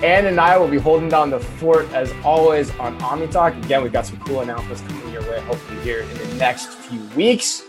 Anne 0.03 0.25
and 0.25 0.41
I 0.41 0.57
will 0.57 0.69
be 0.69 0.79
holding 0.79 1.11
down 1.11 1.29
the 1.29 1.41
fort 1.41 1.93
as 1.93 2.11
always 2.25 2.71
on 2.79 2.99
OmniTalk. 3.01 3.63
Again, 3.65 3.83
we've 3.83 3.93
got 3.93 4.07
some 4.07 4.19
cool 4.21 4.41
announcements 4.41 4.81
coming 4.81 5.13
your 5.13 5.23
way, 5.23 5.41
hopefully 5.41 5.79
here 5.83 6.01
in 6.01 6.09
the 6.17 6.35
next 6.37 6.71
few 6.71 7.03
weeks. 7.15 7.65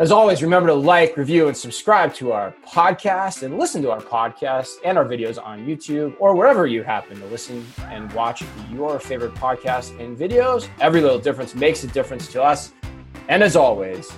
As 0.00 0.10
always, 0.10 0.42
remember 0.42 0.68
to 0.68 0.74
like, 0.74 1.18
review, 1.18 1.48
and 1.48 1.54
subscribe 1.54 2.14
to 2.14 2.32
our 2.32 2.54
podcast 2.66 3.42
and 3.42 3.58
listen 3.58 3.82
to 3.82 3.90
our 3.90 4.00
podcast 4.00 4.76
and 4.82 4.96
our 4.96 5.04
videos 5.04 5.38
on 5.38 5.66
YouTube 5.66 6.16
or 6.18 6.34
wherever 6.34 6.66
you 6.66 6.82
happen 6.82 7.20
to 7.20 7.26
listen 7.26 7.66
and 7.90 8.10
watch 8.14 8.42
your 8.72 8.98
favorite 8.98 9.34
podcasts 9.34 9.90
and 10.00 10.16
videos. 10.16 10.70
Every 10.80 11.02
little 11.02 11.18
difference 11.18 11.54
makes 11.54 11.84
a 11.84 11.86
difference 11.86 12.32
to 12.32 12.42
us. 12.42 12.72
And 13.28 13.42
as 13.42 13.56
always, 13.56 14.10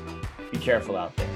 be 0.53 0.59
careful 0.59 0.97
out 0.97 1.16
there. 1.16 1.28